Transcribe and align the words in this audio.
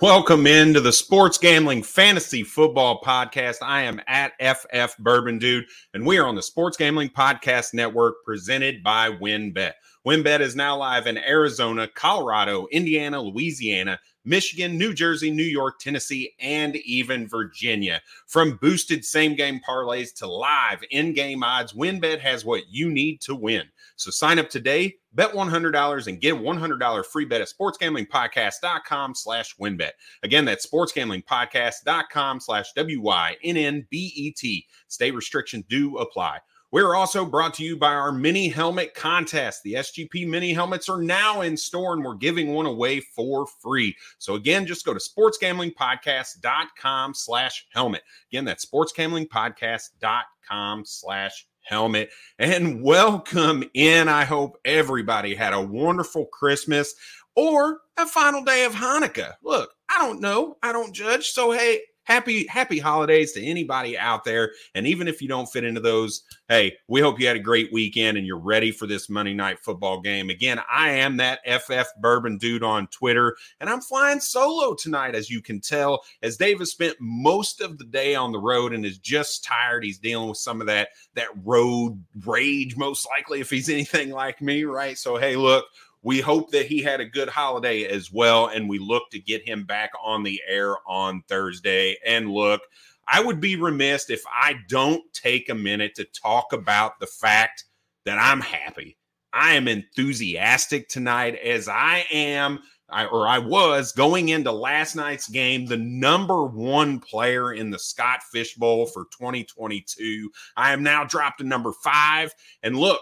Welcome 0.00 0.46
into 0.46 0.80
the 0.80 0.92
Sports 0.92 1.38
Gambling 1.38 1.82
Fantasy 1.82 2.44
Football 2.44 3.00
Podcast. 3.04 3.56
I 3.62 3.82
am 3.82 4.00
at 4.06 4.30
FF 4.40 4.96
Bourbon 4.98 5.40
Dude, 5.40 5.64
and 5.92 6.06
we 6.06 6.18
are 6.18 6.26
on 6.28 6.36
the 6.36 6.42
Sports 6.42 6.76
Gambling 6.76 7.08
Podcast 7.08 7.74
Network 7.74 8.24
presented 8.24 8.84
by 8.84 9.10
WynnBET. 9.10 9.72
WynnBET 10.06 10.38
is 10.38 10.54
now 10.54 10.76
live 10.76 11.08
in 11.08 11.18
Arizona, 11.18 11.88
Colorado, 11.88 12.68
Indiana, 12.70 13.20
Louisiana, 13.20 13.98
Michigan, 14.24 14.78
New 14.78 14.94
Jersey, 14.94 15.32
New 15.32 15.42
York, 15.42 15.80
Tennessee, 15.80 16.32
and 16.38 16.76
even 16.76 17.26
Virginia. 17.26 18.00
From 18.28 18.56
boosted 18.62 19.04
same 19.04 19.34
game 19.34 19.60
parlays 19.68 20.14
to 20.18 20.28
live 20.28 20.78
in 20.92 21.12
game 21.12 21.42
odds, 21.42 21.72
WynnBET 21.72 22.20
has 22.20 22.44
what 22.44 22.68
you 22.70 22.88
need 22.88 23.20
to 23.22 23.34
win. 23.34 23.64
So 23.98 24.12
sign 24.12 24.38
up 24.38 24.48
today, 24.48 24.94
bet 25.12 25.32
$100 25.32 26.06
and 26.06 26.20
get 26.20 26.36
$100 26.36 27.06
free 27.06 27.24
bet 27.24 27.40
at 27.40 27.48
sportsgamblingpodcast.com 27.48 29.16
slash 29.16 29.56
wynnbet. 29.56 29.90
Again, 30.22 30.44
that's 30.44 30.66
sportsgamblingpodcast.com 30.66 32.40
slash 32.40 32.72
W-Y-N-N-B-E-T. 32.74 34.66
State 34.86 35.14
restrictions 35.14 35.64
do 35.68 35.98
apply. 35.98 36.38
We're 36.70 36.94
also 36.94 37.24
brought 37.24 37.54
to 37.54 37.64
you 37.64 37.78
by 37.78 37.94
our 37.94 38.12
mini 38.12 38.48
helmet 38.48 38.92
contest. 38.94 39.62
The 39.64 39.72
SGP 39.74 40.28
mini 40.28 40.52
helmets 40.52 40.88
are 40.88 41.02
now 41.02 41.40
in 41.40 41.56
store 41.56 41.94
and 41.94 42.04
we're 42.04 42.14
giving 42.14 42.52
one 42.52 42.66
away 42.66 43.00
for 43.00 43.44
free. 43.46 43.96
So 44.18 44.34
again, 44.34 44.64
just 44.66 44.84
go 44.84 44.94
to 44.94 45.00
sportsgamblingpodcast.com 45.00 47.14
slash 47.14 47.66
helmet. 47.72 48.02
Again, 48.30 48.44
that's 48.44 48.64
sportsgamblingpodcast.com 48.66 50.84
slash 50.84 51.48
helmet. 51.68 52.10
And 52.38 52.82
welcome 52.82 53.62
in. 53.74 54.08
I 54.08 54.24
hope 54.24 54.58
everybody 54.64 55.34
had 55.34 55.52
a 55.52 55.60
wonderful 55.60 56.26
Christmas 56.26 56.94
or 57.36 57.80
a 57.98 58.06
final 58.06 58.42
day 58.42 58.64
of 58.64 58.72
Hanukkah. 58.72 59.34
Look, 59.42 59.70
I 59.90 59.98
don't 59.98 60.20
know. 60.20 60.56
I 60.62 60.72
don't 60.72 60.94
judge. 60.94 61.28
So 61.28 61.52
hey, 61.52 61.82
happy 62.08 62.46
happy 62.46 62.78
holidays 62.78 63.32
to 63.32 63.44
anybody 63.44 63.96
out 63.98 64.24
there. 64.24 64.52
And 64.74 64.86
even 64.86 65.08
if 65.08 65.20
you 65.20 65.28
don't 65.28 65.46
fit 65.46 65.62
into 65.62 65.80
those 65.80 66.22
hey 66.48 66.74
we 66.88 67.02
hope 67.02 67.20
you 67.20 67.26
had 67.26 67.36
a 67.36 67.40
great 67.40 67.70
weekend 67.70 68.16
and 68.16 68.26
you're 68.26 68.38
ready 68.38 68.72
for 68.72 68.86
this 68.86 69.10
monday 69.10 69.34
night 69.34 69.58
football 69.60 70.00
game. 70.00 70.30
Again 70.30 70.58
i 70.72 70.88
am 70.88 71.18
that 71.18 71.40
ff 71.46 71.86
bourbon 72.00 72.38
dude 72.38 72.62
on 72.62 72.86
twitter 72.86 73.36
and 73.60 73.68
i'm 73.68 73.82
flying 73.82 74.20
solo 74.20 74.74
tonight 74.74 75.14
as 75.14 75.28
you 75.28 75.42
can 75.42 75.60
tell 75.60 76.02
as 76.22 76.38
dave 76.38 76.60
has 76.60 76.70
spent 76.70 76.96
most 76.98 77.60
of 77.60 77.76
the 77.76 77.84
day 77.84 78.14
on 78.14 78.32
the 78.32 78.40
road 78.40 78.72
and 78.72 78.86
is 78.86 78.98
just 78.98 79.44
tired. 79.44 79.84
He's 79.84 79.98
dealing 79.98 80.30
with 80.30 80.38
some 80.38 80.62
of 80.62 80.66
that 80.68 80.88
that 81.14 81.28
road 81.44 82.02
rage 82.24 82.74
most 82.74 83.06
likely 83.06 83.40
if 83.40 83.50
he's 83.50 83.68
anything 83.78 84.10
like 84.10 84.40
me 84.40 84.64
right? 84.64 84.96
So 84.96 85.18
hey 85.18 85.36
look 85.36 85.66
we 86.02 86.20
hope 86.20 86.50
that 86.52 86.66
he 86.66 86.82
had 86.82 87.00
a 87.00 87.06
good 87.06 87.28
holiday 87.28 87.84
as 87.84 88.12
well. 88.12 88.46
And 88.46 88.68
we 88.68 88.78
look 88.78 89.10
to 89.10 89.18
get 89.18 89.46
him 89.46 89.64
back 89.64 89.90
on 90.02 90.22
the 90.22 90.40
air 90.46 90.76
on 90.86 91.22
Thursday. 91.28 91.96
And 92.06 92.30
look, 92.30 92.62
I 93.06 93.20
would 93.20 93.40
be 93.40 93.56
remiss 93.56 94.10
if 94.10 94.22
I 94.32 94.56
don't 94.68 95.02
take 95.12 95.48
a 95.48 95.54
minute 95.54 95.94
to 95.96 96.04
talk 96.04 96.52
about 96.52 97.00
the 97.00 97.06
fact 97.06 97.64
that 98.04 98.18
I'm 98.18 98.40
happy. 98.40 98.96
I 99.32 99.54
am 99.54 99.68
enthusiastic 99.68 100.88
tonight 100.88 101.36
as 101.36 101.68
I 101.68 102.06
am. 102.12 102.60
I, 102.90 103.04
or 103.04 103.28
I 103.28 103.38
was 103.38 103.92
going 103.92 104.30
into 104.30 104.50
last 104.50 104.96
night's 104.96 105.28
game, 105.28 105.66
the 105.66 105.76
number 105.76 106.46
one 106.46 107.00
player 107.00 107.52
in 107.52 107.70
the 107.70 107.78
Scott 107.78 108.20
Fish 108.32 108.54
Bowl 108.54 108.86
for 108.86 109.04
2022. 109.18 110.30
I 110.56 110.72
am 110.72 110.82
now 110.82 111.04
dropped 111.04 111.40
to 111.40 111.44
number 111.46 111.72
five. 111.84 112.32
And 112.62 112.78
look, 112.78 113.00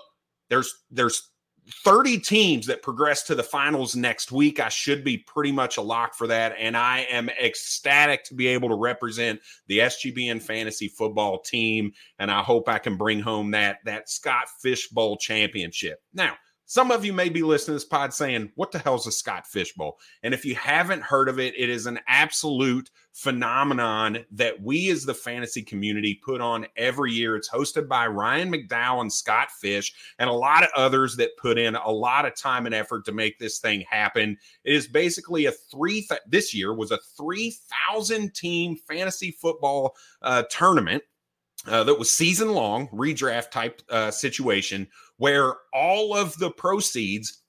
there's 0.48 0.74
there's 0.90 1.30
30 1.68 2.20
teams 2.20 2.66
that 2.66 2.82
progress 2.82 3.24
to 3.24 3.34
the 3.34 3.42
finals 3.42 3.96
next 3.96 4.30
week. 4.30 4.60
I 4.60 4.68
should 4.68 5.02
be 5.02 5.18
pretty 5.18 5.52
much 5.52 5.76
a 5.76 5.82
lock 5.82 6.14
for 6.14 6.26
that. 6.28 6.54
And 6.58 6.76
I 6.76 7.06
am 7.10 7.28
ecstatic 7.28 8.24
to 8.24 8.34
be 8.34 8.46
able 8.46 8.68
to 8.68 8.76
represent 8.76 9.40
the 9.66 9.78
SGPN 9.80 10.40
fantasy 10.40 10.88
football 10.88 11.40
team. 11.40 11.92
And 12.18 12.30
I 12.30 12.42
hope 12.42 12.68
I 12.68 12.78
can 12.78 12.96
bring 12.96 13.20
home 13.20 13.50
that, 13.52 13.78
that 13.84 14.08
Scott 14.08 14.46
Fishbowl 14.60 15.16
championship. 15.16 16.00
Now, 16.14 16.34
some 16.68 16.90
of 16.90 17.04
you 17.04 17.12
may 17.12 17.28
be 17.28 17.44
listening 17.44 17.66
to 17.66 17.72
this 17.74 17.84
pod 17.84 18.12
saying, 18.12 18.50
What 18.56 18.72
the 18.72 18.80
hell's 18.80 19.06
a 19.06 19.12
Scott 19.12 19.46
Fish 19.46 19.72
Bowl? 19.74 19.98
And 20.24 20.34
if 20.34 20.44
you 20.44 20.56
haven't 20.56 21.02
heard 21.02 21.28
of 21.28 21.38
it, 21.38 21.54
it 21.56 21.70
is 21.70 21.86
an 21.86 22.00
absolute 22.08 22.90
phenomenon 23.12 24.18
that 24.32 24.60
we 24.60 24.90
as 24.90 25.04
the 25.04 25.14
fantasy 25.14 25.62
community 25.62 26.20
put 26.24 26.40
on 26.40 26.66
every 26.76 27.12
year. 27.12 27.36
It's 27.36 27.48
hosted 27.48 27.88
by 27.88 28.08
Ryan 28.08 28.52
McDowell 28.52 29.00
and 29.00 29.12
Scott 29.12 29.52
Fish, 29.52 29.94
and 30.18 30.28
a 30.28 30.32
lot 30.32 30.64
of 30.64 30.70
others 30.76 31.14
that 31.16 31.36
put 31.38 31.56
in 31.56 31.76
a 31.76 31.90
lot 31.90 32.26
of 32.26 32.34
time 32.34 32.66
and 32.66 32.74
effort 32.74 33.04
to 33.04 33.12
make 33.12 33.38
this 33.38 33.60
thing 33.60 33.84
happen. 33.88 34.36
It 34.64 34.74
is 34.74 34.88
basically 34.88 35.46
a 35.46 35.52
three, 35.52 36.02
th- 36.02 36.20
this 36.26 36.52
year 36.52 36.74
was 36.74 36.90
a 36.90 36.98
3,000 37.16 38.34
team 38.34 38.76
fantasy 38.88 39.30
football 39.30 39.94
uh, 40.20 40.42
tournament. 40.50 41.04
Uh, 41.66 41.82
that 41.82 41.98
was 41.98 42.10
season 42.10 42.52
long 42.52 42.86
redraft 42.88 43.50
type 43.50 43.82
uh, 43.90 44.10
situation 44.10 44.86
where 45.18 45.54
all 45.72 46.16
of 46.16 46.36
the 46.38 46.50
proceeds 46.50 47.42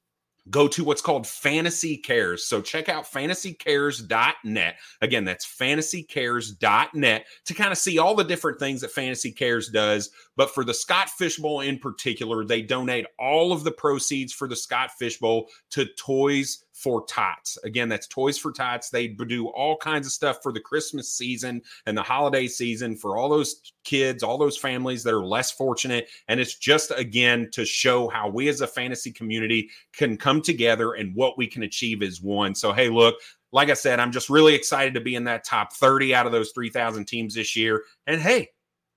go 0.49 0.67
to 0.67 0.83
what's 0.83 1.01
called 1.01 1.27
Fantasy 1.27 1.97
Cares. 1.97 2.45
So 2.45 2.61
check 2.61 2.89
out 2.89 3.05
fantasycares.net. 3.05 4.75
Again, 5.01 5.25
that's 5.25 5.45
fantasycares.net 5.45 7.25
to 7.45 7.53
kind 7.53 7.71
of 7.71 7.77
see 7.77 7.99
all 7.99 8.15
the 8.15 8.23
different 8.23 8.59
things 8.59 8.81
that 8.81 8.91
Fantasy 8.91 9.31
Cares 9.31 9.69
does. 9.69 10.09
But 10.35 10.51
for 10.51 10.63
the 10.63 10.73
Scott 10.73 11.09
Fishbowl 11.09 11.61
in 11.61 11.79
particular, 11.79 12.45
they 12.45 12.61
donate 12.61 13.05
all 13.19 13.51
of 13.51 13.63
the 13.63 13.71
proceeds 13.71 14.33
for 14.33 14.47
the 14.47 14.55
Scott 14.55 14.91
Fishbowl 14.97 15.49
to 15.71 15.85
Toys 15.97 16.63
for 16.77 17.03
Tots. 17.05 17.57
Again, 17.63 17.89
that's 17.89 18.05
Toys 18.07 18.37
for 18.37 18.51
Tots. 18.51 18.89
They 18.89 19.07
do 19.07 19.47
all 19.47 19.77
kinds 19.77 20.05
of 20.05 20.13
stuff 20.13 20.43
for 20.43 20.51
the 20.53 20.59
Christmas 20.59 21.11
season 21.11 21.61
and 21.87 21.97
the 21.97 22.03
holiday 22.03 22.47
season 22.47 22.95
for 22.95 23.17
all 23.17 23.29
those 23.29 23.73
kids, 23.83 24.21
all 24.21 24.37
those 24.37 24.57
families 24.57 25.03
that 25.03 25.13
are 25.13 25.25
less 25.25 25.51
fortunate. 25.51 26.09
And 26.27 26.39
it's 26.39 26.55
just, 26.55 26.91
again, 26.95 27.49
to 27.53 27.65
show 27.65 28.07
how 28.09 28.29
we 28.29 28.47
as 28.47 28.61
a 28.61 28.67
fantasy 28.67 29.11
community 29.11 29.69
can 29.91 30.17
come 30.17 30.39
together 30.39 30.93
and 30.93 31.15
what 31.15 31.35
we 31.35 31.47
can 31.47 31.63
achieve 31.63 32.03
as 32.03 32.21
one. 32.21 32.53
So, 32.53 32.71
hey, 32.71 32.89
look, 32.89 33.15
like 33.51 33.71
I 33.71 33.73
said, 33.73 33.99
I'm 33.99 34.11
just 34.11 34.29
really 34.29 34.53
excited 34.53 34.93
to 34.93 35.01
be 35.01 35.15
in 35.15 35.23
that 35.23 35.45
top 35.45 35.73
30 35.73 36.13
out 36.13 36.27
of 36.27 36.31
those 36.31 36.51
3,000 36.51 37.05
teams 37.05 37.33
this 37.33 37.55
year. 37.55 37.85
And 38.05 38.21
hey, 38.21 38.49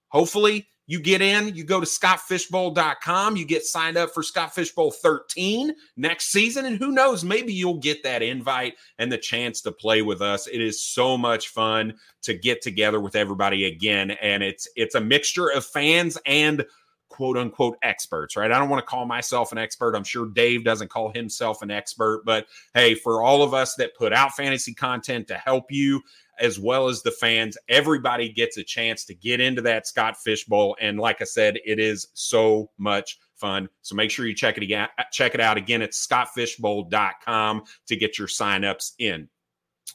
hopefully 0.08 0.68
you 0.90 0.98
get 0.98 1.22
in, 1.22 1.54
you 1.54 1.62
go 1.62 1.78
to 1.78 1.86
scottfishbowl.com, 1.86 3.36
you 3.36 3.44
get 3.44 3.64
signed 3.64 3.96
up 3.96 4.10
for 4.10 4.24
Scott 4.24 4.52
Fish 4.52 4.72
Bowl 4.72 4.90
13 4.90 5.72
next 5.96 6.32
season. 6.32 6.64
And 6.64 6.78
who 6.78 6.90
knows, 6.90 7.22
maybe 7.22 7.52
you'll 7.52 7.78
get 7.78 8.02
that 8.02 8.22
invite 8.22 8.74
and 8.98 9.10
the 9.10 9.16
chance 9.16 9.60
to 9.60 9.70
play 9.70 10.02
with 10.02 10.20
us. 10.20 10.48
It 10.48 10.60
is 10.60 10.82
so 10.82 11.16
much 11.16 11.50
fun 11.50 11.94
to 12.22 12.34
get 12.34 12.60
together 12.60 12.98
with 12.98 13.14
everybody 13.14 13.66
again. 13.66 14.10
And 14.10 14.42
it's 14.42 14.66
it's 14.74 14.96
a 14.96 15.00
mixture 15.00 15.46
of 15.52 15.64
fans 15.64 16.18
and 16.26 16.66
quote 17.08 17.36
unquote 17.36 17.76
experts, 17.84 18.34
right? 18.34 18.50
I 18.50 18.58
don't 18.58 18.68
want 18.68 18.84
to 18.84 18.90
call 18.90 19.06
myself 19.06 19.52
an 19.52 19.58
expert. 19.58 19.94
I'm 19.94 20.02
sure 20.02 20.26
Dave 20.26 20.64
doesn't 20.64 20.90
call 20.90 21.12
himself 21.12 21.62
an 21.62 21.70
expert, 21.70 22.24
but 22.24 22.46
hey, 22.74 22.96
for 22.96 23.22
all 23.22 23.44
of 23.44 23.54
us 23.54 23.76
that 23.76 23.94
put 23.94 24.12
out 24.12 24.32
fantasy 24.32 24.74
content 24.74 25.28
to 25.28 25.34
help 25.34 25.70
you, 25.70 26.02
as 26.40 26.58
well 26.58 26.88
as 26.88 27.02
the 27.02 27.10
fans. 27.10 27.56
Everybody 27.68 28.32
gets 28.32 28.56
a 28.56 28.64
chance 28.64 29.04
to 29.06 29.14
get 29.14 29.40
into 29.40 29.62
that 29.62 29.86
Scott 29.86 30.16
Fish 30.16 30.44
Bowl. 30.44 30.76
And 30.80 30.98
like 30.98 31.20
I 31.20 31.24
said, 31.24 31.58
it 31.64 31.78
is 31.78 32.08
so 32.14 32.70
much 32.78 33.18
fun. 33.36 33.68
So 33.82 33.94
make 33.94 34.10
sure 34.10 34.26
you 34.26 34.34
check 34.34 34.56
it 34.56 34.62
again. 34.62 34.88
Check 35.12 35.34
it 35.34 35.40
out 35.40 35.56
again. 35.56 35.82
It's 35.82 36.06
scottfishbowl.com 36.06 37.62
to 37.86 37.96
get 37.96 38.18
your 38.18 38.28
signups 38.28 38.92
in. 38.98 39.28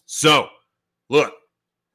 So 0.05 0.47
look, 1.09 1.33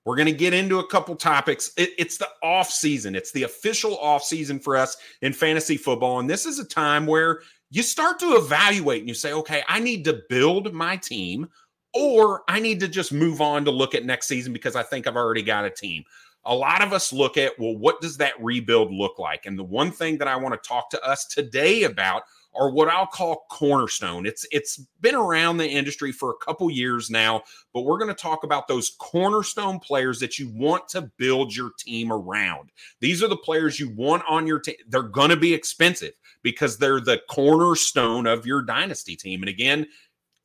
we're 0.05 0.17
going 0.17 0.26
to 0.26 0.32
get 0.32 0.55
into 0.55 0.79
a 0.79 0.87
couple 0.87 1.14
topics. 1.14 1.73
It, 1.76 1.91
it's 1.99 2.17
the 2.17 2.29
off 2.43 2.70
season. 2.70 3.14
It's 3.14 3.32
the 3.32 3.43
official 3.43 3.99
off 3.99 4.25
season 4.25 4.58
for 4.58 4.76
us 4.76 4.96
in 5.23 5.32
fantasy 5.32 5.76
football. 5.76 6.20
And 6.20 6.31
this 6.31 6.46
is 6.46 6.58
a 6.58 6.64
time 6.64 7.06
where 7.06 7.43
you 7.70 7.82
start 7.82 8.19
to 8.20 8.37
evaluate 8.37 9.00
and 9.00 9.08
you 9.08 9.14
say, 9.14 9.32
okay, 9.32 9.62
I 9.69 9.79
need 9.79 10.05
to 10.06 10.23
build 10.29 10.73
my 10.73 10.96
team 10.96 11.49
or 11.95 12.43
I 12.49 12.61
need 12.61 12.81
to 12.81 12.89
just 12.89 13.13
move 13.13 13.41
on 13.41 13.65
to 13.65 13.71
look 13.71 13.95
at 13.95 14.05
next 14.05 14.27
season 14.29 14.53
because 14.53 14.77
I 14.77 14.83
think 14.83 15.07
I've 15.07 15.17
already 15.17 15.43
got 15.43 15.65
a 15.65 15.71
team. 15.71 16.05
A 16.45 16.55
lot 16.55 16.83
of 16.83 16.93
us 16.93 17.13
look 17.13 17.37
at, 17.37 17.59
well, 17.59 17.77
what 17.77 18.01
does 18.01 18.17
that 18.17 18.33
rebuild 18.41 18.93
look 18.93 19.19
like? 19.19 19.45
And 19.45 19.59
the 19.59 19.65
one 19.65 19.91
thing 19.91 20.17
that 20.19 20.29
I 20.29 20.37
want 20.37 20.61
to 20.61 20.69
talk 20.69 20.89
to 20.91 21.05
us 21.05 21.27
today 21.27 21.83
about 21.83 22.23
are 22.55 22.71
what 22.71 22.89
I'll 22.89 23.07
call 23.07 23.45
cornerstone. 23.51 24.27
It's 24.27 24.45
it's 24.51 24.79
been 25.01 25.15
around 25.15 25.59
the 25.59 25.69
industry 25.69 26.13
for 26.13 26.31
a 26.31 26.45
couple 26.45 26.71
years 26.71 27.11
now, 27.11 27.43
but 27.73 27.83
we're 27.83 27.99
going 27.99 28.15
to 28.15 28.23
talk 28.23 28.43
about 28.43 28.67
those 28.67 28.97
cornerstone 28.99 29.79
players 29.79 30.19
that 30.21 30.39
you 30.39 30.51
want 30.55 30.89
to 30.89 31.11
build 31.17 31.55
your 31.55 31.71
team 31.79 32.13
around. 32.13 32.71
These 33.01 33.23
are 33.23 33.29
the 33.29 33.37
players 33.37 33.79
you 33.79 33.91
want 33.91 34.25
on 34.29 34.47
your 34.47 34.59
team. 34.59 34.77
They're 34.89 35.03
going 35.03 35.31
to 35.31 35.37
be 35.37 35.55
expensive 35.55 36.13
because 36.43 36.77
they're 36.77 37.01
the 37.01 37.21
cornerstone 37.31 38.27
of 38.27 38.47
your 38.47 38.63
dynasty 38.63 39.15
team. 39.15 39.43
And 39.43 39.49
again, 39.49 39.87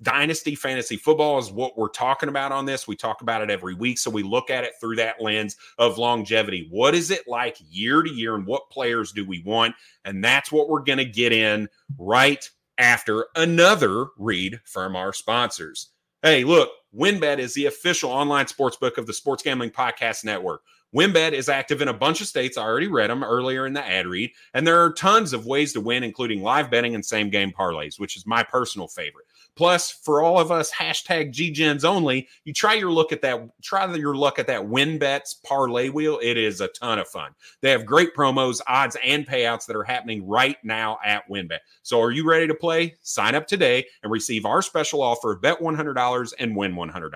Dynasty 0.02 0.56
fantasy 0.56 0.98
football 0.98 1.40
is 1.40 1.52
what 1.52 1.78
we're 1.78 1.90
talking 1.90 2.30
about 2.30 2.52
on 2.52 2.66
this. 2.66 2.88
We 2.88 2.96
talk 2.96 3.22
about 3.22 3.42
it 3.42 3.50
every 3.50 3.74
week. 3.74 3.98
So 3.98 4.12
we 4.12 4.24
look 4.24 4.50
at 4.50 4.64
it 4.64 4.74
through 4.80 4.98
that 4.98 5.22
lens 5.22 5.56
of 5.78 5.98
longevity. 5.98 6.68
What 6.70 6.94
is 6.94 7.12
it 7.12 7.28
like 7.28 7.58
year 7.70 8.04
to 8.04 8.10
year 8.10 8.36
and 8.36 8.46
what 8.46 8.70
players 8.70 9.14
do 9.14 9.26
we 9.26 9.42
want? 9.44 9.76
And 10.04 10.24
that's 10.24 10.52
what 10.52 10.70
we're 10.70 10.84
going 10.84 10.98
to 10.98 11.06
get 11.06 11.32
in 11.32 11.70
right 11.98 12.50
after 12.78 13.28
another 13.36 14.08
read 14.18 14.60
from 14.66 14.96
our 14.96 15.14
sponsors. 15.14 15.92
Hey, 16.22 16.44
look, 16.44 16.72
WynnBET 16.98 17.40
is 17.40 17.54
the 17.54 17.68
official 17.68 18.10
online 18.10 18.48
sports 18.48 18.78
book 18.78 18.98
of 18.98 19.06
the 19.06 19.14
Sports 19.14 19.44
Gambling 19.44 19.70
Podcast 19.70 20.26
Network. 20.26 20.62
WynnBET 20.96 21.34
is 21.34 21.50
active 21.50 21.82
in 21.82 21.90
a 21.90 21.94
bunch 21.94 22.22
of 22.22 22.28
states. 22.28 22.58
I 22.58 22.64
already 22.64 22.88
read 22.88 23.10
them 23.10 23.24
earlier 23.24 23.66
in 23.66 23.74
the 23.74 23.86
ad 23.86 24.08
read. 24.08 24.32
And 24.54 24.66
there 24.66 24.82
are 24.82 24.94
tons 24.94 25.34
of 25.34 25.46
ways 25.46 25.74
to 25.74 25.82
win, 25.82 26.04
including 26.04 26.42
live 26.42 26.72
betting 26.72 26.96
and 26.96 27.06
same 27.06 27.30
game 27.30 27.52
parlays, 27.52 28.00
which 28.00 28.16
is 28.16 28.26
my 28.26 28.44
personal 28.44 28.88
favorite. 28.88 29.26
Plus, 29.56 29.90
for 29.90 30.22
all 30.22 30.40
of 30.40 30.52
us 30.52 30.72
hashtag 30.72 31.32
GGens 31.32 31.86
only, 31.86 32.28
you 32.44 32.54
try 32.54 32.74
your 32.74 32.92
look 32.92 33.12
at 33.12 33.22
that, 33.22 33.48
try 33.62 33.94
your 33.96 34.16
luck 34.16 34.38
at 34.38 34.48
that 34.48 34.62
WynnBETs 34.62 35.42
parlay 35.44 35.90
wheel. 35.90 36.20
It 36.22 36.38
is 36.38 36.60
a 36.62 36.68
ton 36.70 37.00
of 37.00 37.08
fun. 37.08 37.32
They 37.62 37.72
have 37.72 37.86
great 37.86 38.14
promos, 38.14 38.60
odds, 38.68 38.98
and 39.04 39.26
payouts 39.26 39.66
that 39.68 39.76
are 39.76 39.84
happening 39.84 40.28
right 40.28 40.58
now 40.64 40.98
at 41.06 41.28
WynnBET. 41.30 41.60
So 41.84 42.02
are 42.02 42.12
you 42.12 42.28
ready 42.28 42.48
to 42.48 42.56
play? 42.56 42.96
Sign 43.02 43.36
up 43.36 43.48
today 43.48 43.86
and 44.04 44.12
receive 44.12 44.46
our 44.46 44.62
special 44.62 45.02
offer, 45.02 45.36
bet 45.36 45.60
$100 45.60 46.34
and 46.40 46.56
win 46.56 46.74
$100. 46.76 47.12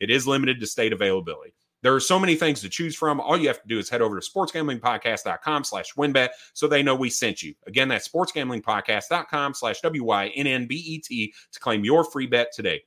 It 0.00 0.10
is 0.10 0.26
limited 0.26 0.60
to 0.60 0.66
state 0.66 0.92
availability. 0.92 1.54
There 1.82 1.94
are 1.94 2.00
so 2.00 2.18
many 2.18 2.34
things 2.34 2.60
to 2.62 2.68
choose 2.68 2.96
from. 2.96 3.20
All 3.20 3.36
you 3.36 3.48
have 3.48 3.62
to 3.62 3.68
do 3.68 3.78
is 3.78 3.88
head 3.88 4.02
over 4.02 4.18
to 4.18 4.30
sportsgamblingpodcast.com 4.30 5.64
slash 5.64 5.94
wynnbet 5.94 6.30
so 6.54 6.66
they 6.66 6.82
know 6.82 6.94
we 6.94 7.10
sent 7.10 7.42
you. 7.42 7.54
Again, 7.66 7.88
that's 7.88 8.08
sportsgamblingpodcast.com 8.08 9.54
slash 9.54 9.80
W-Y-N-N-B-E-T 9.80 11.34
to 11.52 11.60
claim 11.60 11.84
your 11.84 12.04
free 12.04 12.26
bet 12.26 12.48
today. 12.52 12.82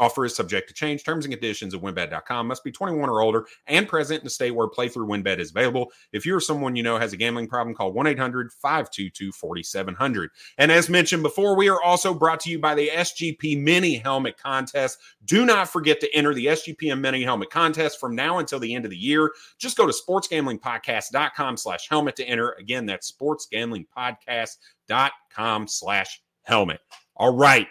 Offer 0.00 0.24
is 0.24 0.34
subject 0.34 0.66
to 0.68 0.74
change. 0.74 1.04
Terms 1.04 1.26
and 1.26 1.32
conditions 1.32 1.74
at 1.74 1.82
wynnbet.com 1.82 2.46
must 2.46 2.64
be 2.64 2.72
21 2.72 3.10
or 3.10 3.20
older 3.20 3.44
and 3.66 3.86
present 3.86 4.22
in 4.22 4.26
a 4.26 4.30
state 4.30 4.52
where 4.52 4.66
playthrough 4.66 5.06
wynnbet 5.06 5.38
is 5.38 5.50
available. 5.50 5.92
If 6.12 6.24
you 6.24 6.34
or 6.34 6.40
someone 6.40 6.74
you 6.74 6.82
know 6.82 6.98
has 6.98 7.12
a 7.12 7.18
gambling 7.18 7.48
problem, 7.48 7.76
call 7.76 7.92
1 7.92 8.06
800 8.06 8.50
522 8.50 9.30
4700. 9.30 10.30
And 10.56 10.72
as 10.72 10.88
mentioned 10.88 11.22
before, 11.22 11.54
we 11.54 11.68
are 11.68 11.82
also 11.82 12.14
brought 12.14 12.40
to 12.40 12.50
you 12.50 12.58
by 12.58 12.74
the 12.74 12.88
SGP 12.88 13.62
Mini 13.62 13.96
Helmet 13.96 14.38
Contest. 14.38 14.98
Do 15.26 15.44
not 15.44 15.68
forget 15.68 16.00
to 16.00 16.08
enter 16.14 16.32
the 16.32 16.46
SGP 16.46 16.98
Mini 16.98 17.22
Helmet 17.22 17.50
Contest 17.50 18.00
from 18.00 18.16
now 18.16 18.38
until 18.38 18.58
the 18.58 18.74
end 18.74 18.86
of 18.86 18.90
the 18.90 18.96
year. 18.96 19.30
Just 19.58 19.76
go 19.76 19.86
to 19.86 19.92
sportsgamblingpodcast.com 19.92 21.58
slash 21.58 21.90
helmet 21.90 22.16
to 22.16 22.24
enter. 22.24 22.52
Again, 22.52 22.86
that's 22.86 23.12
sportsgamblingpodcast.com 23.12 25.68
slash 25.68 26.22
helmet. 26.42 26.80
All 27.16 27.36
right. 27.36 27.66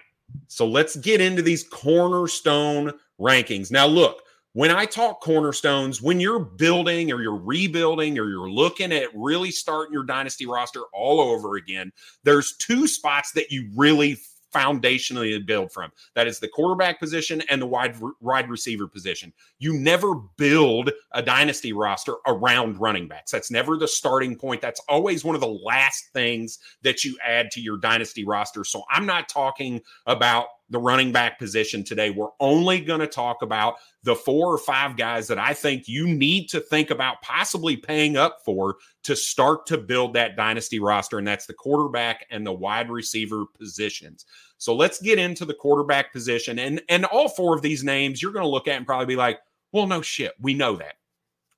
So 0.48 0.68
let's 0.68 0.96
get 0.96 1.22
into 1.22 1.42
these 1.42 1.64
cornerstone 1.64 2.94
rankings. 3.20 3.72
Now, 3.72 3.86
look, 3.86 4.24
when 4.54 4.72
I 4.72 4.86
talk 4.86 5.22
cornerstones, 5.22 6.02
when 6.02 6.20
you're 6.20 6.40
building 6.40 7.12
or 7.12 7.22
you're 7.22 7.36
rebuilding 7.36 8.18
or 8.18 8.28
you're 8.28 8.50
looking 8.50 8.92
at 8.92 9.10
really 9.16 9.52
starting 9.52 9.94
your 9.94 10.04
dynasty 10.04 10.48
roster 10.48 10.82
all 10.92 11.20
over 11.22 11.56
again, 11.56 11.92
there's 12.24 12.56
two 12.58 12.88
spots 12.88 13.32
that 13.34 13.52
you 13.52 13.70
really 13.76 14.18
foundationally 14.54 15.46
build 15.46 15.72
from. 15.72 15.92
That 16.16 16.28
is 16.28 16.40
the 16.40 16.48
quarterback 16.48 17.00
position 17.00 17.42
and 17.50 17.62
the 17.62 17.68
wide 17.68 17.96
wide 18.20 18.50
receiver 18.50 18.88
position. 18.88 19.34
You 19.60 19.74
never 19.74 20.16
build 20.38 20.92
a 21.12 21.22
dynasty 21.22 21.74
roster 21.74 22.16
around 22.28 22.80
running 22.80 23.08
backs. 23.08 23.32
That's 23.32 23.52
never 23.52 23.78
the 23.78 23.88
starting 23.88 24.36
point. 24.36 24.62
That's 24.62 24.82
always 24.90 25.24
one 25.24 25.36
of 25.36 25.42
the 25.42 25.48
last 25.48 26.10
things 26.14 26.60
that 26.84 27.04
you 27.04 27.18
add 27.26 27.52
to 27.52 27.62
your 27.62 27.78
dynasty 27.78 28.26
roster. 28.26 28.64
So 28.64 28.84
I'm 28.90 29.06
not 29.06 29.30
talking 29.30 29.82
about 30.06 30.48
the 30.70 30.80
running 30.80 31.12
back 31.12 31.40
position 31.40 31.84
today. 31.84 32.12
We're 32.12 32.30
only 32.40 32.80
going 32.80 33.00
to 33.00 33.08
talk 33.08 33.42
about 33.42 33.76
the 34.04 34.16
four 34.16 34.54
or 34.54 34.58
five 34.58 34.96
guys 34.96 35.28
that 35.28 35.38
I 35.38 35.54
think 35.54 35.88
you 35.88 36.08
need 36.08 36.48
to 36.50 36.60
think 36.60 36.90
about 36.90 37.22
possibly 37.22 37.76
paying 37.76 38.16
up 38.16 38.40
for 38.46 38.78
to 39.04 39.16
start 39.16 39.66
to 39.68 39.78
build 39.78 40.14
that 40.14 40.38
dynasty 40.38 40.80
roster. 40.80 41.18
And 41.18 41.28
that's 41.28 41.46
the 41.46 41.54
quarterback 41.54 42.26
and 42.32 42.46
the 42.46 42.54
wide 42.54 42.90
receiver 42.90 43.46
positions. 43.58 44.26
So 44.58 44.74
let's 44.74 45.02
get 45.02 45.20
into 45.20 45.46
the 45.46 45.54
quarterback 45.54 46.14
position. 46.14 46.60
And, 46.60 46.82
and 46.88 47.06
all 47.06 47.30
four 47.30 47.56
of 47.56 47.62
these 47.62 47.84
names 47.84 48.22
you're 48.22 48.32
going 48.32 48.44
to 48.44 48.50
look 48.50 48.68
at 48.68 48.78
and 48.78 48.86
probably 48.86 49.06
be 49.06 49.16
like, 49.16 49.40
well, 49.72 49.88
no 49.88 50.02
shit. 50.02 50.34
We 50.40 50.54
know 50.54 50.76
that. 50.78 50.96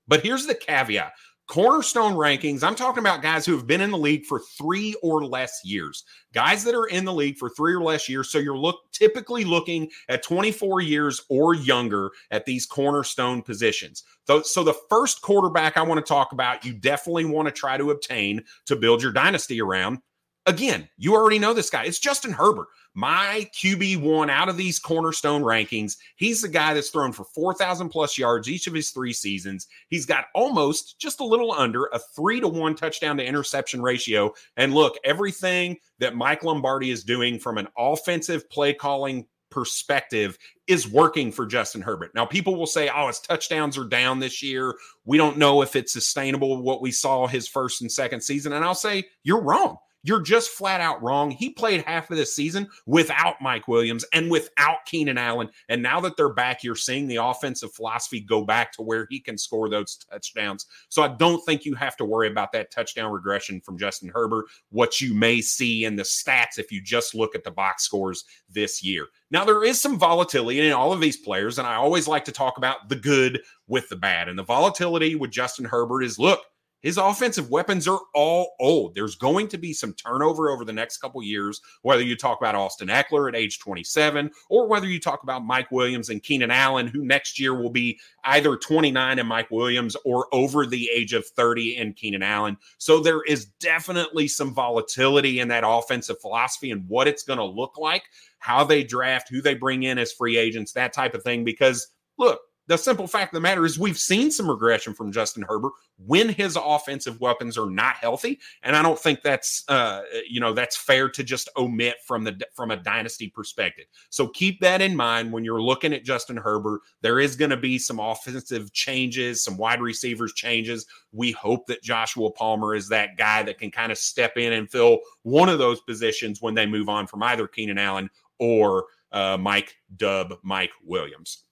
But 0.07 0.23
here's 0.23 0.47
the 0.47 0.55
caveat 0.55 1.13
cornerstone 1.51 2.13
rankings, 2.13 2.63
I'm 2.63 2.75
talking 2.75 3.03
about 3.03 3.21
guys 3.21 3.45
who 3.45 3.51
have 3.51 3.67
been 3.67 3.81
in 3.81 3.91
the 3.91 3.97
league 3.97 4.25
for 4.25 4.39
three 4.57 4.95
or 5.03 5.25
less 5.25 5.59
years. 5.65 6.05
Guys 6.33 6.63
that 6.63 6.73
are 6.73 6.85
in 6.85 7.03
the 7.03 7.11
league 7.11 7.37
for 7.37 7.49
three 7.49 7.73
or 7.73 7.83
less 7.83 8.07
years. 8.07 8.31
So 8.31 8.37
you're 8.37 8.57
look 8.57 8.79
typically 8.93 9.43
looking 9.43 9.89
at 10.07 10.23
24 10.23 10.79
years 10.79 11.21
or 11.27 11.53
younger 11.53 12.11
at 12.31 12.45
these 12.45 12.65
cornerstone 12.65 13.41
positions. 13.41 14.05
So, 14.27 14.41
so 14.43 14.63
the 14.63 14.77
first 14.89 15.21
quarterback 15.23 15.75
I 15.75 15.81
want 15.81 15.97
to 15.97 16.09
talk 16.09 16.31
about, 16.31 16.63
you 16.63 16.71
definitely 16.71 17.25
want 17.25 17.49
to 17.49 17.51
try 17.51 17.75
to 17.75 17.91
obtain 17.91 18.45
to 18.67 18.77
build 18.77 19.03
your 19.03 19.11
dynasty 19.11 19.61
around. 19.61 19.99
Again, 20.45 20.89
you 20.97 21.13
already 21.13 21.39
know 21.39 21.53
this 21.53 21.69
guy. 21.69 21.85
It's 21.85 21.99
Justin 21.99 22.31
Herbert 22.31 22.67
my 22.93 23.49
QB1 23.53 24.29
out 24.29 24.49
of 24.49 24.57
these 24.57 24.79
cornerstone 24.79 25.43
rankings. 25.43 25.97
He's 26.15 26.41
the 26.41 26.47
guy 26.47 26.73
that's 26.73 26.89
thrown 26.89 27.13
for 27.13 27.23
4,000 27.23 27.89
plus 27.89 28.17
yards 28.17 28.49
each 28.49 28.67
of 28.67 28.73
his 28.73 28.89
three 28.89 29.13
seasons. 29.13 29.67
He's 29.87 30.05
got 30.05 30.25
almost 30.35 30.99
just 30.99 31.19
a 31.19 31.25
little 31.25 31.51
under 31.51 31.85
a 31.85 31.99
three 31.99 32.39
to 32.41 32.47
one 32.47 32.75
touchdown 32.75 33.17
to 33.17 33.25
interception 33.25 33.81
ratio. 33.81 34.33
And 34.57 34.73
look, 34.73 34.97
everything 35.03 35.77
that 35.99 36.15
Mike 36.15 36.43
Lombardi 36.43 36.91
is 36.91 37.03
doing 37.03 37.39
from 37.39 37.57
an 37.57 37.67
offensive 37.77 38.49
play 38.49 38.73
calling 38.73 39.25
perspective 39.49 40.37
is 40.67 40.87
working 40.87 41.31
for 41.31 41.45
Justin 41.45 41.81
Herbert. 41.81 42.11
Now, 42.15 42.25
people 42.25 42.55
will 42.55 42.67
say, 42.67 42.89
oh, 42.93 43.07
his 43.07 43.19
touchdowns 43.19 43.77
are 43.77 43.87
down 43.87 44.19
this 44.19 44.41
year. 44.41 44.75
We 45.05 45.17
don't 45.17 45.37
know 45.37 45.61
if 45.61 45.75
it's 45.75 45.91
sustainable 45.91 46.61
what 46.61 46.81
we 46.81 46.91
saw 46.91 47.27
his 47.27 47.47
first 47.47 47.81
and 47.81 47.91
second 47.91 48.21
season. 48.21 48.53
And 48.53 48.63
I'll 48.63 48.75
say, 48.75 49.05
you're 49.23 49.41
wrong. 49.41 49.77
You're 50.03 50.21
just 50.21 50.49
flat 50.49 50.81
out 50.81 51.01
wrong. 51.01 51.31
He 51.31 51.51
played 51.51 51.83
half 51.83 52.09
of 52.09 52.17
this 52.17 52.35
season 52.35 52.67
without 52.85 53.35
Mike 53.41 53.67
Williams 53.67 54.03
and 54.13 54.31
without 54.31 54.85
Keenan 54.85 55.17
Allen. 55.17 55.49
And 55.69 55.83
now 55.83 55.99
that 56.01 56.17
they're 56.17 56.33
back, 56.33 56.63
you're 56.63 56.75
seeing 56.75 57.07
the 57.07 57.17
offensive 57.17 57.73
philosophy 57.73 58.19
go 58.19 58.43
back 58.43 58.71
to 58.73 58.81
where 58.81 59.07
he 59.09 59.19
can 59.19 59.37
score 59.37 59.69
those 59.69 59.97
touchdowns. 59.97 60.65
So 60.89 61.03
I 61.03 61.09
don't 61.09 61.43
think 61.45 61.65
you 61.65 61.75
have 61.75 61.95
to 61.97 62.05
worry 62.05 62.29
about 62.29 62.51
that 62.53 62.71
touchdown 62.71 63.11
regression 63.11 63.61
from 63.61 63.77
Justin 63.77 64.09
Herbert, 64.13 64.45
what 64.69 64.99
you 64.99 65.13
may 65.13 65.41
see 65.41 65.85
in 65.85 65.95
the 65.95 66.03
stats 66.03 66.57
if 66.57 66.71
you 66.71 66.81
just 66.81 67.13
look 67.13 67.35
at 67.35 67.43
the 67.43 67.51
box 67.51 67.83
scores 67.83 68.25
this 68.49 68.83
year. 68.83 69.07
Now, 69.29 69.45
there 69.45 69.63
is 69.63 69.79
some 69.79 69.97
volatility 69.97 70.59
in 70.59 70.73
all 70.73 70.91
of 70.91 70.99
these 70.99 71.17
players, 71.17 71.57
and 71.57 71.67
I 71.67 71.75
always 71.75 72.07
like 72.07 72.25
to 72.25 72.31
talk 72.33 72.57
about 72.57 72.89
the 72.89 72.97
good 72.97 73.41
with 73.67 73.87
the 73.87 73.95
bad. 73.95 74.27
And 74.27 74.37
the 74.37 74.43
volatility 74.43 75.15
with 75.15 75.31
Justin 75.31 75.63
Herbert 75.63 76.01
is 76.01 76.19
look, 76.19 76.41
his 76.81 76.97
offensive 76.97 77.49
weapons 77.49 77.87
are 77.87 77.99
all 78.13 78.55
old. 78.59 78.95
There's 78.95 79.15
going 79.15 79.47
to 79.49 79.57
be 79.57 79.73
some 79.73 79.93
turnover 79.93 80.49
over 80.49 80.65
the 80.65 80.73
next 80.73 80.97
couple 80.97 81.21
years, 81.23 81.61
whether 81.83 82.03
you 82.03 82.15
talk 82.15 82.39
about 82.39 82.55
Austin 82.55 82.87
Ekeler 82.87 83.29
at 83.29 83.35
age 83.35 83.59
27 83.59 84.31
or 84.49 84.67
whether 84.67 84.87
you 84.87 84.99
talk 84.99 85.23
about 85.23 85.45
Mike 85.45 85.71
Williams 85.71 86.09
and 86.09 86.23
Keenan 86.23 86.51
Allen, 86.51 86.87
who 86.87 87.05
next 87.05 87.39
year 87.39 87.53
will 87.53 87.69
be 87.69 87.99
either 88.25 88.55
29 88.57 89.19
and 89.19 89.29
Mike 89.29 89.51
Williams 89.51 89.95
or 90.05 90.27
over 90.33 90.65
the 90.65 90.89
age 90.93 91.13
of 91.13 91.25
30 91.25 91.77
and 91.77 91.95
Keenan 91.95 92.23
Allen. 92.23 92.57
So 92.77 92.99
there 92.99 93.21
is 93.23 93.45
definitely 93.45 94.27
some 94.27 94.53
volatility 94.53 95.39
in 95.39 95.47
that 95.49 95.63
offensive 95.65 96.19
philosophy 96.19 96.71
and 96.71 96.87
what 96.87 97.07
it's 97.07 97.23
going 97.23 97.39
to 97.39 97.45
look 97.45 97.77
like, 97.77 98.03
how 98.39 98.63
they 98.63 98.83
draft, 98.83 99.29
who 99.29 99.41
they 99.41 99.53
bring 99.53 99.83
in 99.83 99.97
as 99.97 100.11
free 100.11 100.37
agents, 100.37 100.73
that 100.73 100.93
type 100.93 101.13
of 101.13 101.23
thing. 101.23 101.43
Because 101.43 101.87
look, 102.17 102.39
the 102.71 102.77
simple 102.77 103.05
fact 103.05 103.33
of 103.33 103.35
the 103.35 103.41
matter 103.41 103.65
is 103.65 103.77
we've 103.77 103.97
seen 103.97 104.31
some 104.31 104.49
regression 104.49 104.93
from 104.93 105.11
Justin 105.11 105.43
Herbert 105.43 105.73
when 106.05 106.29
his 106.29 106.57
offensive 106.57 107.19
weapons 107.19 107.57
are 107.57 107.69
not 107.69 107.97
healthy 107.97 108.39
and 108.63 108.77
I 108.77 108.81
don't 108.81 108.97
think 108.97 109.21
that's 109.21 109.67
uh, 109.67 110.03
you 110.25 110.39
know 110.39 110.53
that's 110.53 110.77
fair 110.77 111.09
to 111.09 111.21
just 111.21 111.49
omit 111.57 111.97
from 112.07 112.23
the 112.23 112.39
from 112.53 112.71
a 112.71 112.77
dynasty 112.77 113.29
perspective. 113.29 113.87
So 114.09 114.25
keep 114.29 114.61
that 114.61 114.81
in 114.81 114.95
mind 114.95 115.33
when 115.33 115.43
you're 115.43 115.61
looking 115.61 115.91
at 115.91 116.05
Justin 116.05 116.37
Herbert. 116.37 116.79
There 117.01 117.19
is 117.19 117.35
going 117.35 117.51
to 117.51 117.57
be 117.57 117.77
some 117.77 117.99
offensive 117.99 118.71
changes, 118.71 119.43
some 119.43 119.57
wide 119.57 119.81
receivers 119.81 120.31
changes. 120.31 120.85
We 121.11 121.31
hope 121.33 121.65
that 121.67 121.83
Joshua 121.83 122.31
Palmer 122.31 122.73
is 122.73 122.87
that 122.87 123.17
guy 123.17 123.43
that 123.43 123.59
can 123.59 123.69
kind 123.69 123.91
of 123.91 123.97
step 123.97 124.37
in 124.37 124.53
and 124.53 124.71
fill 124.71 124.99
one 125.23 125.49
of 125.49 125.59
those 125.59 125.81
positions 125.81 126.41
when 126.41 126.55
they 126.55 126.65
move 126.65 126.87
on 126.87 127.05
from 127.05 127.21
either 127.23 127.49
Keenan 127.49 127.79
Allen 127.79 128.09
or 128.39 128.85
uh, 129.11 129.35
Mike 129.37 129.75
Dub, 129.97 130.35
Mike 130.41 130.71
Williams. 130.85 131.43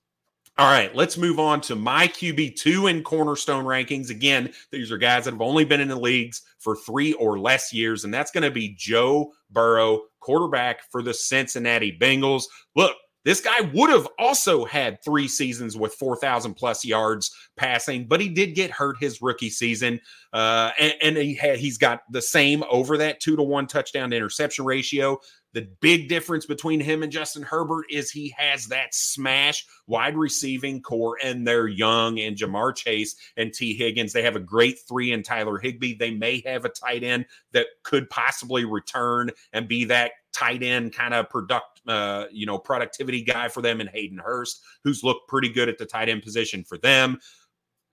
All 0.60 0.70
right, 0.70 0.94
let's 0.94 1.16
move 1.16 1.40
on 1.40 1.62
to 1.62 1.76
my 1.78 2.10
QB2 2.10 2.90
in 2.90 3.02
cornerstone 3.02 3.64
rankings. 3.64 4.10
Again, 4.10 4.52
these 4.72 4.92
are 4.92 4.98
guys 4.98 5.24
that 5.24 5.32
have 5.32 5.42
only 5.42 5.64
been 5.64 5.80
in 5.80 5.88
the 5.88 5.96
leagues 5.96 6.42
for 6.58 6.76
three 6.76 7.14
or 7.14 7.40
less 7.40 7.72
years, 7.72 8.04
and 8.04 8.14
that's 8.14 8.30
going 8.30 8.44
to 8.44 8.52
be 8.52 8.76
Joe 8.78 9.32
Burrow, 9.50 10.02
quarterback 10.20 10.82
for 10.92 11.02
the 11.02 11.14
Cincinnati 11.14 11.98
Bengals. 11.98 12.44
Look, 12.76 12.98
this 13.24 13.40
guy 13.40 13.62
would 13.74 13.90
have 13.90 14.08
also 14.18 14.66
had 14.66 15.02
three 15.02 15.30
seasons 15.30 15.78
with 15.78 15.94
4,000 15.94 16.56
plus 16.56 16.84
yards 16.84 17.34
passing, 17.56 18.06
but 18.06 18.20
he 18.20 18.28
did 18.28 18.56
get 18.56 18.72
hurt 18.72 18.98
his 19.00 19.22
rookie 19.22 19.50
season. 19.50 20.02
Uh, 20.34 20.72
and, 20.78 20.94
and 21.02 21.18
he 21.18 21.36
had, 21.36 21.60
he's 21.60 21.78
got 21.78 22.02
the 22.12 22.22
same 22.22 22.64
over 22.70 22.98
that 22.98 23.22
two 23.22 23.36
to 23.36 23.44
one 23.44 23.68
touchdown 23.68 24.10
to 24.10 24.18
interception 24.18 24.66
ratio. 24.66 25.20
The 25.54 25.68
big 25.82 26.10
difference 26.10 26.46
between 26.46 26.80
him 26.80 27.02
and 27.02 27.12
Justin 27.12 27.44
Herbert 27.44 27.86
is 27.90 28.12
he 28.12 28.34
has 28.38 28.68
that 28.68 28.94
smash 28.94 29.66
wide 29.88 30.16
receiving 30.16 30.82
core, 30.82 31.18
and 31.24 31.48
they're 31.48 31.68
young. 31.68 32.20
And 32.20 32.38
Ja'Marr 32.38 32.76
Chase 32.76 33.16
and 33.36 33.54
Tee 33.54 33.76
Higgins, 33.76 34.14
they 34.14 34.22
have 34.22 34.36
a 34.36 34.42
great 34.42 34.78
three 34.88 35.12
in 35.12 35.24
Tyler 35.24 35.58
Higbee. 35.58 35.96
They 35.96 36.12
may 36.12 36.42
have 36.46 36.66
a 36.66 36.70
tight 36.70 37.04
end 37.04 37.26
that 37.54 37.68
could 37.84 38.10
possibly 38.10 38.66
return 38.66 39.32
and 39.52 39.68
be 39.68 39.86
that 39.86 40.12
tight 40.32 40.62
end 40.62 40.94
kind 40.94 41.14
of 41.14 41.30
product 41.30 41.82
uh, 41.88 42.26
you 42.32 42.46
know, 42.46 42.60
productivity 42.60 43.24
guy 43.24 43.48
for 43.48 43.62
them 43.62 43.82
in 43.82 43.88
Hayden 43.88 44.20
Hurst, 44.20 44.62
who's 44.84 45.04
looked 45.04 45.28
pretty 45.28 45.50
good 45.50 45.70
at 45.70 45.80
the 45.80 45.86
tight 45.86 46.08
end 46.08 46.22
position 46.22 46.64
for 46.64 46.78
them. 46.78 47.18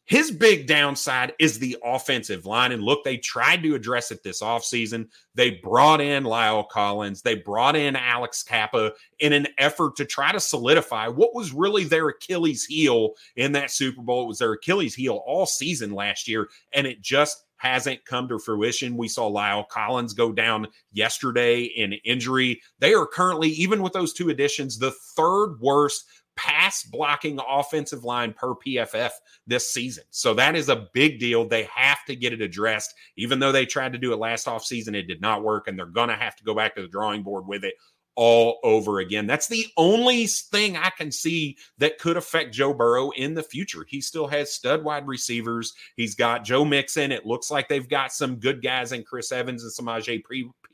His 0.07 0.31
big 0.31 0.69
downside 0.69 1.35
is 1.41 1.59
the 1.59 1.77
offensive 1.85 2.47
line. 2.47 2.71
And 2.71 2.83
look, 2.83 3.03
they 3.05 3.17
tried 3.17 3.63
to 3.65 3.75
address 3.75 4.13
it 4.13 4.23
this 4.23 4.41
offseason. 4.41 5.09
They 5.35 5.61
brought 5.63 6.01
in 6.01 6.23
La'el 6.25 6.69
Collins, 6.69 7.23
they 7.23 7.35
brought 7.35 7.77
in 7.77 7.97
Alex 7.97 8.43
Cappa 8.43 8.93
in 9.19 9.33
an 9.33 9.49
effort 9.59 9.97
to 9.97 10.05
try 10.05 10.33
to 10.33 10.41
solidify 10.41 11.09
what 11.09 11.35
was 11.35 11.53
really 11.53 11.85
their 11.85 12.09
Achilles 12.09 12.65
heel 12.65 13.15
in 13.35 13.53
that 13.53 13.71
Super 13.71 14.01
Bowl. 14.01 14.23
It 14.23 14.29
was 14.29 14.39
their 14.39 14.53
Achilles 14.53 14.95
heel 14.95 15.23
all 15.27 15.45
season 15.45 15.93
last 15.93 16.29
year, 16.29 16.49
and 16.73 16.87
it 16.87 17.03
just 17.03 17.45
hasn't 17.57 18.05
come 18.05 18.29
to 18.29 18.39
fruition. 18.39 18.97
We 18.97 19.09
saw 19.09 19.31
La'el 19.31 19.67
Collins 19.69 20.13
go 20.13 20.31
down 20.31 20.69
yesterday 20.93 21.63
in 21.63 21.95
injury. 22.05 22.61
They 22.79 22.95
are 22.95 23.07
currently, 23.07 23.49
even 23.49 23.83
with 23.83 23.93
those 23.93 24.13
two 24.13 24.29
additions, 24.29 24.79
the 24.79 24.93
third 25.17 25.57
worst 25.61 26.05
pass 26.37 26.83
blocking 26.83 27.41
offensive 27.49 28.05
line 28.05 28.33
per 28.33 28.55
PFF 28.55 29.11
this 29.47 29.73
season. 29.73 30.05
So 30.11 30.35
that 30.35 30.55
is 30.55 30.69
a 30.69 30.87
big 30.93 31.19
deal. 31.19 31.49
They 31.49 31.65
have 31.75 32.05
to 32.07 32.17
get 32.17 32.33
it 32.33 32.43
addressed. 32.43 32.95
Even 33.17 33.39
though 33.39 33.53
they 33.53 33.67
tried 33.67 33.93
to 33.93 33.99
do 33.99 34.13
it 34.13 34.19
last 34.19 34.47
offseason, 34.47 34.95
it 34.95 35.09
did 35.09 35.21
not 35.21 35.43
work, 35.43 35.69
and 35.69 35.79
they're 35.79 35.87
going 35.87 36.09
to 36.09 36.17
have 36.17 36.37
to 36.37 36.45
go 36.45 36.55
back 36.55 36.75
to 36.77 36.83
the 36.83 36.89
drawing 36.89 37.23
board 37.23 37.47
with 37.47 37.65
it 37.65 37.75
all 38.17 38.59
over 38.65 38.99
again. 38.99 39.27
That's 39.27 39.47
the 39.47 39.67
only 39.77 40.27
thing 40.27 40.77
I 40.77 40.91
can 40.91 41.13
see 41.13 41.57
that 41.79 41.99
could 41.99 42.17
affect 42.17 42.55
Joe 42.55 42.73
Burrow 42.73 43.11
in 43.11 43.35
the 43.35 43.43
future. 43.43 43.85
He 43.87 44.01
still 44.01 44.27
has 44.27 44.55
stud 44.55 44.83
wide 44.83 45.07
receivers. 45.07 45.75
He's 45.97 46.15
got 46.15 46.43
Joe 46.43 46.65
Mixon. 46.65 47.13
It 47.13 47.27
looks 47.27 47.51
like 47.51 47.69
they've 47.69 47.89
got 47.89 48.13
some 48.13 48.37
good 48.37 48.63
guys 48.63 48.93
in 48.93 49.05
Chris 49.05 49.33
Evans 49.33 49.63
and 49.63 49.73
Samaje 49.73 50.23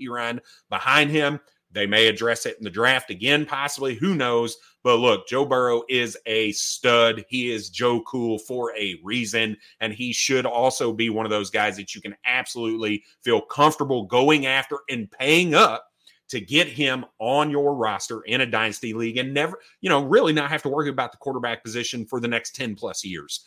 Perine 0.00 0.38
behind 0.70 1.10
him. 1.10 1.40
They 1.72 1.86
may 1.86 2.06
address 2.06 2.46
it 2.46 2.56
in 2.58 2.64
the 2.64 2.70
draft 2.70 3.10
again, 3.10 3.46
possibly. 3.46 3.94
Who 3.94 4.14
knows? 4.14 4.56
But 4.82 4.96
look, 4.96 5.26
Joe 5.28 5.44
Burrow 5.44 5.82
is 5.88 6.16
a 6.26 6.52
stud. 6.52 7.24
He 7.28 7.50
is 7.50 7.70
Joe 7.70 8.02
Cool 8.02 8.38
for 8.38 8.76
a 8.76 9.00
reason. 9.02 9.56
And 9.80 9.92
he 9.92 10.12
should 10.12 10.44
also 10.44 10.92
be 10.92 11.08
one 11.08 11.24
of 11.24 11.30
those 11.30 11.50
guys 11.50 11.76
that 11.76 11.94
you 11.94 12.00
can 12.00 12.16
absolutely 12.24 13.04
feel 13.22 13.40
comfortable 13.40 14.04
going 14.04 14.46
after 14.46 14.78
and 14.90 15.10
paying 15.10 15.54
up 15.54 15.86
to 16.28 16.40
get 16.40 16.66
him 16.66 17.04
on 17.18 17.50
your 17.50 17.74
roster 17.74 18.22
in 18.22 18.40
a 18.40 18.46
dynasty 18.46 18.94
league 18.94 19.18
and 19.18 19.34
never, 19.34 19.58
you 19.80 19.90
know, 19.90 20.02
really 20.02 20.32
not 20.32 20.50
have 20.50 20.62
to 20.62 20.68
worry 20.68 20.88
about 20.88 21.12
the 21.12 21.18
quarterback 21.18 21.62
position 21.62 22.06
for 22.06 22.20
the 22.20 22.28
next 22.28 22.54
10 22.54 22.74
plus 22.74 23.04
years. 23.04 23.44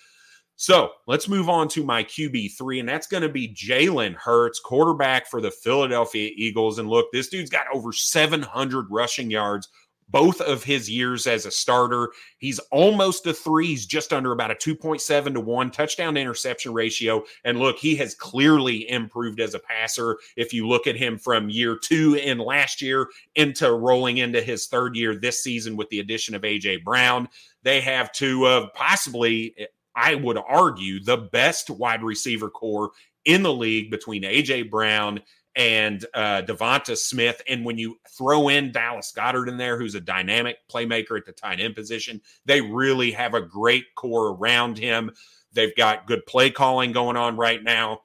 So 0.58 0.92
let's 1.06 1.28
move 1.28 1.50
on 1.50 1.68
to 1.70 1.84
my 1.84 2.04
QB3, 2.04 2.80
and 2.80 2.88
that's 2.88 3.08
going 3.08 3.24
to 3.24 3.30
be 3.30 3.54
Jalen 3.54 4.16
Hurts, 4.16 4.60
quarterback 4.60 5.28
for 5.28 5.42
the 5.42 5.52
Philadelphia 5.52 6.32
Eagles. 6.36 6.80
And 6.80 6.90
look, 6.90 7.12
this 7.12 7.28
dude's 7.28 7.50
got 7.50 7.68
over 7.74 7.92
700 7.92 8.88
rushing 8.90 9.30
yards 9.30 9.68
both 10.10 10.40
of 10.42 10.64
his 10.64 10.90
years 10.90 11.28
as 11.28 11.46
a 11.46 11.52
starter. 11.52 12.12
He's 12.38 12.60
almost 12.72 13.26
a 13.26 13.34
three. 13.34 13.68
He's 13.68 13.86
just 13.86 14.14
under 14.14 14.32
about 14.32 14.52
a 14.52 14.56
2.7 14.56 15.34
to 15.34 15.42
1 15.42 15.72
touchdown 15.72 16.18
interception 16.18 16.74
ratio. 16.74 17.24
And 17.44 17.60
look, 17.60 17.78
he 17.78 17.96
has 17.96 18.14
clearly 18.14 18.90
improved 18.90 19.40
as 19.40 19.54
a 19.54 19.60
passer. 19.60 20.18
If 20.38 20.54
you 20.54 20.68
look 20.68 20.88
at 20.88 20.96
him 20.96 21.18
from 21.18 21.50
year 21.50 21.78
two 21.82 22.16
in 22.16 22.38
last 22.38 22.82
year 22.82 23.08
into 23.36 23.72
rolling 23.74 24.18
into 24.18 24.42
his 24.42 24.68
third 24.68 24.96
year 24.96 25.16
this 25.16 25.42
season 25.42 25.76
with 25.76 25.90
the 25.90 26.00
addition 26.00 26.36
of 26.36 26.44
AJ 26.44 26.84
Brown, 26.84 27.28
they 27.64 27.82
have 27.82 28.12
two 28.12 28.48
of 28.48 28.72
possibly, 28.74 29.56
I 29.96 30.16
would 30.16 30.38
argue, 30.38 31.04
the 31.04 31.18
best 31.18 31.70
wide 31.70 32.04
receiver 32.04 32.50
core 32.50 32.92
in 33.26 33.44
the 33.44 33.54
league 33.54 33.92
between 33.92 34.24
AJ 34.24 34.70
Brown 34.70 35.22
and 35.56 36.06
uh, 36.14 36.42
Devonta 36.42 36.98
Smith. 36.98 37.42
And 37.48 37.64
when 37.64 37.78
you 37.78 37.98
throw 38.18 38.50
in 38.50 38.72
Dallas 38.72 39.14
Goedert 39.16 39.48
in 39.48 39.58
there, 39.58 39.78
who's 39.78 39.96
a 39.96 40.02
dynamic 40.02 40.58
playmaker 40.72 41.18
at 41.18 41.26
the 41.26 41.32
tight 41.32 41.60
end 41.60 41.76
position, 41.76 42.22
they 42.46 42.62
really 42.62 43.12
have 43.12 43.34
a 43.34 43.42
great 43.42 43.86
core 43.96 44.36
around 44.36 44.78
him. 44.78 45.12
They've 45.54 45.76
got 45.76 46.08
good 46.08 46.26
play 46.26 46.52
calling 46.52 46.92
going 46.92 47.16
on 47.16 47.38
right 47.38 47.64
now. 47.64 48.02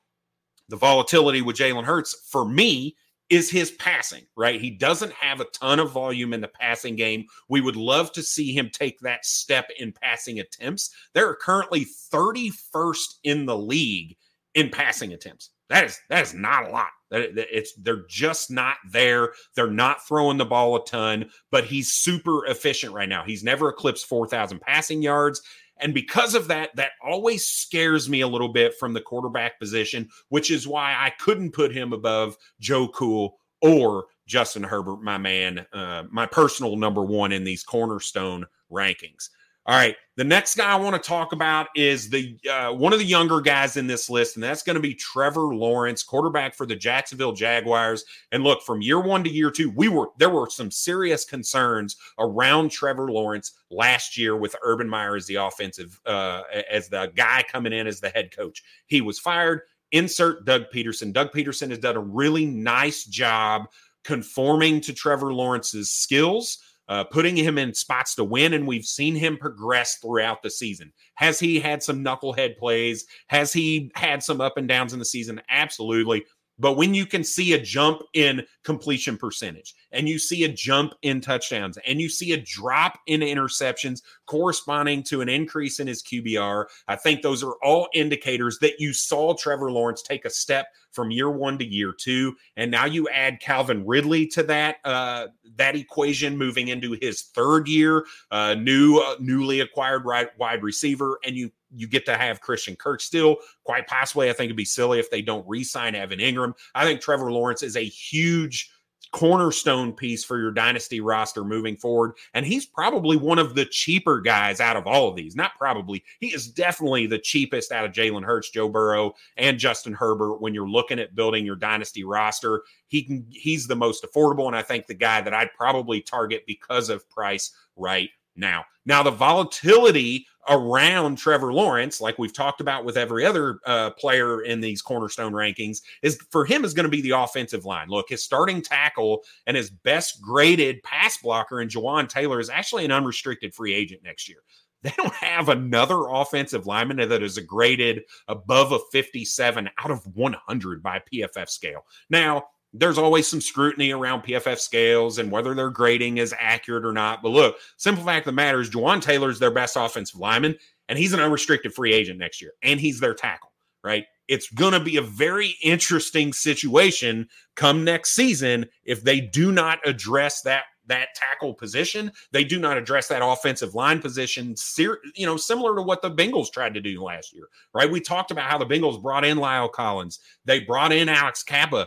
The 0.69 0.77
volatility 0.77 1.43
with 1.43 1.57
Jalen 1.57 1.85
Hurts, 1.85 2.15
for 2.31 2.45
me, 2.45 2.97
is 3.31 3.49
his 3.49 3.71
passing, 3.71 4.25
right? 4.37 4.61
He 4.61 4.71
doesn't 4.71 5.13
have 5.13 5.41
a 5.41 5.47
ton 5.47 5.79
of 5.79 5.93
volume 5.93 6.33
in 6.33 6.41
the 6.41 6.49
passing 6.49 6.97
game. 6.97 7.25
We 7.49 7.61
would 7.61 7.77
love 7.77 8.13
to 8.13 8.23
see 8.23 8.53
him 8.53 8.71
take 8.73 8.99
that 9.01 9.25
step 9.25 9.71
in 9.79 9.93
passing 9.93 10.41
attempts. 10.41 10.91
They're 11.15 11.37
currently 11.37 11.87
31st 12.13 13.15
in 13.23 13.47
the 13.47 13.57
league 13.57 14.17
in 14.55 14.69
passing 14.69 15.13
attempts. 15.13 15.51
That 15.69 15.85
is 15.85 16.01
that 16.09 16.23
is 16.23 16.35
not 16.35 16.67
a 16.67 16.71
lot. 16.71 16.89
It's 17.13 17.73
they're 17.75 18.05
just 18.09 18.51
not 18.51 18.77
there. 18.91 19.33
They're 19.55 19.71
not 19.71 20.07
throwing 20.07 20.37
the 20.37 20.45
ball 20.45 20.75
a 20.75 20.85
ton, 20.85 21.31
but 21.53 21.65
he's 21.65 21.93
super 21.93 22.45
efficient 22.47 22.93
right 22.93 23.09
now. 23.09 23.23
He's 23.25 23.45
never 23.45 23.69
eclipsed 23.69 24.07
4,000 24.07 24.61
passing 24.61 25.01
yards. 25.01 25.41
And 25.81 25.95
because 25.95 26.35
of 26.35 26.49
that, 26.49 26.75
that 26.77 26.93
always 27.03 27.47
scares 27.47 28.09
me 28.09 28.21
a 28.21 28.29
little 28.29 28.53
bit 28.53 28.75
from 28.79 28.93
the 28.93 29.01
quarterback 29.01 29.59
position, 29.59 30.09
which 30.29 30.51
is 30.51 30.69
why 30.69 30.93
I 30.93 31.11
couldn't 31.19 31.53
put 31.53 31.75
him 31.75 31.93
above 31.93 32.37
Joe 32.61 32.89
Cool 32.89 33.37
or 33.63 34.07
Justin 34.27 34.63
Herbert, 34.63 35.03
my 35.03 35.19
man, 35.19 35.67
uh, 35.73 36.05
my 36.11 36.27
personal 36.27 36.77
number 36.77 37.05
one 37.05 37.33
in 37.33 37.45
these 37.45 37.65
cornerstone 37.65 38.47
rankings. 38.71 39.29
All 39.71 39.77
right, 39.77 39.95
the 40.17 40.25
next 40.25 40.57
guy 40.57 40.73
I 40.73 40.75
want 40.75 41.01
to 41.01 41.09
talk 41.09 41.33
about 41.33 41.69
is 41.77 42.11
the 42.11 42.37
uh, 42.51 42.73
one 42.73 42.93
of 42.93 42.99
the 42.99 43.05
younger 43.05 43.41
guys 43.41 43.77
in 43.77 43.87
this 43.87 44.11
list, 44.11 44.35
and 44.35 44.43
that's 44.43 44.65
going 44.65 44.75
to 44.75 44.81
be 44.83 44.97
Trevor 44.97 45.55
Lawrence, 45.55 46.03
quarterback 46.03 46.57
for 46.57 46.67
the 46.67 46.75
Jacksonville 46.75 47.31
Jaguars. 47.31 48.05
And 48.33 48.43
look, 48.43 48.63
from 48.63 48.83
year 48.83 48.99
one 48.99 49.23
to 49.23 49.31
year 49.31 49.49
two, 49.49 49.71
we 49.71 49.87
were 49.87 50.09
there 50.19 50.29
were 50.29 50.51
some 50.51 50.73
serious 50.73 51.25
concerns 51.25 51.97
around 52.19 52.73
Trevor 52.73 53.13
Lawrence 53.13 53.53
last 53.71 54.19
year 54.19 54.37
with 54.37 54.57
Urban 54.61 54.89
Meyer 54.89 55.15
as 55.15 55.27
the 55.27 55.37
offensive 55.37 56.01
uh, 56.05 56.43
as 56.69 56.89
the 56.89 57.13
guy 57.15 57.45
coming 57.49 57.73
in 57.73 57.87
as 57.87 58.01
the 58.01 58.09
head 58.09 58.35
coach. 58.37 58.65
He 58.89 59.01
was 59.01 59.21
fired. 59.21 59.61
Insert 59.93 60.47
Doug 60.47 60.65
Pederson. 60.75 61.13
Doug 61.13 61.31
Pederson 61.31 61.69
has 61.69 61.79
done 61.79 61.97
a 61.97 62.01
really 62.01 62.45
nice 62.45 63.05
job 63.05 63.69
conforming 64.03 64.81
to 64.81 64.93
Trevor 64.93 65.33
Lawrence's 65.33 65.91
skills 65.91 66.59
uh, 66.91 67.05
putting 67.05 67.37
him 67.37 67.57
in 67.57 67.73
spots 67.73 68.17
to 68.17 68.25
win, 68.25 68.53
and 68.53 68.67
we've 68.67 68.85
seen 68.85 69.15
him 69.15 69.39
progress 69.39 69.99
throughout 70.03 70.43
the 70.43 70.51
season. 70.51 70.93
Has 71.15 71.39
he 71.39 71.61
had 71.61 71.85
some 71.85 72.05
knucklehead 72.05 72.59
plays? 72.59 73.07
Has 73.29 73.53
he 73.53 73.93
had 73.95 74.25
some 74.25 74.41
up 74.41 74.57
and 74.57 74.67
downs 74.67 74.93
in 74.93 74.99
the 74.99 75.05
season? 75.05 75.41
Absolutely. 75.49 76.25
But 76.61 76.77
when 76.77 76.93
you 76.93 77.07
can 77.07 77.25
see 77.25 77.55
a 77.55 77.61
jump 77.61 78.03
in 78.13 78.43
completion 78.65 79.17
percentage 79.17 79.75
and 79.93 80.09
you 80.09 80.19
see 80.19 80.45
a 80.45 80.49
jump 80.49 80.93
in 81.03 81.21
touchdowns 81.23 81.79
and 81.87 82.01
you 82.01 82.09
see 82.11 82.33
a 82.33 82.37
drop 82.37 82.99
in 83.07 83.21
interceptions 83.21 84.03
corresponding 84.27 85.03
to 85.05 85.23
an 85.23 85.29
increase 85.31 85.81
in 85.81 85.87
his 85.87 86.03
QBR, 86.03 86.67
I 86.87 86.97
think 86.97 87.23
those 87.23 87.43
are 87.43 87.55
all 87.63 87.89
indicators 87.95 88.59
that 88.61 88.79
you 88.79 88.93
saw 88.93 89.35
Trevor 89.35 89.73
Lawrence 89.73 90.03
take 90.03 90.27
a 90.27 90.31
step 90.31 90.67
from 90.93 91.11
year 91.11 91.31
one 91.31 91.59
to 91.59 91.65
year 91.65 91.93
two. 91.93 92.37
And 92.57 92.71
now 92.71 92.85
you 92.85 93.09
add 93.09 93.41
Calvin 93.41 93.87
Ridley 93.87 94.27
to 94.29 94.43
that 94.45 94.77
uh, 94.85 95.29
that 95.57 95.77
equation 95.77 96.37
moving 96.37 96.69
into 96.69 96.97
his 97.01 97.23
third 97.23 97.69
year, 97.69 98.05
uh, 98.31 98.55
new 98.55 98.99
uh, 98.99 99.17
newly 99.19 99.61
acquired 99.61 100.05
right, 100.05 100.29
wide 100.39 100.63
receiver, 100.63 101.19
and 101.25 101.37
you 101.37 101.51
you 101.75 101.87
get 101.87 102.07
to 102.07 102.17
have 102.17 102.41
Christian 102.41 102.77
Kirk 102.77 103.01
still. 103.01 103.37
Quite 103.65 103.87
possibly, 103.87 104.31
I 104.31 104.33
think 104.33 104.47
it'd 104.47 104.57
be 104.57 104.65
silly 104.65 104.99
if 104.99 105.11
they 105.11 105.23
don't 105.23 105.47
re-sign 105.49 105.95
Evan 105.95 106.19
Engram. 106.19 106.55
I 106.75 106.85
think 106.85 107.01
Trevor 107.01 107.33
Lawrence 107.33 107.63
is 107.63 107.77
a 107.77 107.85
huge 107.85 108.71
cornerstone 109.13 109.93
piece 109.93 110.25
for 110.25 110.39
your 110.39 110.53
dynasty 110.53 111.01
roster 111.01 111.45
moving 111.45 111.77
forward. 111.77 112.13
And 112.35 112.47
he's 112.47 112.67
probably 112.67 113.17
one 113.17 113.39
of 113.39 113.55
the 113.55 113.65
cheaper 113.65 114.21
guys 114.21 114.61
out 114.61 114.77
of 114.77 114.87
all 114.87 115.09
of 115.09 115.17
these. 115.17 115.35
Not 115.35 115.53
probably, 115.59 116.05
he 116.21 116.29
is 116.29 116.49
definitely 116.49 117.07
the 117.07 117.19
cheapest 117.19 117.73
out 117.73 117.85
of 117.85 117.93
Jalen 117.93 118.25
Hurts, 118.25 118.51
Joe 118.51 118.69
Burrow, 118.69 119.15
and 119.37 119.59
Justin 119.59 119.95
Herbert. 119.95 120.41
When 120.41 120.55
you're 120.55 120.69
looking 120.69 120.99
at 121.01 121.15
building 121.15 121.45
your 121.45 121.57
dynasty 121.57 122.05
roster, 122.05 122.63
he 122.87 123.03
can 123.03 123.27
he's 123.31 123.67
the 123.67 123.77
most 123.77 124.05
affordable. 124.05 124.47
And 124.47 124.57
I 124.57 124.63
think 124.63 124.87
the 124.87 124.95
guy 124.95 125.21
that 125.21 125.35
I'd 125.35 125.53
probably 125.55 126.01
target 126.01 126.45
because 126.47 126.89
of 126.89 127.09
price 127.11 127.53
right 127.77 128.11
now. 128.41 128.65
Now, 128.87 129.03
the 129.03 129.11
volatility 129.11 130.27
around 130.49 131.17
Trevor 131.17 131.53
Lawrence, 131.53 132.01
like 132.01 132.19
we've 132.19 132.33
talked 132.33 132.61
about 132.61 132.85
with 132.85 132.97
every 132.97 133.25
other 133.25 133.61
uh, 133.67 133.91
player 133.91 134.43
in 134.43 134.61
these 134.61 134.83
cornerstone 134.83 135.33
rankings, 135.33 135.79
is 136.03 136.19
for 136.31 136.45
him 136.45 136.65
is 136.65 136.75
going 136.75 136.85
to 136.85 136.91
be 136.91 137.03
the 137.03 137.11
offensive 137.11 137.65
line. 137.65 137.89
Look, 137.89 138.09
his 138.09 138.25
starting 138.25 138.63
tackle 138.63 139.23
and 139.47 139.57
his 139.57 139.71
best 139.71 140.21
graded 140.21 140.83
pass 140.83 141.19
blocker 141.19 141.61
in 141.61 141.69
Jawaan 141.69 142.09
Taylor 142.09 142.41
is 142.41 142.51
actually 142.51 142.85
an 142.85 142.93
unrestricted 142.93 143.55
free 143.55 143.75
agent 143.75 144.03
next 144.03 144.29
year. 144.29 144.39
They 144.83 144.95
don't 144.97 145.13
have 145.13 145.51
another 145.51 146.09
offensive 146.09 146.67
lineman 146.67 147.07
that 147.07 147.23
is 147.23 147.39
graded 147.41 148.03
above 148.29 148.73
a 148.73 148.79
57 148.91 149.69
out 149.77 149.91
of 149.91 150.07
100 150.17 150.83
by 150.83 151.03
PFF 151.13 151.51
scale. 151.51 151.85
Now, 152.09 152.45
there's 152.73 152.99
always 152.99 153.27
some 153.27 153.41
scrutiny 153.41 153.91
around 153.93 154.23
PFF 154.23 154.59
scales 154.59 155.19
and 155.19 155.31
whether 155.31 155.55
their 155.55 155.71
grading 155.71 156.19
is 156.19 156.35
accurate 156.39 156.85
or 156.85 156.93
not. 156.93 157.23
But 157.23 157.31
look, 157.31 157.57
simple 157.77 158.05
fact 158.05 158.27
of 158.27 158.33
the 158.33 158.37
matter 158.37 158.61
is 158.61 158.71
Jawaan 158.71 159.03
Taylor 159.03 159.31
is 159.31 159.39
their 159.39 159.51
best 159.51 159.77
offensive 159.77 160.21
lineman, 160.21 160.57
and 160.89 160.99
he's 160.99 161.13
an 161.13 161.21
unrestricted 161.21 161.75
free 161.75 161.93
agent 161.93 162.19
next 162.19 162.41
year, 162.41 162.53
and 162.63 162.81
he's 162.81 163.01
their 163.01 163.15
tackle, 163.15 163.53
right? 163.83 164.05
It's 164.29 164.49
going 164.51 164.75
to 164.75 164.81
be 164.81 164.97
a 164.97 165.03
very 165.03 165.57
interesting 165.63 166.33
situation 166.33 167.29
come 167.57 167.85
next 167.85 168.15
season 168.15 168.67
if 168.85 169.03
they 169.03 169.21
do 169.21 169.51
not 169.51 169.81
address 169.85 170.43
that 170.43 170.65
that 170.87 171.09
tackle 171.15 171.55
position. 171.55 172.11
They 172.33 172.45
do 172.45 172.59
not 172.59 172.77
address 172.77 173.09
that 173.09 173.25
offensive 173.25 173.75
line 173.75 174.01
position, 174.01 174.55
you 174.77 175.25
know, 175.25 175.37
similar 175.37 175.77
to 175.77 175.83
what 175.83 176.03
the 176.03 176.11
Bengals 176.11 176.53
tried 176.53 176.75
to 176.75 176.81
do 176.81 177.03
last 177.03 177.33
year, 177.33 177.45
right? 177.73 177.91
We 177.91 178.01
talked 178.01 178.31
about 178.31 178.51
how 178.51 178.59
the 178.59 178.67
Bengals 178.67 179.01
brought 179.01 179.25
in 179.25 179.39
La'el 179.39 179.71
Collins, 179.71 180.19
they 180.45 180.61
brought 180.61 180.93
in 180.93 181.09
Alex 181.09 181.43
Cappa. 181.43 181.87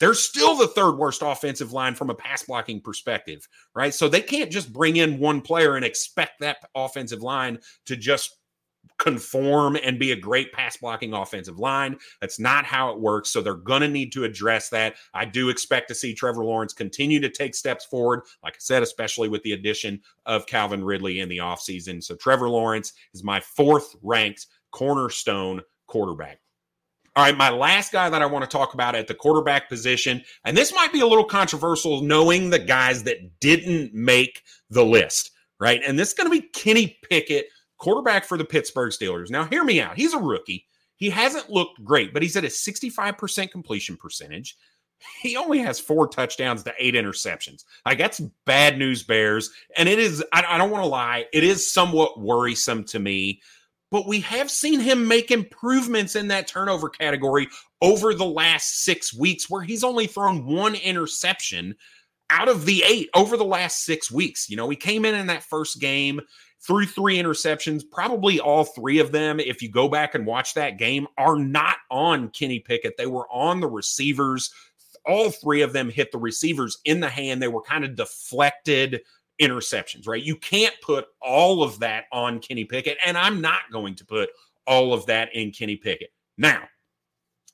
They're 0.00 0.14
still 0.14 0.56
the 0.56 0.66
third 0.66 0.96
worst 0.96 1.22
offensive 1.22 1.72
line 1.72 1.94
from 1.94 2.10
a 2.10 2.14
pass 2.14 2.42
blocking 2.42 2.80
perspective, 2.80 3.46
right? 3.74 3.94
So 3.94 4.08
they 4.08 4.22
can't 4.22 4.50
just 4.50 4.72
bring 4.72 4.96
in 4.96 5.18
one 5.18 5.42
player 5.42 5.76
and 5.76 5.84
expect 5.84 6.40
that 6.40 6.56
offensive 6.74 7.22
line 7.22 7.58
to 7.86 7.96
just 7.96 8.38
conform 8.98 9.76
and 9.82 9.98
be 9.98 10.12
a 10.12 10.16
great 10.16 10.52
pass 10.52 10.76
blocking 10.76 11.14
offensive 11.14 11.58
line. 11.58 11.98
That's 12.20 12.38
not 12.38 12.64
how 12.64 12.90
it 12.90 13.00
works. 13.00 13.30
So 13.30 13.40
they're 13.40 13.54
going 13.54 13.82
to 13.82 13.88
need 13.88 14.12
to 14.12 14.24
address 14.24 14.68
that. 14.70 14.94
I 15.14 15.24
do 15.24 15.48
expect 15.48 15.88
to 15.88 15.94
see 15.94 16.14
Trevor 16.14 16.44
Lawrence 16.44 16.72
continue 16.72 17.20
to 17.20 17.30
take 17.30 17.54
steps 17.54 17.84
forward, 17.84 18.22
like 18.42 18.54
I 18.54 18.60
said, 18.60 18.82
especially 18.82 19.28
with 19.28 19.42
the 19.42 19.52
addition 19.52 20.00
of 20.26 20.46
Calvin 20.46 20.84
Ridley 20.84 21.20
in 21.20 21.28
the 21.28 21.38
offseason. 21.38 22.02
So 22.02 22.14
Trevor 22.14 22.48
Lawrence 22.48 22.92
is 23.14 23.24
my 23.24 23.40
fourth 23.40 23.94
ranked 24.02 24.46
cornerstone 24.70 25.62
quarterback. 25.86 26.40
All 27.16 27.24
right, 27.24 27.36
my 27.36 27.50
last 27.50 27.90
guy 27.90 28.08
that 28.08 28.22
I 28.22 28.26
want 28.26 28.48
to 28.48 28.56
talk 28.56 28.72
about 28.72 28.94
at 28.94 29.08
the 29.08 29.14
quarterback 29.14 29.68
position, 29.68 30.22
and 30.44 30.56
this 30.56 30.72
might 30.72 30.92
be 30.92 31.00
a 31.00 31.06
little 31.06 31.24
controversial 31.24 32.02
knowing 32.02 32.50
the 32.50 32.58
guys 32.58 33.02
that 33.02 33.40
didn't 33.40 33.92
make 33.92 34.42
the 34.70 34.84
list, 34.84 35.32
right? 35.58 35.80
And 35.84 35.98
this 35.98 36.08
is 36.08 36.14
going 36.14 36.30
to 36.30 36.40
be 36.40 36.48
Kenny 36.48 36.98
Pickett 37.10 37.46
quarterback 37.78 38.24
for 38.24 38.38
the 38.38 38.44
Pittsburgh 38.44 38.92
Steelers. 38.92 39.28
Now, 39.28 39.44
hear 39.44 39.64
me 39.64 39.80
out. 39.80 39.96
He's 39.96 40.14
a 40.14 40.18
rookie. 40.18 40.66
He 40.96 41.10
hasn't 41.10 41.50
looked 41.50 41.82
great, 41.82 42.12
but 42.12 42.22
he's 42.22 42.36
at 42.36 42.44
a 42.44 42.48
65% 42.48 43.50
completion 43.50 43.96
percentage. 43.96 44.56
He 45.22 45.36
only 45.36 45.58
has 45.60 45.80
four 45.80 46.06
touchdowns 46.06 46.62
to 46.64 46.74
eight 46.78 46.94
interceptions. 46.94 47.64
Like, 47.86 47.98
that's 47.98 48.20
bad 48.44 48.78
news, 48.78 49.02
Bears. 49.02 49.50
And 49.76 49.88
it 49.88 49.98
is, 49.98 50.22
I, 50.32 50.44
I 50.46 50.58
don't 50.58 50.70
want 50.70 50.84
to 50.84 50.88
lie, 50.88 51.24
it 51.32 51.42
is 51.42 51.72
somewhat 51.72 52.20
worrisome 52.20 52.84
to 52.84 53.00
me. 53.00 53.40
But 53.90 54.06
we 54.06 54.20
have 54.20 54.50
seen 54.50 54.80
him 54.80 55.08
make 55.08 55.30
improvements 55.30 56.14
in 56.14 56.28
that 56.28 56.46
turnover 56.46 56.88
category 56.88 57.48
over 57.82 58.14
the 58.14 58.26
last 58.26 58.84
six 58.84 59.12
weeks, 59.12 59.50
where 59.50 59.62
he's 59.62 59.84
only 59.84 60.06
thrown 60.06 60.46
one 60.46 60.74
interception 60.74 61.74
out 62.30 62.48
of 62.48 62.64
the 62.64 62.84
eight 62.86 63.10
over 63.14 63.36
the 63.36 63.44
last 63.44 63.84
six 63.84 64.10
weeks. 64.10 64.48
You 64.48 64.56
know, 64.56 64.68
he 64.68 64.76
came 64.76 65.04
in 65.04 65.14
in 65.14 65.26
that 65.26 65.42
first 65.42 65.80
game 65.80 66.20
threw 66.62 66.84
three 66.86 67.18
interceptions. 67.18 67.82
Probably 67.90 68.38
all 68.38 68.64
three 68.64 68.98
of 68.98 69.12
them, 69.12 69.40
if 69.40 69.62
you 69.62 69.70
go 69.70 69.88
back 69.88 70.14
and 70.14 70.26
watch 70.26 70.54
that 70.54 70.78
game, 70.78 71.06
are 71.16 71.36
not 71.36 71.76
on 71.90 72.28
Kenny 72.30 72.60
Pickett. 72.60 72.96
They 72.96 73.06
were 73.06 73.26
on 73.32 73.60
the 73.60 73.68
receivers. 73.68 74.50
All 75.06 75.30
three 75.30 75.62
of 75.62 75.72
them 75.72 75.90
hit 75.90 76.12
the 76.12 76.18
receivers 76.18 76.78
in 76.84 77.00
the 77.00 77.08
hand. 77.08 77.42
They 77.42 77.48
were 77.48 77.62
kind 77.62 77.84
of 77.84 77.96
deflected 77.96 79.00
interceptions, 79.40 80.06
right? 80.06 80.22
You 80.22 80.36
can't 80.36 80.74
put 80.82 81.06
all 81.20 81.62
of 81.62 81.78
that 81.80 82.04
on 82.12 82.40
Kenny 82.40 82.64
Pickett, 82.64 82.98
and 83.04 83.16
I'm 83.16 83.40
not 83.40 83.62
going 83.72 83.94
to 83.96 84.04
put 84.04 84.30
all 84.66 84.92
of 84.92 85.06
that 85.06 85.34
in 85.34 85.50
Kenny 85.50 85.76
Pickett. 85.76 86.10
Now, 86.38 86.62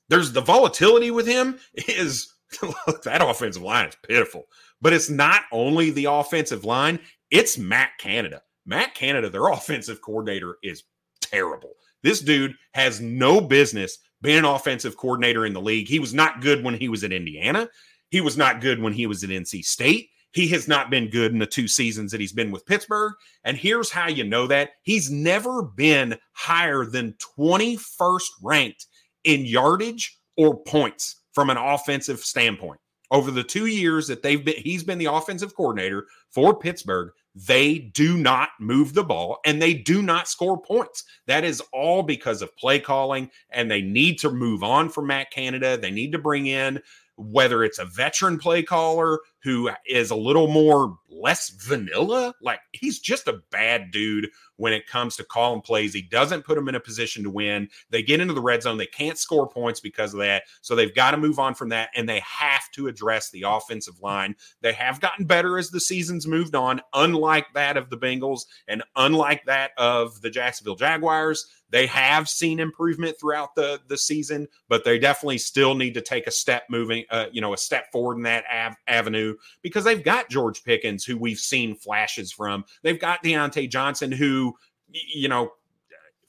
there's 0.09 0.31
the 0.31 0.41
volatility 0.41 1.11
with 1.11 1.27
him 1.27 1.59
is 1.87 2.33
look, 2.61 3.03
that 3.03 3.21
offensive 3.21 3.61
line 3.61 3.89
is 3.89 3.97
pitiful. 4.07 4.45
But 4.81 4.93
it's 4.93 5.09
not 5.09 5.41
only 5.51 5.91
the 5.91 6.05
offensive 6.05 6.65
line, 6.65 6.99
it's 7.31 7.57
Matt 7.57 7.91
Canada. 7.99 8.41
Matt 8.65 8.95
Canada, 8.95 9.29
their 9.29 9.47
offensive 9.47 10.01
coordinator, 10.01 10.57
is 10.63 10.83
terrible. 11.21 11.73
This 12.03 12.21
dude 12.21 12.55
has 12.73 13.01
no 13.01 13.41
business 13.41 13.97
being 14.21 14.39
an 14.39 14.45
offensive 14.45 14.97
coordinator 14.97 15.45
in 15.45 15.53
the 15.53 15.61
league. 15.61 15.87
He 15.87 15.99
was 15.99 16.13
not 16.13 16.41
good 16.41 16.63
when 16.63 16.75
he 16.75 16.89
was 16.89 17.03
at 17.03 17.11
Indiana. 17.11 17.69
He 18.09 18.21
was 18.21 18.37
not 18.37 18.61
good 18.61 18.81
when 18.81 18.93
he 18.93 19.07
was 19.07 19.23
at 19.23 19.29
NC 19.29 19.63
State. 19.63 20.09
He 20.31 20.47
has 20.49 20.67
not 20.67 20.89
been 20.89 21.09
good 21.09 21.31
in 21.31 21.39
the 21.39 21.45
two 21.45 21.67
seasons 21.67 22.11
that 22.11 22.21
he's 22.21 22.33
been 22.33 22.51
with 22.51 22.65
Pittsburgh. 22.65 23.13
And 23.43 23.57
here's 23.57 23.89
how 23.89 24.07
you 24.07 24.23
know 24.23 24.47
that 24.47 24.71
he's 24.83 25.09
never 25.09 25.63
been 25.63 26.17
higher 26.33 26.85
than 26.85 27.15
21st 27.37 28.27
ranked 28.43 28.85
in 29.23 29.45
yardage 29.45 30.19
or 30.35 30.61
points 30.63 31.21
from 31.33 31.49
an 31.49 31.57
offensive 31.57 32.19
standpoint. 32.19 32.79
Over 33.09 33.31
the 33.31 33.43
two 33.43 33.67
years 33.67 34.07
that 34.07 34.21
they've 34.21 34.43
been, 34.43 34.57
he's 34.57 34.83
been 34.83 34.97
the 34.97 35.05
offensive 35.05 35.55
coordinator 35.55 36.05
for 36.29 36.57
Pittsburgh 36.57 37.11
they 37.45 37.77
do 37.77 38.17
not 38.17 38.49
move 38.59 38.93
the 38.93 39.03
ball 39.03 39.39
and 39.45 39.61
they 39.61 39.73
do 39.75 40.01
not 40.01 40.27
score 40.27 40.59
points. 40.59 41.03
That 41.27 41.43
is 41.43 41.61
all 41.71 42.01
because 42.01 42.41
of 42.41 42.55
play 42.57 42.79
calling, 42.79 43.29
and 43.51 43.69
they 43.69 43.81
need 43.81 44.17
to 44.19 44.31
move 44.31 44.63
on 44.63 44.89
from 44.89 45.07
Matt 45.07 45.29
Canada. 45.29 45.77
They 45.77 45.91
need 45.91 46.11
to 46.13 46.19
bring 46.19 46.47
in 46.47 46.81
whether 47.15 47.63
it's 47.63 47.79
a 47.79 47.85
veteran 47.85 48.37
play 48.37 48.61
caller 48.61 49.19
who 49.43 49.69
is 49.85 50.11
a 50.11 50.15
little 50.15 50.47
more 50.47 50.97
less 51.09 51.49
vanilla. 51.49 52.33
Like 52.41 52.59
he's 52.73 52.99
just 52.99 53.27
a 53.27 53.41
bad 53.51 53.91
dude 53.91 54.29
when 54.57 54.73
it 54.73 54.87
comes 54.87 55.15
to 55.15 55.23
calling 55.23 55.61
plays. 55.61 55.93
He 55.93 56.01
doesn't 56.01 56.45
put 56.45 56.55
them 56.55 56.67
in 56.67 56.75
a 56.75 56.79
position 56.79 57.23
to 57.23 57.29
win. 57.29 57.69
They 57.89 58.03
get 58.03 58.19
into 58.19 58.33
the 58.33 58.41
red 58.41 58.63
zone. 58.63 58.77
They 58.77 58.87
can't 58.87 59.17
score 59.17 59.47
points 59.47 59.79
because 59.79 60.13
of 60.13 60.19
that. 60.19 60.43
So 60.61 60.75
they've 60.75 60.93
got 60.93 61.11
to 61.11 61.17
move 61.17 61.39
on 61.39 61.53
from 61.53 61.69
that. 61.69 61.89
And 61.95 62.09
they 62.09 62.21
have 62.21 62.69
to 62.73 62.87
address 62.87 63.29
the 63.29 63.43
offensive 63.47 64.01
line. 64.01 64.35
They 64.61 64.73
have 64.73 64.99
gotten 64.99 65.25
better 65.25 65.57
as 65.57 65.69
the 65.69 65.79
season's 65.79 66.27
moved 66.27 66.55
on, 66.55 66.81
unlike 66.93 67.47
that 67.53 67.77
of 67.77 67.89
the 67.89 67.97
Bengals 67.97 68.41
and 68.67 68.83
unlike 68.95 69.45
that 69.45 69.71
of 69.77 70.21
the 70.21 70.29
Jacksonville 70.29 70.75
Jaguars. 70.75 71.47
They 71.69 71.85
have 71.87 72.29
seen 72.29 72.61
improvement 72.61 73.17
throughout 73.19 73.53
the 73.55 73.81
the 73.87 73.97
season, 73.97 74.47
but 74.69 74.85
they 74.85 74.97
definitely 74.97 75.37
still 75.37 75.75
need 75.75 75.95
to 75.95 76.01
take 76.01 76.25
a 76.25 76.31
step 76.31 76.63
moving, 76.69 77.03
uh, 77.09 77.25
you 77.31 77.41
know, 77.41 77.53
a 77.53 77.57
step 77.57 77.91
forward 77.91 78.15
in 78.15 78.23
that 78.23 78.45
av- 78.49 78.77
avenue 78.87 79.26
because 79.61 79.83
they've 79.83 80.03
got 80.03 80.29
George 80.29 80.63
Pickens, 80.63 81.03
who 81.03 81.17
we've 81.17 81.39
seen 81.39 81.75
flashes 81.75 82.31
from. 82.31 82.65
They've 82.83 82.99
got 82.99 83.23
Diontae 83.23 83.69
Johnson, 83.69 84.11
who, 84.11 84.55
you 84.91 85.27
know, 85.27 85.51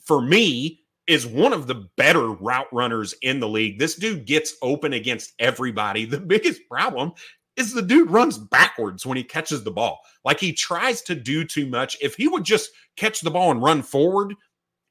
for 0.01 0.23
me, 0.23 0.81
is 1.07 1.27
one 1.27 1.53
of 1.53 1.67
the 1.67 1.89
better 1.97 2.29
route 2.33 2.73
runners 2.73 3.15
in 3.23 3.41
the 3.41 3.49
league. 3.49 3.79
This 3.79 3.95
dude 3.95 4.27
gets 4.27 4.55
open 4.63 4.93
against 4.93 5.33
everybody. 5.39 6.05
The 6.05 6.21
biggest 6.21 6.61
problem 6.69 7.13
is 7.57 7.73
the 7.73 7.83
dude 7.83 8.11
runs 8.11 8.39
backwards 8.39 9.05
when 9.05 9.17
he 9.17 9.25
catches 9.25 9.65
the 9.65 9.71
ball. 9.71 10.01
Like 10.25 10.39
he 10.39 10.53
tries 10.53 11.03
to 11.03 11.15
do 11.15 11.45
too 11.45 11.67
much. 11.67 11.97
If 12.01 12.15
he 12.15 12.29
would 12.29 12.45
just 12.45 12.71
catch 12.97 13.21
the 13.21 13.31
ball 13.31 13.51
and 13.51 13.63
run 13.63 13.83
forward, 13.83 14.35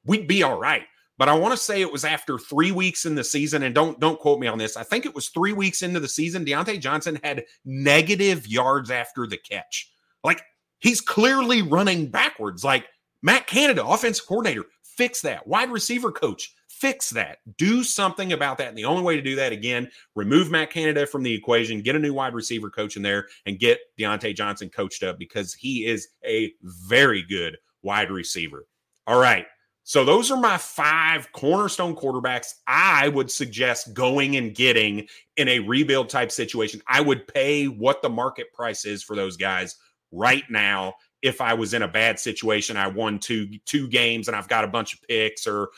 we'd 0.05 0.27
be 0.27 0.43
all 0.43 0.59
right. 0.59 0.83
But 1.17 1.29
I 1.29 1.33
want 1.33 1.53
to 1.53 1.57
say 1.57 1.81
it 1.81 1.91
was 1.91 2.05
after 2.05 2.37
three 2.37 2.71
weeks 2.71 3.05
in 3.05 3.15
the 3.15 3.23
season, 3.23 3.63
and 3.63 3.73
don't 3.73 3.99
don't 3.99 4.19
quote 4.19 4.39
me 4.39 4.47
on 4.47 4.57
this. 4.57 4.77
I 4.77 4.83
think 4.83 5.05
it 5.05 5.15
was 5.15 5.29
three 5.29 5.53
weeks 5.53 5.81
into 5.81 5.99
the 5.99 6.07
season. 6.07 6.45
Diontae 6.45 6.79
Johnson 6.79 7.19
had 7.23 7.45
negative 7.65 8.47
yards 8.47 8.91
after 8.91 9.25
the 9.25 9.37
catch. 9.37 9.91
Like 10.23 10.43
he's 10.79 11.01
clearly 11.01 11.61
running 11.61 12.07
backwards. 12.07 12.63
Like 12.63 12.85
Matt 13.23 13.47
Canada, 13.47 13.85
offensive 13.85 14.27
coordinator, 14.27 14.65
fix 14.83 15.21
that. 15.21 15.47
Wide 15.47 15.71
receiver 15.71 16.11
coach, 16.11 16.53
fix 16.67 17.09
that. 17.11 17.39
Do 17.57 17.83
something 17.83 18.33
about 18.33 18.59
that. 18.59 18.69
And 18.69 18.77
the 18.77 18.85
only 18.85 19.01
way 19.03 19.15
to 19.15 19.21
do 19.21 19.35
that 19.35 19.51
again, 19.51 19.89
remove 20.15 20.51
Matt 20.51 20.71
Canada 20.71 21.07
from 21.07 21.23
the 21.23 21.33
equation, 21.33 21.81
get 21.81 21.95
a 21.95 21.99
new 21.99 22.13
wide 22.13 22.35
receiver 22.35 22.69
coach 22.69 22.95
in 22.95 23.01
there, 23.01 23.27
and 23.45 23.59
get 23.59 23.79
Diontae 23.99 24.35
Johnson 24.35 24.69
coached 24.69 25.03
up 25.03 25.17
because 25.17 25.53
he 25.53 25.85
is 25.85 26.09
a 26.23 26.53
very 26.61 27.23
good 27.23 27.57
wide 27.81 28.11
receiver. 28.11 28.67
All 29.07 29.19
right. 29.19 29.47
So 29.87 30.03
those 30.03 30.31
are 30.31 30.37
my 30.37 30.57
five 30.57 31.31
cornerstone 31.31 31.95
quarterbacks 31.95 32.55
I 32.67 33.07
would 33.07 33.31
suggest 33.31 33.93
going 33.93 34.35
and 34.35 34.53
getting 34.53 35.07
in 35.37 35.47
a 35.47 35.59
rebuild 35.59 36.09
type 36.09 36.29
situation. 36.29 36.81
I 36.87 36.99
would 36.99 37.25
pay 37.25 37.69
what 37.69 38.01
the 38.01 38.09
market 38.09 38.51
price 38.51 38.83
is 38.83 39.01
for 39.01 39.15
those 39.15 39.37
guys 39.37 39.77
right 40.11 40.43
now 40.49 40.95
if 41.21 41.39
I 41.39 41.53
was 41.53 41.73
in 41.73 41.83
a 41.83 41.87
bad 41.87 42.19
situation. 42.19 42.75
I 42.75 42.87
won 42.87 43.17
two 43.17 43.47
two 43.65 43.87
games 43.87 44.27
and 44.27 44.35
I've 44.35 44.49
got 44.49 44.65
a 44.65 44.67
bunch 44.67 44.93
of 44.93 45.01
picks 45.03 45.47
or 45.47 45.69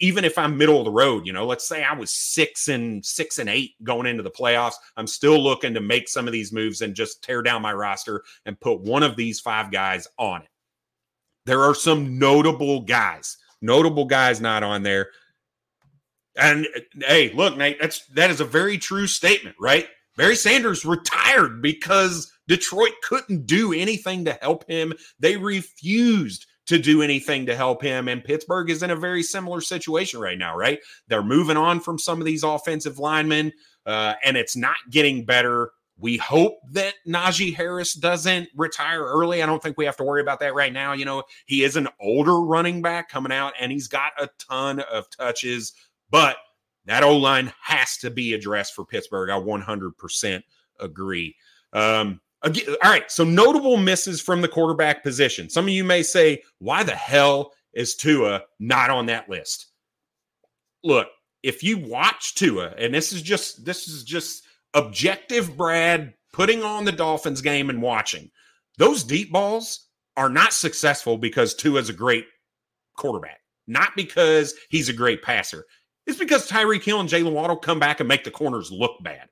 even 0.00 0.24
if 0.24 0.38
I'm 0.38 0.56
middle 0.56 0.78
of 0.78 0.86
the 0.86 0.90
road, 0.90 1.26
you 1.26 1.34
know, 1.34 1.44
let's 1.44 1.68
say 1.68 1.84
I 1.84 1.92
was 1.92 2.10
6 2.10 2.68
and 2.68 3.04
6 3.04 3.38
and 3.38 3.50
8 3.50 3.84
going 3.84 4.06
into 4.06 4.22
the 4.22 4.30
playoffs, 4.30 4.76
I'm 4.96 5.06
still 5.06 5.38
looking 5.38 5.74
to 5.74 5.80
make 5.80 6.08
some 6.08 6.26
of 6.26 6.32
these 6.32 6.54
moves 6.54 6.80
and 6.80 6.94
just 6.94 7.22
tear 7.22 7.42
down 7.42 7.60
my 7.60 7.74
roster 7.74 8.22
and 8.46 8.58
put 8.58 8.80
one 8.80 9.02
of 9.02 9.14
these 9.14 9.40
five 9.40 9.70
guys 9.70 10.08
on 10.16 10.40
it. 10.40 10.48
There 11.44 11.64
are 11.64 11.74
some 11.74 12.18
notable 12.18 12.80
guys 12.80 13.36
Notable 13.60 14.04
guys 14.04 14.40
not 14.40 14.62
on 14.62 14.82
there. 14.82 15.08
And 16.36 16.66
hey, 16.94 17.32
look, 17.32 17.56
Nate, 17.56 17.80
that's 17.80 18.06
that 18.08 18.30
is 18.30 18.40
a 18.40 18.44
very 18.44 18.78
true 18.78 19.06
statement, 19.06 19.56
right? 19.60 19.88
Barry 20.16 20.36
Sanders 20.36 20.84
retired 20.84 21.62
because 21.62 22.32
Detroit 22.48 22.92
couldn't 23.02 23.46
do 23.46 23.72
anything 23.72 24.24
to 24.24 24.32
help 24.40 24.68
him. 24.68 24.92
They 25.20 25.36
refused 25.36 26.46
to 26.66 26.78
do 26.78 27.02
anything 27.02 27.46
to 27.46 27.56
help 27.56 27.82
him. 27.82 28.08
And 28.08 28.22
Pittsburgh 28.22 28.68
is 28.68 28.82
in 28.82 28.90
a 28.90 28.96
very 28.96 29.22
similar 29.22 29.60
situation 29.60 30.20
right 30.20 30.36
now, 30.36 30.56
right? 30.56 30.80
They're 31.08 31.22
moving 31.22 31.56
on 31.56 31.80
from 31.80 31.98
some 31.98 32.20
of 32.20 32.26
these 32.26 32.42
offensive 32.42 32.98
linemen, 32.98 33.52
uh, 33.86 34.14
and 34.24 34.36
it's 34.36 34.56
not 34.56 34.76
getting 34.90 35.24
better. 35.24 35.70
We 35.98 36.16
hope 36.16 36.60
that 36.70 36.94
Najee 37.06 37.54
Harris 37.54 37.94
doesn't 37.94 38.48
retire 38.54 39.02
early. 39.04 39.42
I 39.42 39.46
don't 39.46 39.62
think 39.62 39.76
we 39.76 39.84
have 39.84 39.96
to 39.96 40.04
worry 40.04 40.20
about 40.20 40.40
that 40.40 40.54
right 40.54 40.72
now. 40.72 40.92
You 40.92 41.04
know, 41.04 41.24
he 41.46 41.64
is 41.64 41.76
an 41.76 41.88
older 42.00 42.40
running 42.40 42.82
back 42.82 43.08
coming 43.08 43.32
out 43.32 43.54
and 43.58 43.72
he's 43.72 43.88
got 43.88 44.12
a 44.20 44.28
ton 44.38 44.80
of 44.80 45.10
touches, 45.10 45.72
but 46.10 46.36
that 46.86 47.02
O 47.02 47.16
line 47.16 47.52
has 47.60 47.96
to 47.98 48.10
be 48.10 48.32
addressed 48.32 48.74
for 48.74 48.84
Pittsburgh. 48.84 49.30
I 49.30 49.40
100% 49.40 50.42
agree. 50.80 51.34
Um, 51.72 52.20
Again, 52.42 52.76
all 52.84 52.90
right, 52.90 53.10
so 53.10 53.24
notable 53.24 53.76
misses 53.76 54.20
from 54.20 54.40
the 54.40 54.48
quarterback 54.48 55.02
position. 55.02 55.50
Some 55.50 55.64
of 55.64 55.70
you 55.70 55.82
may 55.82 56.04
say, 56.04 56.42
why 56.58 56.84
the 56.84 56.94
hell 56.94 57.52
is 57.72 57.96
Tua 57.96 58.42
not 58.60 58.90
on 58.90 59.06
that 59.06 59.28
list? 59.28 59.66
Look, 60.84 61.08
if 61.42 61.64
you 61.64 61.78
watch 61.78 62.36
Tua, 62.36 62.74
and 62.78 62.94
this 62.94 63.12
is 63.12 63.22
just 63.22 63.64
this 63.64 63.88
is 63.88 64.04
just 64.04 64.44
objective 64.74 65.56
Brad 65.56 66.14
putting 66.32 66.62
on 66.62 66.84
the 66.84 66.92
Dolphins 66.92 67.40
game 67.40 67.70
and 67.70 67.82
watching, 67.82 68.30
those 68.76 69.04
deep 69.04 69.32
balls 69.32 69.88
are 70.16 70.28
not 70.28 70.52
successful 70.52 71.18
because 71.18 71.54
Tua 71.54 71.80
is 71.80 71.88
a 71.88 71.94
great 71.94 72.26
quarterback, 72.96 73.40
not 73.66 73.92
because 73.96 74.54
he's 74.70 74.88
a 74.88 74.94
great 74.94 75.22
passer. 75.22 75.64
It's 76.06 76.18
because 76.18 76.48
Tyreek 76.48 76.82
Hill 76.82 77.00
and 77.00 77.08
Jaylen 77.08 77.32
Waddle 77.32 77.56
come 77.56 77.78
back 77.78 78.00
and 78.00 78.08
make 78.08 78.24
the 78.24 78.30
corners 78.30 78.70
look 78.70 78.92
bad 79.02 79.28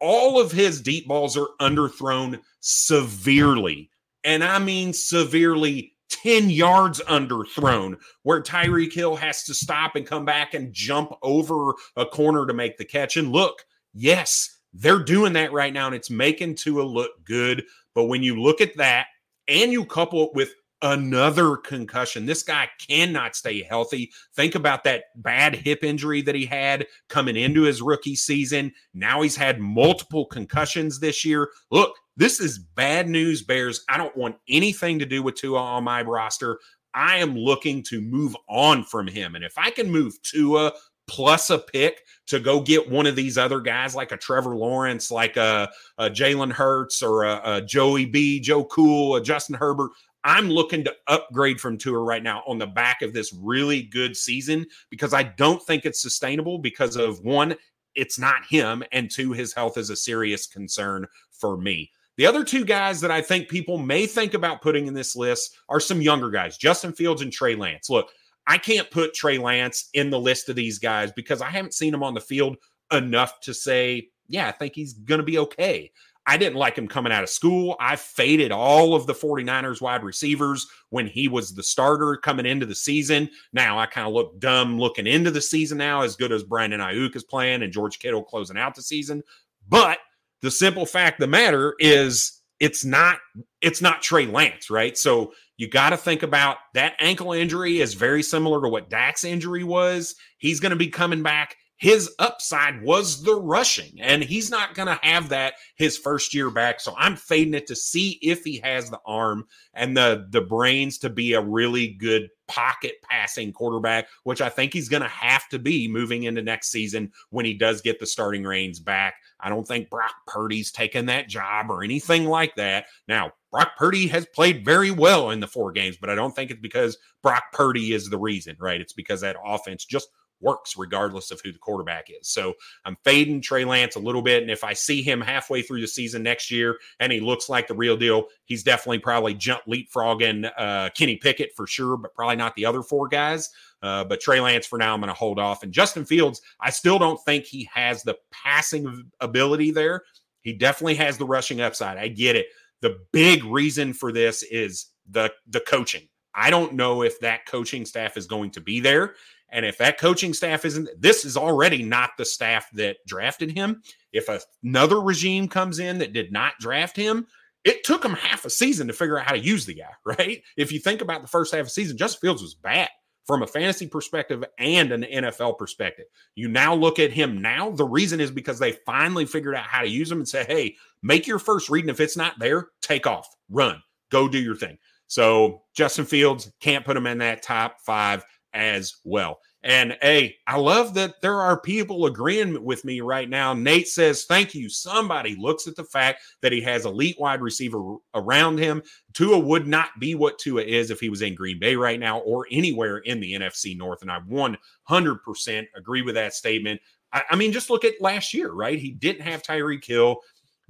all 0.00 0.40
of 0.40 0.52
his 0.52 0.80
deep 0.80 1.06
balls 1.08 1.36
are 1.36 1.48
underthrown 1.60 2.40
severely. 2.60 3.90
And 4.24 4.44
I 4.44 4.58
mean 4.58 4.92
severely 4.92 5.94
10 6.10 6.50
yards 6.50 7.00
underthrown, 7.00 7.96
where 8.22 8.42
Tyreek 8.42 8.92
Hill 8.92 9.16
has 9.16 9.44
to 9.44 9.54
stop 9.54 9.96
and 9.96 10.06
come 10.06 10.24
back 10.24 10.54
and 10.54 10.72
jump 10.72 11.12
over 11.22 11.74
a 11.96 12.06
corner 12.06 12.46
to 12.46 12.54
make 12.54 12.78
the 12.78 12.84
catch. 12.84 13.16
And 13.16 13.32
look, 13.32 13.64
yes, 13.92 14.57
they're 14.78 15.02
doing 15.02 15.32
that 15.34 15.52
right 15.52 15.72
now, 15.72 15.86
and 15.86 15.94
it's 15.94 16.10
making 16.10 16.54
Tua 16.54 16.82
look 16.82 17.10
good. 17.24 17.64
But 17.94 18.04
when 18.04 18.22
you 18.22 18.40
look 18.40 18.60
at 18.60 18.76
that 18.76 19.06
and 19.48 19.72
you 19.72 19.84
couple 19.84 20.26
it 20.26 20.30
with 20.34 20.52
another 20.82 21.56
concussion. 21.56 22.26
This 22.26 22.42
guy 22.42 22.68
cannot 22.88 23.34
stay 23.34 23.62
healthy. 23.62 24.12
Think 24.34 24.54
about 24.54 24.84
that 24.84 25.04
bad 25.16 25.56
hip 25.56 25.82
injury 25.82 26.22
that 26.22 26.34
he 26.34 26.46
had 26.46 26.86
coming 27.08 27.36
into 27.36 27.62
his 27.62 27.82
rookie 27.82 28.14
season. 28.14 28.72
Now 28.94 29.22
he's 29.22 29.36
had 29.36 29.58
multiple 29.58 30.26
concussions 30.26 31.00
this 31.00 31.24
year. 31.24 31.50
Look, 31.70 31.96
this 32.16 32.40
is 32.40 32.58
bad 32.58 33.08
news, 33.08 33.42
Bears. 33.42 33.84
I 33.88 33.96
don't 33.96 34.16
want 34.16 34.36
anything 34.48 34.98
to 35.00 35.06
do 35.06 35.22
with 35.22 35.34
Tua 35.34 35.60
on 35.60 35.84
my 35.84 36.02
roster. 36.02 36.58
I 36.94 37.16
am 37.16 37.36
looking 37.36 37.82
to 37.84 38.00
move 38.00 38.36
on 38.48 38.84
from 38.84 39.06
him. 39.08 39.34
And 39.34 39.44
if 39.44 39.58
I 39.58 39.70
can 39.70 39.90
move 39.90 40.20
Tua 40.22 40.72
plus 41.08 41.50
a 41.50 41.58
pick 41.58 42.02
to 42.26 42.38
go 42.38 42.60
get 42.60 42.90
one 42.90 43.06
of 43.06 43.16
these 43.16 43.38
other 43.38 43.60
guys 43.60 43.94
like 43.94 44.12
a 44.12 44.16
Trevor 44.16 44.54
Lawrence, 44.54 45.10
like 45.10 45.36
a, 45.36 45.68
a 45.96 46.10
Jalen 46.10 46.52
Hurts 46.52 47.02
or 47.02 47.24
a, 47.24 47.40
a 47.44 47.62
Joey 47.62 48.04
B, 48.04 48.38
Joe 48.38 48.64
Cool, 48.64 49.16
a 49.16 49.22
Justin 49.22 49.56
Herbert, 49.56 49.90
I'm 50.24 50.50
looking 50.50 50.84
to 50.84 50.94
upgrade 51.06 51.60
from 51.60 51.78
Tua 51.78 51.98
right 51.98 52.22
now 52.22 52.42
on 52.46 52.58
the 52.58 52.66
back 52.66 53.02
of 53.02 53.12
this 53.12 53.32
really 53.32 53.82
good 53.82 54.16
season 54.16 54.66
because 54.90 55.14
I 55.14 55.22
don't 55.22 55.62
think 55.62 55.84
it's 55.84 56.02
sustainable 56.02 56.58
because 56.58 56.96
of 56.96 57.24
one, 57.24 57.54
it's 57.94 58.18
not 58.18 58.44
him, 58.48 58.82
and 58.92 59.10
two, 59.10 59.32
his 59.32 59.54
health 59.54 59.78
is 59.78 59.90
a 59.90 59.96
serious 59.96 60.46
concern 60.46 61.06
for 61.30 61.56
me. 61.56 61.90
The 62.16 62.26
other 62.26 62.42
two 62.42 62.64
guys 62.64 63.00
that 63.00 63.12
I 63.12 63.22
think 63.22 63.48
people 63.48 63.78
may 63.78 64.06
think 64.06 64.34
about 64.34 64.60
putting 64.60 64.86
in 64.86 64.94
this 64.94 65.14
list 65.14 65.56
are 65.68 65.80
some 65.80 66.02
younger 66.02 66.30
guys, 66.30 66.58
Justin 66.58 66.92
Fields 66.92 67.22
and 67.22 67.32
Trey 67.32 67.54
Lance. 67.54 67.88
Look, 67.88 68.10
I 68.48 68.56
can't 68.56 68.90
put 68.90 69.12
Trey 69.12 69.36
Lance 69.36 69.90
in 69.92 70.08
the 70.08 70.18
list 70.18 70.48
of 70.48 70.56
these 70.56 70.78
guys 70.78 71.12
because 71.12 71.42
I 71.42 71.50
haven't 71.50 71.74
seen 71.74 71.92
him 71.92 72.02
on 72.02 72.14
the 72.14 72.20
field 72.20 72.56
enough 72.90 73.40
to 73.42 73.52
say, 73.52 74.08
yeah, 74.26 74.48
I 74.48 74.52
think 74.52 74.74
he's 74.74 74.94
going 74.94 75.20
to 75.20 75.24
be 75.24 75.38
okay. 75.38 75.92
I 76.26 76.36
didn't 76.36 76.58
like 76.58 76.76
him 76.76 76.88
coming 76.88 77.12
out 77.12 77.22
of 77.22 77.28
school. 77.28 77.76
I 77.78 77.96
faded 77.96 78.50
all 78.50 78.94
of 78.94 79.06
the 79.06 79.14
49ers 79.14 79.80
wide 79.80 80.02
receivers 80.02 80.66
when 80.88 81.06
he 81.06 81.28
was 81.28 81.54
the 81.54 81.62
starter 81.62 82.16
coming 82.16 82.46
into 82.46 82.66
the 82.66 82.74
season. 82.74 83.30
Now 83.52 83.78
I 83.78 83.86
kind 83.86 84.06
of 84.06 84.14
look 84.14 84.38
dumb 84.38 84.78
looking 84.78 85.06
into 85.06 85.30
the 85.30 85.40
season 85.40 85.78
now, 85.78 86.02
as 86.02 86.16
good 86.16 86.32
as 86.32 86.42
Brandon 86.42 86.80
Aiyuk 86.80 87.16
is 87.16 87.24
playing 87.24 87.62
and 87.62 87.72
George 87.72 87.98
Kittle 87.98 88.22
closing 88.22 88.58
out 88.58 88.74
the 88.74 88.82
season. 88.82 89.22
But 89.68 89.98
the 90.40 90.50
simple 90.50 90.86
fact 90.86 91.20
of 91.20 91.26
the 91.26 91.30
matter 91.30 91.74
is 91.78 92.37
it's 92.60 92.84
not 92.84 93.18
it's 93.60 93.82
not 93.82 94.02
Trey 94.02 94.26
Lance, 94.26 94.70
right? 94.70 94.96
So 94.96 95.32
you 95.56 95.68
got 95.68 95.90
to 95.90 95.96
think 95.96 96.22
about 96.22 96.58
that 96.74 96.94
ankle 97.00 97.32
injury 97.32 97.80
is 97.80 97.94
very 97.94 98.22
similar 98.22 98.62
to 98.62 98.68
what 98.68 98.90
Dak's 98.90 99.24
injury 99.24 99.64
was. 99.64 100.14
He's 100.38 100.60
going 100.60 100.70
to 100.70 100.76
be 100.76 100.88
coming 100.88 101.22
back 101.22 101.56
his 101.78 102.12
upside 102.18 102.82
was 102.82 103.22
the 103.22 103.40
rushing, 103.40 104.00
and 104.00 104.22
he's 104.22 104.50
not 104.50 104.74
going 104.74 104.88
to 104.88 104.98
have 105.02 105.28
that 105.28 105.54
his 105.76 105.96
first 105.96 106.34
year 106.34 106.50
back. 106.50 106.80
So 106.80 106.92
I'm 106.98 107.14
fading 107.14 107.54
it 107.54 107.68
to 107.68 107.76
see 107.76 108.18
if 108.20 108.42
he 108.42 108.58
has 108.64 108.90
the 108.90 108.98
arm 109.06 109.46
and 109.74 109.96
the 109.96 110.26
the 110.30 110.40
brains 110.40 110.98
to 110.98 111.10
be 111.10 111.34
a 111.34 111.40
really 111.40 111.94
good 111.94 112.28
pocket 112.48 112.94
passing 113.08 113.52
quarterback, 113.52 114.08
which 114.24 114.40
I 114.40 114.48
think 114.48 114.72
he's 114.72 114.88
going 114.88 115.02
to 115.02 115.08
have 115.08 115.48
to 115.50 115.58
be 115.60 115.86
moving 115.86 116.24
into 116.24 116.42
next 116.42 116.70
season 116.70 117.12
when 117.30 117.46
he 117.46 117.54
does 117.54 117.80
get 117.80 118.00
the 118.00 118.06
starting 118.06 118.42
reins 118.42 118.80
back. 118.80 119.14
I 119.40 119.48
don't 119.48 119.66
think 119.66 119.90
Brock 119.90 120.14
Purdy's 120.26 120.72
taken 120.72 121.06
that 121.06 121.28
job 121.28 121.70
or 121.70 121.82
anything 121.84 122.26
like 122.26 122.54
that. 122.56 122.86
Now, 123.06 123.32
Brock 123.50 123.72
Purdy 123.76 124.08
has 124.08 124.26
played 124.26 124.64
very 124.64 124.90
well 124.90 125.30
in 125.30 125.40
the 125.40 125.46
four 125.46 125.72
games, 125.72 125.96
but 126.00 126.10
I 126.10 126.14
don't 126.14 126.34
think 126.34 126.50
it's 126.50 126.60
because 126.60 126.98
Brock 127.22 127.44
Purdy 127.52 127.92
is 127.92 128.08
the 128.08 128.18
reason, 128.18 128.56
right? 128.58 128.80
It's 128.80 128.92
because 128.92 129.20
that 129.20 129.36
offense 129.44 129.84
just 129.84 130.08
works 130.40 130.76
regardless 130.76 131.30
of 131.30 131.40
who 131.42 131.52
the 131.52 131.58
quarterback 131.58 132.08
is. 132.10 132.28
So 132.28 132.54
I'm 132.84 132.96
fading 133.04 133.40
Trey 133.40 133.64
Lance 133.64 133.96
a 133.96 134.00
little 134.00 134.22
bit. 134.22 134.42
And 134.42 134.50
if 134.50 134.64
I 134.64 134.72
see 134.72 135.02
him 135.02 135.20
halfway 135.20 135.62
through 135.62 135.80
the 135.80 135.88
season 135.88 136.22
next 136.22 136.50
year 136.50 136.78
and 137.00 137.12
he 137.12 137.20
looks 137.20 137.48
like 137.48 137.66
the 137.66 137.74
real 137.74 137.96
deal, 137.96 138.26
he's 138.44 138.62
definitely 138.62 139.00
probably 139.00 139.34
jump 139.34 139.62
leapfrogging 139.66 140.50
uh, 140.56 140.90
Kenny 140.90 141.16
Pickett 141.16 141.54
for 141.56 141.66
sure, 141.66 141.96
but 141.96 142.14
probably 142.14 142.36
not 142.36 142.54
the 142.54 142.66
other 142.66 142.82
four 142.82 143.08
guys. 143.08 143.50
Uh, 143.82 144.04
but 144.04 144.20
Trey 144.20 144.40
Lance 144.40 144.66
for 144.66 144.78
now, 144.78 144.94
I'm 144.94 145.00
going 145.00 145.08
to 145.08 145.14
hold 145.14 145.38
off. 145.38 145.62
And 145.62 145.72
Justin 145.72 146.04
Fields, 146.04 146.40
I 146.60 146.70
still 146.70 146.98
don't 146.98 147.22
think 147.24 147.44
he 147.44 147.68
has 147.72 148.02
the 148.02 148.16
passing 148.30 149.08
ability 149.20 149.70
there. 149.70 150.02
He 150.42 150.52
definitely 150.52 150.96
has 150.96 151.18
the 151.18 151.26
rushing 151.26 151.60
upside. 151.60 151.98
I 151.98 152.08
get 152.08 152.36
it. 152.36 152.46
The 152.80 152.98
big 153.12 153.44
reason 153.44 153.92
for 153.92 154.12
this 154.12 154.42
is 154.44 154.86
the 155.10 155.32
the 155.48 155.60
coaching. 155.60 156.08
I 156.34 156.50
don't 156.50 156.74
know 156.74 157.02
if 157.02 157.18
that 157.20 157.46
coaching 157.46 157.84
staff 157.84 158.16
is 158.16 158.26
going 158.26 158.52
to 158.52 158.60
be 158.60 158.80
there. 158.80 159.14
And 159.50 159.64
if 159.64 159.78
that 159.78 159.98
coaching 159.98 160.34
staff 160.34 160.64
isn't, 160.64 160.88
this 161.00 161.24
is 161.24 161.36
already 161.36 161.82
not 161.82 162.10
the 162.18 162.24
staff 162.24 162.68
that 162.74 162.98
drafted 163.06 163.56
him. 163.56 163.82
If 164.12 164.28
another 164.62 165.00
regime 165.00 165.48
comes 165.48 165.78
in 165.78 165.98
that 165.98 166.12
did 166.12 166.32
not 166.32 166.54
draft 166.60 166.96
him, 166.96 167.26
it 167.64 167.84
took 167.84 168.02
them 168.02 168.14
half 168.14 168.44
a 168.44 168.50
season 168.50 168.86
to 168.88 168.92
figure 168.92 169.18
out 169.18 169.26
how 169.26 169.32
to 169.32 169.38
use 169.38 169.66
the 169.66 169.74
guy, 169.74 169.90
right? 170.04 170.42
If 170.56 170.72
you 170.72 170.78
think 170.78 171.00
about 171.00 171.22
the 171.22 171.28
first 171.28 171.52
half 171.52 171.60
of 171.60 171.66
the 171.66 171.70
season, 171.70 171.96
Justin 171.96 172.20
Fields 172.20 172.42
was 172.42 172.54
bad 172.54 172.88
from 173.26 173.42
a 173.42 173.46
fantasy 173.46 173.86
perspective 173.86 174.42
and 174.58 174.90
an 174.90 175.02
NFL 175.02 175.58
perspective. 175.58 176.06
You 176.34 176.48
now 176.48 176.74
look 176.74 176.98
at 176.98 177.12
him 177.12 177.42
now. 177.42 177.70
The 177.70 177.84
reason 177.84 178.20
is 178.20 178.30
because 178.30 178.58
they 178.58 178.72
finally 178.86 179.26
figured 179.26 179.54
out 179.54 179.64
how 179.64 179.82
to 179.82 179.88
use 179.88 180.10
him 180.10 180.18
and 180.18 180.28
say, 180.28 180.44
hey, 180.44 180.76
make 181.02 181.26
your 181.26 181.38
first 181.38 181.68
read. 181.68 181.84
And 181.84 181.90
if 181.90 182.00
it's 182.00 182.16
not 182.16 182.38
there, 182.38 182.68
take 182.80 183.06
off, 183.06 183.28
run, 183.50 183.82
go 184.10 184.28
do 184.28 184.38
your 184.38 184.56
thing. 184.56 184.78
So 185.08 185.62
Justin 185.74 186.06
Fields 186.06 186.50
can't 186.60 186.86
put 186.86 186.96
him 186.96 187.06
in 187.06 187.18
that 187.18 187.42
top 187.42 187.80
five 187.80 188.24
as 188.54 188.94
well. 189.04 189.38
And 189.64 189.96
hey, 190.00 190.36
I 190.46 190.56
love 190.56 190.94
that 190.94 191.20
there 191.20 191.40
are 191.40 191.60
people 191.60 192.06
agreeing 192.06 192.64
with 192.64 192.84
me 192.84 193.00
right 193.00 193.28
now. 193.28 193.54
Nate 193.54 193.88
says, 193.88 194.24
Thank 194.24 194.54
you. 194.54 194.68
Somebody 194.68 195.34
looks 195.36 195.66
at 195.66 195.74
the 195.74 195.84
fact 195.84 196.22
that 196.42 196.52
he 196.52 196.60
has 196.60 196.86
elite 196.86 197.16
wide 197.18 197.40
receiver 197.40 197.96
around 198.14 198.58
him. 198.58 198.82
Tua 199.14 199.38
would 199.38 199.66
not 199.66 199.90
be 199.98 200.14
what 200.14 200.38
Tua 200.38 200.62
is 200.62 200.90
if 200.90 201.00
he 201.00 201.08
was 201.08 201.22
in 201.22 201.34
Green 201.34 201.58
Bay 201.58 201.74
right 201.74 201.98
now 201.98 202.20
or 202.20 202.46
anywhere 202.52 202.98
in 202.98 203.18
the 203.18 203.34
NFC 203.34 203.76
North. 203.76 204.02
And 204.02 204.12
I 204.12 204.20
100% 204.20 205.66
agree 205.76 206.02
with 206.02 206.14
that 206.14 206.34
statement. 206.34 206.80
I, 207.12 207.22
I 207.30 207.36
mean, 207.36 207.52
just 207.52 207.70
look 207.70 207.84
at 207.84 208.00
last 208.00 208.32
year, 208.32 208.52
right? 208.52 208.78
He 208.78 208.92
didn't 208.92 209.22
have 209.22 209.42
Tyreek 209.42 209.84
Hill. 209.84 210.18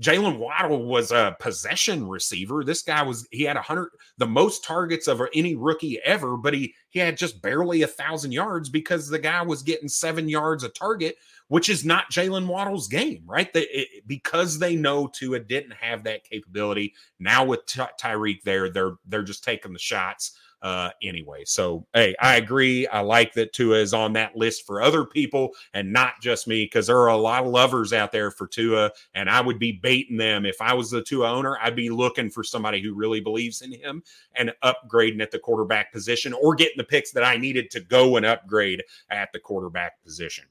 Jaylen 0.00 0.38
Waddle 0.38 0.84
was 0.84 1.10
a 1.10 1.36
possession 1.40 2.06
receiver. 2.06 2.62
This 2.62 2.82
guy 2.82 3.02
was 3.02 3.26
he 3.32 3.42
had 3.42 3.56
a 3.56 3.62
hundred 3.62 3.90
the 4.16 4.26
most 4.26 4.62
targets 4.62 5.08
of 5.08 5.20
any 5.34 5.56
rookie 5.56 6.00
ever, 6.04 6.36
but 6.36 6.54
he 6.54 6.74
he 6.90 7.00
had 7.00 7.16
just 7.16 7.42
barely 7.42 7.82
a 7.82 7.88
thousand 7.88 8.30
yards 8.30 8.68
because 8.68 9.08
the 9.08 9.18
guy 9.18 9.42
was 9.42 9.62
getting 9.62 9.88
seven 9.88 10.28
yards 10.28 10.62
a 10.62 10.68
target, 10.68 11.16
which 11.48 11.68
is 11.68 11.84
not 11.84 12.12
Jaylen 12.12 12.46
Waddle's 12.46 12.86
game, 12.86 13.24
right? 13.26 13.52
The, 13.52 13.66
it, 13.76 14.06
because 14.06 14.58
they 14.58 14.76
know 14.76 15.08
Tua 15.08 15.40
didn't 15.40 15.72
have 15.72 16.04
that 16.04 16.22
capability. 16.22 16.94
Now 17.18 17.44
with 17.44 17.66
Ty- 17.66 17.90
Tyreek 18.00 18.42
there, 18.44 18.70
they're 18.70 18.94
they're 19.06 19.22
just 19.24 19.42
taking 19.42 19.72
the 19.72 19.80
shots 19.80 20.38
uh, 20.62 20.90
anyway. 21.02 21.44
So, 21.44 21.86
hey, 21.94 22.14
I 22.20 22.36
agree. 22.36 22.86
I 22.88 23.00
like 23.00 23.32
that 23.34 23.52
Tua 23.52 23.78
is 23.78 23.94
on 23.94 24.12
that 24.14 24.36
list 24.36 24.66
for 24.66 24.82
other 24.82 25.04
people 25.04 25.50
and 25.74 25.92
not 25.92 26.14
just 26.20 26.48
me 26.48 26.64
because 26.64 26.86
there 26.86 26.98
are 26.98 27.08
a 27.08 27.16
lot 27.16 27.44
of 27.44 27.50
lovers 27.50 27.92
out 27.92 28.12
there 28.12 28.30
for 28.30 28.46
Tua, 28.46 28.90
and 29.14 29.30
I 29.30 29.40
would 29.40 29.58
be 29.58 29.72
baiting 29.72 30.16
them. 30.16 30.44
If 30.44 30.60
I 30.60 30.74
was 30.74 30.90
the 30.90 31.02
Tua 31.02 31.30
owner, 31.30 31.58
I'd 31.62 31.76
be 31.76 31.90
looking 31.90 32.30
for 32.30 32.42
somebody 32.42 32.82
who 32.82 32.94
really 32.94 33.20
believes 33.20 33.62
in 33.62 33.72
him 33.72 34.02
and 34.34 34.52
upgrading 34.64 35.22
at 35.22 35.30
the 35.30 35.38
quarterback 35.38 35.92
position 35.92 36.32
or 36.32 36.54
getting 36.54 36.78
the 36.78 36.84
picks 36.84 37.12
that 37.12 37.24
I 37.24 37.36
needed 37.36 37.70
to 37.72 37.80
go 37.80 38.16
and 38.16 38.26
upgrade 38.26 38.82
at 39.10 39.30
the 39.32 39.38
quarterback 39.38 40.02
position. 40.02 40.44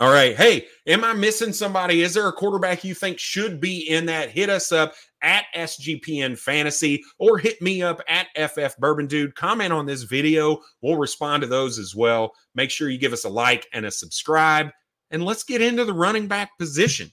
All 0.00 0.12
right. 0.12 0.36
Hey, 0.36 0.66
am 0.86 1.02
I 1.02 1.12
missing 1.12 1.52
somebody? 1.52 2.02
Is 2.02 2.14
there 2.14 2.28
a 2.28 2.32
quarterback 2.32 2.84
you 2.84 2.94
think 2.94 3.18
should 3.18 3.60
be 3.60 3.88
in 3.88 4.06
that? 4.06 4.30
Hit 4.30 4.48
us 4.48 4.70
up 4.70 4.94
at 5.22 5.46
SGPN 5.56 6.38
Fantasy 6.38 7.02
or 7.18 7.36
hit 7.36 7.60
me 7.60 7.82
up 7.82 8.00
at 8.06 8.28
FF 8.36 8.76
Bourbon 8.78 9.08
Dude. 9.08 9.34
Comment 9.34 9.72
on 9.72 9.86
this 9.86 10.04
video. 10.04 10.60
We'll 10.82 10.98
respond 10.98 11.40
to 11.40 11.48
those 11.48 11.80
as 11.80 11.96
well. 11.96 12.32
Make 12.54 12.70
sure 12.70 12.88
you 12.88 12.98
give 12.98 13.12
us 13.12 13.24
a 13.24 13.28
like 13.28 13.66
and 13.72 13.86
a 13.86 13.90
subscribe. 13.90 14.68
And 15.10 15.24
let's 15.24 15.42
get 15.42 15.62
into 15.62 15.84
the 15.84 15.94
running 15.94 16.28
back 16.28 16.56
position. 16.58 17.10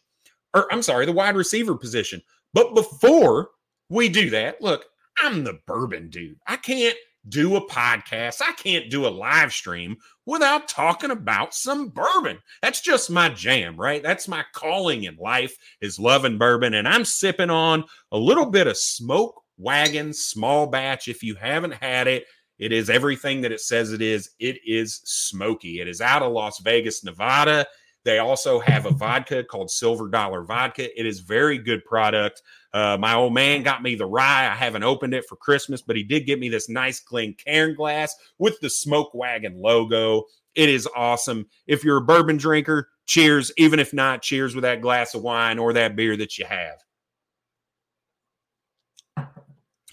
Or 0.53 0.71
I'm 0.71 0.83
sorry, 0.83 1.07
the 1.07 1.11
wide 1.11 1.35
receiver 1.35 1.73
position. 1.73 2.21
But 2.53 2.75
before 2.75 3.49
we 3.89 4.09
do 4.09 4.29
that, 4.29 4.61
look, 4.61 4.85
I'm 5.17 5.43
the 5.43 5.57
bourbon 5.65 6.11
dude. 6.11 6.37
I 6.45 6.57
can't 6.57 6.95
do 7.29 7.55
a 7.55 7.67
podcast. 7.67 8.41
I 8.41 8.51
can't 8.53 8.89
do 8.89 9.07
a 9.07 9.09
live 9.09 9.51
stream 9.51 9.97
without 10.25 10.67
talking 10.67 11.11
about 11.11 11.53
some 11.53 11.89
bourbon. 11.89 12.39
That's 12.61 12.81
just 12.81 13.09
my 13.09 13.29
jam, 13.29 13.77
right? 13.77 14.03
That's 14.03 14.27
my 14.27 14.43
calling 14.53 15.03
in 15.03 15.15
life 15.17 15.55
is 15.81 15.99
loving 15.99 16.37
bourbon. 16.37 16.73
And 16.73 16.87
I'm 16.87 17.05
sipping 17.05 17.49
on 17.49 17.83
a 18.11 18.17
little 18.17 18.45
bit 18.47 18.67
of 18.67 18.77
smoke 18.77 19.41
wagon 19.57 20.13
small 20.13 20.67
batch. 20.67 21.07
If 21.07 21.23
you 21.23 21.35
haven't 21.35 21.75
had 21.75 22.07
it, 22.07 22.25
it 22.57 22.71
is 22.71 22.89
everything 22.89 23.41
that 23.41 23.51
it 23.51 23.61
says 23.61 23.91
it 23.91 24.01
is. 24.01 24.31
It 24.39 24.57
is 24.65 25.01
smoky. 25.03 25.81
It 25.81 25.87
is 25.87 26.01
out 26.01 26.21
of 26.21 26.31
Las 26.31 26.59
Vegas, 26.59 27.03
Nevada. 27.03 27.65
They 28.05 28.19
also 28.19 28.59
have 28.59 28.85
a 28.85 28.91
vodka 28.91 29.43
called 29.43 29.71
Silver 29.71 30.07
Dollar 30.07 30.43
Vodka. 30.43 30.97
It 30.97 31.07
is 31.07 31.21
very 31.21 31.57
good 31.57 31.83
product. 31.85 32.43
Uh, 32.71 32.97
my 32.99 33.15
old 33.15 33.33
man 33.33 33.63
got 33.63 33.81
me 33.81 33.95
the 33.95 34.05
rye. 34.05 34.47
I 34.47 34.53
haven't 34.53 34.83
opened 34.83 35.15
it 35.15 35.25
for 35.27 35.35
Christmas, 35.35 35.81
but 35.81 35.95
he 35.95 36.03
did 36.03 36.27
get 36.27 36.39
me 36.39 36.47
this 36.47 36.69
nice 36.69 36.99
Glencairn 36.99 37.73
glass 37.73 38.15
with 38.37 38.59
the 38.59 38.69
Smoke 38.69 39.15
Wagon 39.15 39.59
logo. 39.59 40.25
It 40.53 40.69
is 40.69 40.87
awesome. 40.95 41.47
If 41.65 41.83
you're 41.83 41.97
a 41.97 42.01
bourbon 42.01 42.37
drinker, 42.37 42.89
cheers. 43.07 43.51
Even 43.57 43.79
if 43.79 43.91
not, 43.91 44.21
cheers 44.21 44.53
with 44.53 44.61
that 44.61 44.81
glass 44.81 45.15
of 45.15 45.23
wine 45.23 45.57
or 45.57 45.73
that 45.73 45.95
beer 45.95 46.15
that 46.15 46.37
you 46.37 46.45
have. 46.45 46.77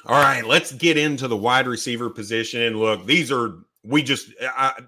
All 0.05 0.21
right, 0.21 0.45
let's 0.45 0.73
get 0.73 0.99
into 0.99 1.29
the 1.29 1.37
wide 1.37 1.67
receiver 1.67 2.11
position. 2.11 2.61
And 2.63 2.79
look, 2.79 3.07
these 3.07 3.33
are 3.33 3.55
we 3.85 4.03
just 4.03 4.33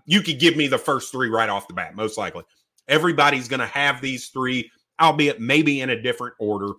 you 0.04 0.20
could 0.20 0.38
give 0.38 0.56
me 0.56 0.66
the 0.66 0.78
first 0.78 1.10
three 1.10 1.30
right 1.30 1.48
off 1.48 1.68
the 1.68 1.74
bat, 1.74 1.96
most 1.96 2.18
likely. 2.18 2.44
Everybody's 2.88 3.48
going 3.48 3.60
to 3.60 3.66
have 3.66 4.00
these 4.00 4.28
three, 4.28 4.70
albeit 5.00 5.40
maybe 5.40 5.80
in 5.80 5.90
a 5.90 6.00
different 6.00 6.34
order. 6.38 6.72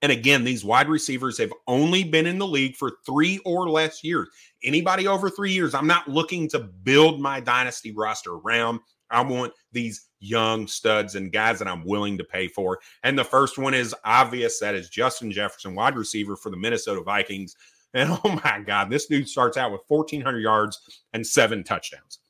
And 0.00 0.12
again, 0.12 0.44
these 0.44 0.64
wide 0.64 0.88
receivers 0.88 1.38
have 1.38 1.52
only 1.66 2.04
been 2.04 2.26
in 2.26 2.38
the 2.38 2.46
league 2.46 2.76
for 2.76 2.92
three 3.04 3.38
or 3.44 3.68
less 3.68 4.04
years. 4.04 4.28
Anybody 4.62 5.08
over 5.08 5.28
three 5.28 5.52
years, 5.52 5.74
I'm 5.74 5.88
not 5.88 6.08
looking 6.08 6.48
to 6.50 6.60
build 6.60 7.20
my 7.20 7.40
dynasty 7.40 7.92
roster 7.92 8.34
around. 8.34 8.80
I 9.10 9.22
want 9.22 9.52
these 9.72 10.08
young 10.20 10.66
studs 10.66 11.14
and 11.14 11.32
guys 11.32 11.58
that 11.58 11.68
I'm 11.68 11.84
willing 11.84 12.18
to 12.18 12.24
pay 12.24 12.46
for. 12.48 12.78
And 13.02 13.18
the 13.18 13.24
first 13.24 13.58
one 13.58 13.74
is 13.74 13.94
obvious 14.04 14.60
that 14.60 14.74
is 14.74 14.88
Justin 14.88 15.32
Jefferson, 15.32 15.74
wide 15.74 15.96
receiver 15.96 16.36
for 16.36 16.50
the 16.50 16.56
Minnesota 16.56 17.00
Vikings. 17.00 17.56
And 17.94 18.10
oh 18.24 18.40
my 18.44 18.62
God, 18.64 18.90
this 18.90 19.06
dude 19.06 19.28
starts 19.28 19.56
out 19.56 19.72
with 19.72 19.80
1,400 19.88 20.38
yards 20.38 20.80
and 21.12 21.26
seven 21.26 21.64
touchdowns. 21.64 22.20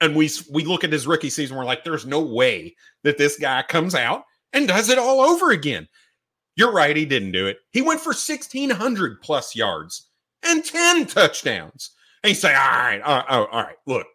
And 0.00 0.14
we 0.14 0.30
we 0.50 0.64
look 0.64 0.84
at 0.84 0.92
his 0.92 1.06
rookie 1.06 1.30
season, 1.30 1.56
we're 1.56 1.64
like, 1.64 1.84
there's 1.84 2.06
no 2.06 2.20
way 2.20 2.76
that 3.02 3.18
this 3.18 3.38
guy 3.38 3.62
comes 3.62 3.94
out 3.94 4.24
and 4.52 4.68
does 4.68 4.88
it 4.88 4.98
all 4.98 5.20
over 5.20 5.50
again. 5.50 5.88
You're 6.56 6.72
right, 6.72 6.96
he 6.96 7.04
didn't 7.04 7.32
do 7.32 7.46
it. 7.46 7.58
He 7.70 7.82
went 7.82 8.00
for 8.00 8.10
1,600 8.10 9.22
plus 9.22 9.54
yards 9.54 10.08
and 10.44 10.64
10 10.64 11.06
touchdowns. 11.06 11.90
And 12.22 12.30
you 12.30 12.34
say, 12.34 12.54
all 12.54 12.54
right, 12.54 13.00
all 13.00 13.16
right, 13.16 13.26
oh, 13.30 13.46
all 13.52 13.62
right, 13.62 13.76
look, 13.86 14.06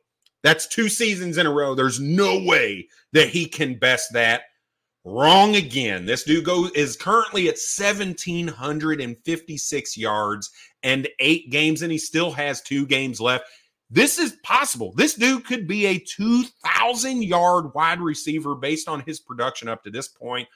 that's 0.41 0.67
two 0.67 0.89
seasons 0.89 1.38
in 1.38 1.46
a 1.46 1.52
row. 1.52 1.74
There's 1.74 2.02
no 2.02 2.43
way 2.43 2.89
that 3.13 3.30
he 3.30 3.46
can 3.46 3.80
best 3.80 4.12
that. 4.13 4.43
Wrong 5.06 5.58
again. 5.58 6.06
This 6.06 6.24
dude 6.24 6.48
is 6.76 6.96
currently 6.96 7.50
at 7.50 7.58
1756 7.58 9.98
yards 9.98 10.50
and 10.82 11.10
8 11.19 11.50
games 11.50 11.82
and 11.82 11.91
he 11.91 11.98
still 11.98 12.32
has 12.32 12.62
2 12.62 12.88
games 12.88 13.19
left. 13.19 13.43
This 13.93 14.17
is 14.17 14.38
possible. 14.41 14.91
This 14.95 15.13
dude 15.13 15.45
could 15.45 15.67
be 15.67 15.86
a 15.86 15.99
2000 15.99 17.23
yard 17.23 17.75
wide 17.75 18.01
receiver 18.01 18.56
based 18.56 18.89
on 18.89 19.01
his 19.01 19.19
production 19.19 19.67
up 19.67 19.84
to 19.84 19.91
this 19.91 20.08
point. 20.08 20.47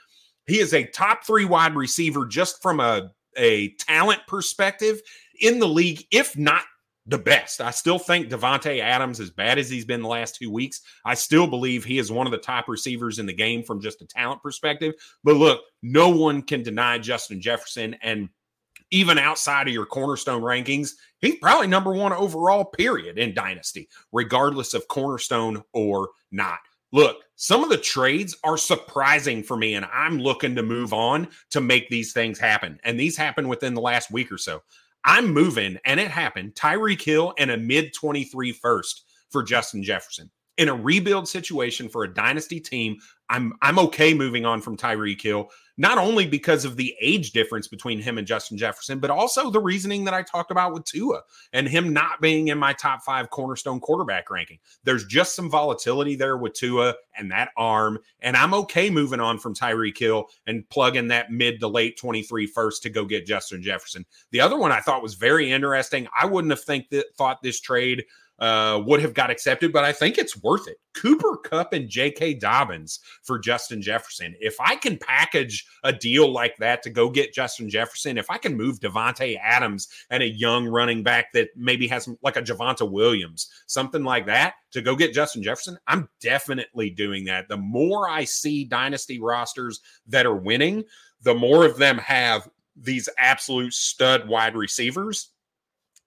He 0.48 0.60
is 0.60 0.74
a 0.74 0.88
top 0.88 1.24
three 1.24 1.46
wide 1.46 1.76
receiver 1.76 2.26
just 2.26 2.64
from 2.64 2.80
a, 2.80 3.12
a 3.36 3.70
talent 3.76 4.22
perspective 4.28 5.02
in 5.40 5.60
the 5.60 5.68
league, 5.68 6.04
if 6.10 6.36
not 6.36 6.64
the 7.06 7.20
best. 7.20 7.62
I 7.62 7.70
still 7.70 8.00
think 8.00 8.30
Davante 8.30 8.80
Adams, 8.80 9.20
as 9.20 9.30
bad 9.30 9.60
as 9.60 9.70
he's 9.70 9.86
been 9.86 10.02
the 10.02 10.08
last 10.08 10.38
two 10.38 10.52
weeks, 10.52 10.82
I 11.06 11.14
still 11.14 11.46
believe 11.46 11.86
he 11.86 12.00
is 12.00 12.12
one 12.12 12.26
of 12.26 12.32
the 12.32 12.40
top 12.40 12.68
receivers 12.68 13.20
in 13.20 13.28
the 13.28 13.34
game 13.34 13.62
from 13.62 13.80
just 13.80 14.02
a 14.02 14.08
talent 14.08 14.42
perspective. 14.42 14.96
But 15.24 15.36
look, 15.36 15.62
no 15.84 16.10
one 16.10 16.42
can 16.42 16.64
deny 16.64 16.98
Justin 16.98 17.40
Jefferson. 17.40 17.96
And 18.02 18.30
even 18.92 19.18
outside 19.18 19.68
of 19.68 19.74
your 19.74 19.86
cornerstone 19.86 20.42
rankings, 20.42 20.92
he's 21.20 21.36
probably 21.40 21.68
number 21.68 21.94
one 21.94 22.14
overall, 22.14 22.66
period, 22.66 23.18
in 23.18 23.34
Dynasty, 23.34 23.90
regardless 24.12 24.74
of 24.74 24.88
cornerstone 24.88 25.64
or 25.74 26.10
not. 26.32 26.60
Look, 26.94 27.18
some 27.36 27.64
of 27.64 27.70
the 27.70 27.78
trades 27.78 28.38
are 28.44 28.58
surprising 28.58 29.44
for 29.44 29.58
me, 29.58 29.76
and 29.76 29.86
I'm 29.92 30.20
looking 30.20 30.56
to 30.56 30.64
move 30.64 30.94
on 30.94 31.28
to 31.52 31.60
make 31.60 31.90
these 31.90 32.14
things 32.14 32.40
happen. 32.40 32.80
And 32.84 33.00
these 33.00 33.18
happen 33.18 33.50
within 33.50 33.74
the 33.74 33.82
last 33.82 34.10
week 34.10 34.32
or 34.32 34.38
so. 34.38 34.64
I'm 35.04 35.34
moving, 35.34 35.78
and 35.86 36.00
it 36.00 36.10
happened. 36.10 36.56
Tyreek 36.56 37.02
Hill 37.02 37.34
and 37.38 37.52
a 37.52 37.58
mid 37.58 37.94
23 37.94 38.54
first 38.54 39.04
for 39.30 39.44
Justin 39.44 39.84
Jefferson. 39.84 40.32
In 40.58 40.70
a 40.70 40.76
rebuild 40.76 41.28
situation 41.28 41.88
for 41.88 42.04
a 42.04 42.14
dynasty 42.14 42.60
team, 42.60 42.98
I'm 43.30 43.54
I'm 43.62 43.80
okay 43.80 44.14
moving 44.14 44.46
on 44.46 44.62
from 44.62 44.78
Tyreek 44.78 45.22
Hill 45.22 45.50
not 45.78 45.98
only 46.00 46.26
because 46.26 46.66
of 46.66 46.76
the 46.76 46.96
age 47.00 47.32
difference 47.32 47.68
between 47.68 48.02
him 48.02 48.18
and 48.18 48.26
Justin 48.26 48.58
Jefferson, 48.58 49.00
but 49.00 49.12
also 49.12 49.50
the 49.50 49.60
reasoning 49.60 50.04
that 50.06 50.14
I 50.14 50.24
talked 50.24 50.50
about 50.50 50.74
with 50.74 50.86
Tua 50.86 51.22
and 51.54 51.68
him 51.68 51.94
not 51.94 52.20
being 52.20 52.48
in 52.48 52.58
my 52.58 52.74
top 52.74 53.04
five 53.04 53.30
cornerstone 53.30 53.80
quarterback 53.80 54.32
ranking. 54.32 54.58
There's 54.84 55.06
just 55.06 55.36
some 55.36 55.52
volatility 55.52 56.16
there 56.16 56.38
with 56.38 56.54
Tua 56.54 56.96
and 57.16 57.32
that 57.32 57.52
arm. 57.56 58.00
And 58.22 58.36
I'm 58.36 58.56
okay 58.56 58.90
moving 58.90 59.20
on 59.20 59.38
from 59.38 59.54
Tyreek 59.54 59.98
Hill 59.98 60.26
and 60.48 60.68
plugging 60.70 61.08
that 61.10 61.32
mid 61.32 61.60
to 61.60 61.68
late 61.68 61.98
23 61.98 62.48
first 62.48 62.82
to 62.84 62.90
go 62.90 63.06
get 63.06 63.28
Justin 63.28 63.62
Jefferson. 63.62 64.06
The 64.32 64.42
other 64.42 64.58
one 64.58 64.72
I 64.72 64.82
thought 64.82 65.04
was 65.04 65.14
very 65.14 65.52
interesting. 65.52 66.08
I 66.20 66.26
wouldn't 66.26 66.52
have 66.52 66.64
think 66.64 66.90
that 66.90 67.06
thought 67.16 67.44
this 67.44 67.62
trade 67.62 68.04
uh, 68.40 68.82
would 68.86 69.02
have 69.02 69.14
got 69.14 69.32
accepted, 69.32 69.74
but 69.74 69.84
I 69.84 69.92
think 69.92 70.18
it's 70.18 70.42
worth 70.42 70.68
it. 70.68 70.78
Cooper 70.94 71.38
Kupp 71.38 71.74
and 71.74 71.90
J.K. 71.90 72.36
Dobbins 72.36 73.00
for 73.24 73.40
Justin 73.40 73.82
Jefferson. 73.82 74.36
If 74.40 74.56
I 74.60 74.76
can 74.76 74.98
package 74.98 75.66
a 75.84 75.94
deal 75.94 76.32
like 76.32 76.56
that 76.58 76.82
to 76.84 76.90
go 76.90 77.10
get 77.10 77.34
Justin 77.34 77.70
Jefferson, 77.70 78.18
if 78.18 78.30
I 78.30 78.38
can 78.38 78.56
move 78.56 78.80
Davante 78.80 79.40
Adams 79.42 79.88
and 80.10 80.24
a 80.24 80.30
young 80.30 80.68
running 80.68 81.04
back 81.04 81.34
that 81.34 81.50
maybe 81.56 81.88
has 81.88 82.10
like 82.22 82.38
a 82.38 82.42
Javonte 82.42 82.90
Williams, 82.90 83.50
something 83.68 84.04
like 84.04 84.26
that, 84.28 84.56
to 84.72 84.82
go 84.82 84.96
get 84.96 85.14
Justin 85.14 85.44
Jefferson, 85.44 85.78
I'm 85.88 86.10
definitely 86.20 86.90
doing 86.90 87.26
that. 87.26 87.48
The 87.48 87.58
more 87.58 88.10
I 88.10 88.24
see 88.24 88.66
dynasty 88.66 89.20
rosters 89.20 89.82
that 90.08 90.26
are 90.26 90.36
winning, 90.36 90.84
the 91.22 91.36
more 91.36 91.66
of 91.66 91.78
them 91.78 91.98
have 91.98 92.48
these 92.76 93.10
absolute 93.18 93.74
stud 93.74 94.28
wide 94.28 94.56
receivers 94.56 95.32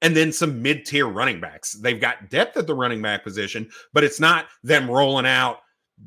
and 0.02 0.16
then 0.16 0.32
some 0.32 0.62
mid 0.62 0.84
tier 0.84 1.06
running 1.06 1.40
backs. 1.40 1.72
They've 1.74 2.00
got 2.00 2.30
depth 2.30 2.56
at 2.56 2.66
the 2.66 2.74
running 2.74 3.02
back 3.02 3.24
position, 3.24 3.70
but 3.92 4.04
it's 4.04 4.20
not 4.20 4.46
them 4.62 4.90
rolling 4.90 5.26
out, 5.26 5.58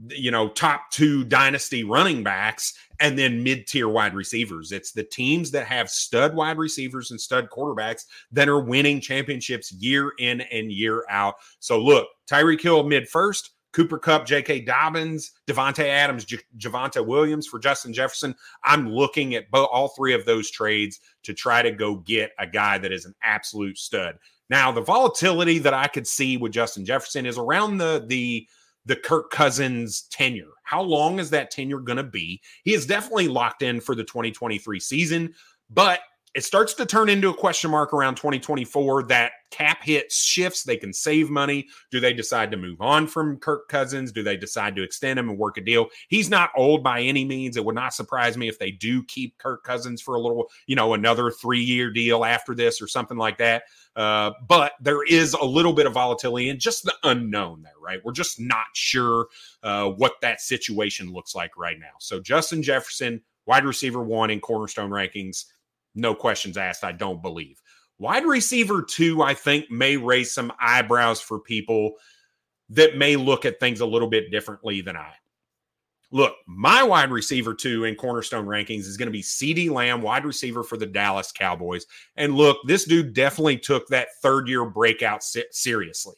you 0.10 0.32
know, 0.32 0.49
top 0.49 0.91
two 0.91 1.23
dynasty 1.23 1.84
running 1.84 2.23
backs 2.23 2.73
and 2.99 3.17
then 3.17 3.43
mid 3.43 3.67
tier 3.67 3.89
wide 3.89 4.15
receivers. 4.15 4.71
It's 4.71 4.91
the 4.91 5.03
teams 5.03 5.51
that 5.51 5.67
have 5.67 5.89
stud 5.89 6.36
wide 6.36 6.58
receivers 6.58 7.12
and 7.12 7.19
stud 7.19 7.49
quarterbacks 7.49 8.06
that 8.32 8.49
are 8.49 8.60
winning 8.60 9.01
championships 9.01 9.71
year 9.71 10.13
in 10.19 10.41
and 10.41 10.71
year 10.71 11.03
out. 11.10 11.36
So 11.60 11.79
look, 11.79 12.08
Tyreek 12.29 12.62
Hill 12.62 12.84
mid 12.84 13.08
first, 13.08 13.51
Cooper 13.73 13.97
Kupp, 13.97 14.25
J.K. 14.25 14.62
Dobbins, 14.62 15.31
Davante 15.47 15.86
Adams, 15.86 16.25
J- 16.25 16.39
Javonte 16.57 17.05
Williams 17.05 17.47
for 17.47 17.59
Justin 17.59 17.91
Jefferson. 17.91 18.36
I'm 18.63 18.89
looking 18.89 19.36
at 19.36 19.49
bo- 19.51 19.65
all 19.65 19.89
three 19.89 20.13
of 20.13 20.25
those 20.25 20.49
trades 20.49 20.99
to 21.23 21.33
try 21.33 21.62
to 21.62 21.71
go 21.71 21.95
get 21.95 22.31
a 22.39 22.47
guy 22.47 22.77
that 22.77 22.91
is 22.91 23.05
an 23.05 23.15
absolute 23.23 23.77
stud. 23.77 24.17
Now, 24.49 24.71
the 24.71 24.81
volatility 24.81 25.57
that 25.59 25.73
I 25.73 25.88
could 25.88 26.07
see 26.07 26.38
with 26.38 26.51
Justin 26.51 26.86
Jefferson 26.86 27.25
is 27.25 27.38
around 27.38 27.77
the 27.77 28.05
the 28.07 28.47
the 28.86 28.95
Kirk 28.97 29.31
Cousins 29.31 30.03
tenure. 30.12 30.51
How 30.63 30.81
long 30.81 31.19
is 31.19 31.29
that 31.29 31.51
tenure 31.51 31.79
going 31.79 31.97
to 31.97 32.03
be? 32.03 32.41
He 32.63 32.73
is 32.73 32.86
definitely 32.86 33.29
locked 33.29 33.62
in 33.62 33.79
for 33.79 33.95
the 33.95 34.03
2023 34.03 34.79
season, 34.79 35.33
but 35.69 36.01
it 36.34 36.43
starts 36.43 36.74
to 36.76 36.86
turn 36.86 37.10
into 37.10 37.30
a 37.30 37.34
question 37.34 37.69
mark 37.69 37.93
around 37.93 38.15
2024 38.15 39.04
that 39.04 39.34
cap 39.52 39.84
hit 39.84 40.12
shifts 40.12 40.63
they 40.63 40.78
can 40.78 40.91
save 40.91 41.30
money. 41.30 41.67
Do 41.91 42.00
they 42.00 42.12
decide 42.12 42.50
to 42.52 42.58
move 42.58 42.82
on 42.82 43.06
from 43.06 43.38
kirk 43.38 43.67
cousins? 43.67 44.12
Do 44.12 44.24
they 44.24 44.36
decide 44.36 44.76
to 44.76 44.84
extend 44.84 45.19
him 45.19 45.30
and 45.30 45.38
work 45.38 45.58
a 45.58 45.62
deal? 45.62 45.89
He's 46.08 46.32
not 46.32 46.50
old 46.58 46.84
by 46.84 47.02
any 47.02 47.24
means. 47.24 47.56
It 47.56 47.63
would 47.63 47.76
not 47.76 47.93
surprise 47.93 48.36
me 48.36 48.48
if 48.48 48.58
they 48.58 48.72
do 48.72 49.04
keep 49.04 49.38
kirk 49.38 49.63
cousins 49.63 50.02
for 50.02 50.15
a 50.15 50.19
little 50.19 50.50
you 50.65 50.76
know 50.76 50.96
another 50.96 51.30
three 51.30 51.62
year 51.62 51.91
deal 51.91 52.26
after 52.26 52.56
this 52.56 52.82
or 52.82 52.88
something 52.88 53.17
like 53.17 53.38
that. 53.38 53.63
Uh, 53.96 54.32
but 54.48 54.74
there 54.82 55.04
is 55.04 55.34
a 55.34 55.46
little 55.46 55.74
bit 55.74 55.86
of 55.86 55.93
volatility 55.93 56.50
and 56.50 56.60
just 56.60 56.84
the 56.84 56.96
unknown 57.04 57.62
there 57.62 57.74
right? 57.80 58.00
We're 58.04 58.13
just 58.13 58.39
not 58.39 58.65
sure 58.74 59.28
uh, 59.62 59.89
what 59.89 60.13
that 60.22 60.41
situation 60.41 61.12
looks 61.12 61.36
like 61.36 61.58
right 61.58 61.78
now. 61.80 61.93
So 62.00 62.19
justin 62.19 62.63
jefferson 62.63 63.22
wide 63.46 63.65
receiver 63.65 64.02
one 64.02 64.30
in 64.30 64.39
cornerstone 64.39 64.89
rankings 64.89 65.46
no 65.95 66.15
questions 66.15 66.58
asked, 66.58 66.84
I 66.84 66.91
don't 66.91 67.21
believe. 67.21 67.62
Wide 67.99 68.25
receiver 68.25 68.82
two, 68.82 69.21
I 69.21 69.34
think, 69.34 69.69
may 69.69 69.97
raise 69.97 70.34
some 70.34 70.51
eyebrows 70.60 71.21
for 71.21 71.39
people 71.39 71.93
that 72.69 72.97
may 72.97 73.15
look 73.15 73.45
at 73.45 73.60
things 73.60 73.82
a 73.82 73.86
little 73.86 74.10
bit 74.10 74.32
differently 74.32 74.82
than 74.82 74.97
I. 74.97 75.13
Look, 76.12 76.36
my 76.47 76.84
wide 76.84 77.12
receiver 77.12 77.53
two 77.53 77.86
in 77.86 77.95
cornerstone 77.95 78.45
rankings 78.45 78.82
is 78.82 78.97
going 78.97 79.08
to 79.08 79.12
be 79.12 79.23
CeeDee 79.23 79.71
Lamb, 79.71 80.01
wide 80.01 80.25
receiver 80.25 80.63
for 80.63 80.77
the 80.77 80.86
Dallas 80.86 81.32
Cowboys. 81.32 81.86
And 82.15 82.36
look, 82.36 82.58
this 82.67 82.86
dude 82.86 83.13
definitely 83.13 83.58
took 83.58 83.88
that 83.88 84.10
third 84.21 84.47
year 84.47 84.65
breakout 84.65 85.23
seriously. 85.23 86.15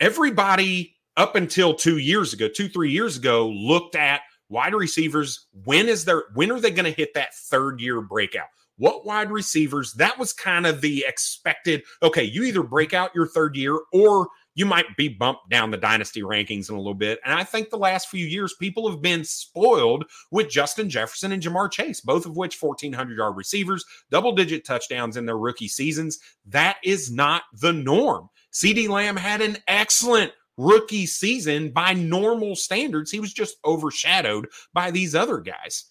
Everybody 0.00 0.96
up 1.16 1.36
until 1.36 1.74
two 1.74 1.98
years 1.98 2.32
ago, 2.32 2.48
two, 2.48 2.68
three 2.68 2.90
years 2.90 3.18
ago, 3.18 3.48
looked 3.48 3.94
at 3.94 4.22
wide 4.48 4.74
receivers. 4.74 5.46
When 5.64 5.88
is 5.88 6.04
their 6.04 6.24
when 6.34 6.50
are 6.50 6.60
they 6.60 6.70
going 6.70 6.86
to 6.86 6.90
hit 6.90 7.14
that 7.14 7.34
third 7.34 7.80
year 7.80 8.00
breakout? 8.00 8.48
What 8.80 9.04
wide 9.04 9.30
receivers? 9.30 9.92
That 9.92 10.18
was 10.18 10.32
kind 10.32 10.64
of 10.64 10.80
the 10.80 11.04
expected. 11.06 11.82
Okay, 12.02 12.24
you 12.24 12.44
either 12.44 12.62
break 12.62 12.94
out 12.94 13.14
your 13.14 13.26
third 13.26 13.54
year 13.54 13.78
or 13.92 14.28
you 14.54 14.64
might 14.64 14.96
be 14.96 15.06
bumped 15.06 15.50
down 15.50 15.70
the 15.70 15.76
dynasty 15.76 16.22
rankings 16.22 16.70
in 16.70 16.76
a 16.76 16.78
little 16.78 16.94
bit. 16.94 17.20
And 17.22 17.34
I 17.34 17.44
think 17.44 17.68
the 17.68 17.76
last 17.76 18.08
few 18.08 18.24
years, 18.24 18.54
people 18.58 18.90
have 18.90 19.02
been 19.02 19.22
spoiled 19.22 20.06
with 20.30 20.48
Justin 20.48 20.88
Jefferson 20.88 21.30
and 21.30 21.42
Ja'Marr 21.42 21.70
Chase, 21.70 22.00
both 22.00 22.24
of 22.24 22.38
which 22.38 22.60
1,400 22.60 23.18
yard 23.18 23.36
receivers, 23.36 23.84
double 24.10 24.32
digit 24.32 24.64
touchdowns 24.64 25.18
in 25.18 25.26
their 25.26 25.36
rookie 25.36 25.68
seasons. 25.68 26.18
That 26.46 26.78
is 26.82 27.12
not 27.12 27.42
the 27.52 27.74
norm. 27.74 28.30
CeeDee 28.50 28.88
Lamb 28.88 29.16
had 29.16 29.42
an 29.42 29.58
excellent 29.68 30.32
rookie 30.56 31.04
season 31.04 31.70
by 31.70 31.92
normal 31.92 32.56
standards. 32.56 33.10
He 33.10 33.20
was 33.20 33.34
just 33.34 33.58
overshadowed 33.62 34.48
by 34.72 34.90
these 34.90 35.14
other 35.14 35.36
guys. 35.36 35.84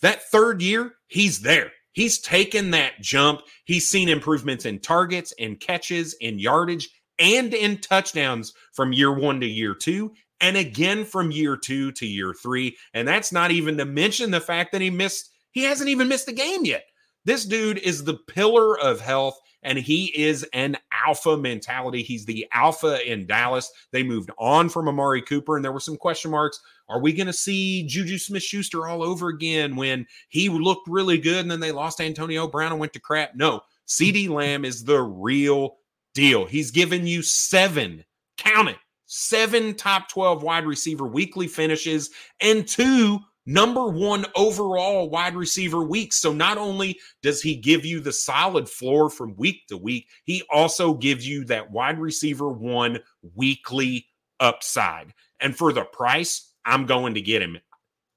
That 0.00 0.30
third 0.30 0.62
year, 0.62 0.94
he's 1.08 1.40
there. 1.40 1.72
He's 1.96 2.18
taken 2.18 2.72
that 2.72 3.00
jump. 3.00 3.40
He's 3.64 3.90
seen 3.90 4.10
improvements 4.10 4.66
in 4.66 4.80
targets 4.80 5.32
and 5.40 5.58
catches 5.58 6.14
and 6.20 6.38
yardage 6.38 6.90
and 7.18 7.54
in 7.54 7.78
touchdowns 7.78 8.52
from 8.74 8.92
year 8.92 9.10
one 9.10 9.40
to 9.40 9.46
year 9.46 9.74
two, 9.74 10.12
and 10.42 10.58
again 10.58 11.06
from 11.06 11.30
year 11.30 11.56
two 11.56 11.92
to 11.92 12.06
year 12.06 12.34
three. 12.34 12.76
And 12.92 13.08
that's 13.08 13.32
not 13.32 13.50
even 13.50 13.78
to 13.78 13.86
mention 13.86 14.30
the 14.30 14.42
fact 14.42 14.72
that 14.72 14.82
he 14.82 14.90
missed, 14.90 15.30
he 15.52 15.62
hasn't 15.62 15.88
even 15.88 16.06
missed 16.06 16.28
a 16.28 16.34
game 16.34 16.66
yet. 16.66 16.84
This 17.24 17.46
dude 17.46 17.78
is 17.78 18.04
the 18.04 18.18
pillar 18.28 18.78
of 18.78 19.00
health, 19.00 19.40
and 19.66 19.78
he 19.78 20.12
is 20.14 20.46
an 20.52 20.76
alpha 20.92 21.36
mentality. 21.36 22.00
He's 22.00 22.24
the 22.24 22.46
alpha 22.52 23.04
in 23.04 23.26
Dallas. 23.26 23.70
They 23.90 24.04
moved 24.04 24.30
on 24.38 24.68
from 24.68 24.88
Amari 24.88 25.20
Cooper, 25.20 25.56
and 25.56 25.64
there 25.64 25.72
were 25.72 25.80
some 25.80 25.96
question 25.96 26.30
marks. 26.30 26.60
Are 26.88 27.00
we 27.00 27.12
going 27.12 27.26
to 27.26 27.32
see 27.32 27.82
Juju 27.82 28.16
Smith 28.16 28.44
Schuster 28.44 28.86
all 28.86 29.02
over 29.02 29.28
again 29.28 29.74
when 29.74 30.06
he 30.28 30.48
looked 30.48 30.86
really 30.88 31.18
good 31.18 31.38
and 31.38 31.50
then 31.50 31.58
they 31.58 31.72
lost 31.72 32.00
Antonio 32.00 32.46
Brown 32.46 32.70
and 32.70 32.80
went 32.80 32.92
to 32.92 33.00
crap? 33.00 33.34
No, 33.34 33.60
CeeDee 33.88 34.28
Lamb 34.28 34.64
is 34.64 34.84
the 34.84 35.02
real 35.02 35.78
deal. 36.14 36.46
He's 36.46 36.70
given 36.70 37.04
you 37.04 37.22
seven, 37.22 38.04
count 38.38 38.68
it, 38.68 38.78
seven 39.06 39.74
top 39.74 40.08
12 40.08 40.44
wide 40.44 40.64
receiver 40.64 41.08
weekly 41.08 41.48
finishes 41.48 42.10
and 42.40 42.68
two 42.68 43.18
number 43.46 43.88
one 43.88 44.26
overall 44.34 45.08
wide 45.08 45.36
receiver 45.36 45.82
week. 45.82 46.12
So 46.12 46.32
not 46.32 46.58
only 46.58 46.98
does 47.22 47.40
he 47.40 47.56
give 47.56 47.84
you 47.84 48.00
the 48.00 48.12
solid 48.12 48.68
floor 48.68 49.08
from 49.08 49.36
week 49.36 49.66
to 49.68 49.76
week, 49.76 50.08
he 50.24 50.42
also 50.50 50.94
gives 50.94 51.26
you 51.26 51.44
that 51.46 51.70
wide 51.70 51.98
receiver 51.98 52.50
one 52.50 52.98
weekly 53.34 54.06
upside. 54.40 55.14
And 55.40 55.56
for 55.56 55.72
the 55.72 55.84
price, 55.84 56.52
I'm 56.64 56.86
going 56.86 57.14
to 57.14 57.22
get 57.22 57.42
him. 57.42 57.58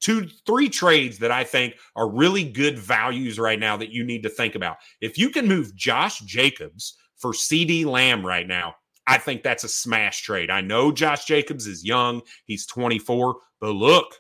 Two, 0.02 0.28
three 0.46 0.70
trades 0.70 1.20
that 1.20 1.32
I 1.32 1.44
think 1.44 1.76
are 1.96 2.10
really 2.10 2.44
good 2.44 2.80
values 2.80 3.38
right 3.38 3.60
now 3.60 3.76
that 3.78 3.92
you 3.92 4.04
need 4.04 4.24
to 4.24 4.30
think 4.30 4.56
about. 4.56 4.78
If 5.02 5.18
you 5.18 5.30
can 5.30 5.48
move 5.48 5.76
Josh 5.76 6.20
Jacobs 6.22 6.98
for 7.18 7.34
CeeDee 7.34 7.86
Lamb 7.86 8.26
right 8.26 8.48
now, 8.48 8.76
I 9.08 9.18
think 9.18 9.44
that's 9.44 9.66
a 9.66 9.70
smash 9.70 10.22
trade. 10.22 10.50
I 10.50 10.62
know 10.62 10.92
Josh 10.92 11.26
Jacobs 11.26 11.68
is 11.68 11.84
young, 11.84 12.22
he's 12.46 12.66
24, 12.66 13.36
but 13.60 13.72
look, 13.72 14.16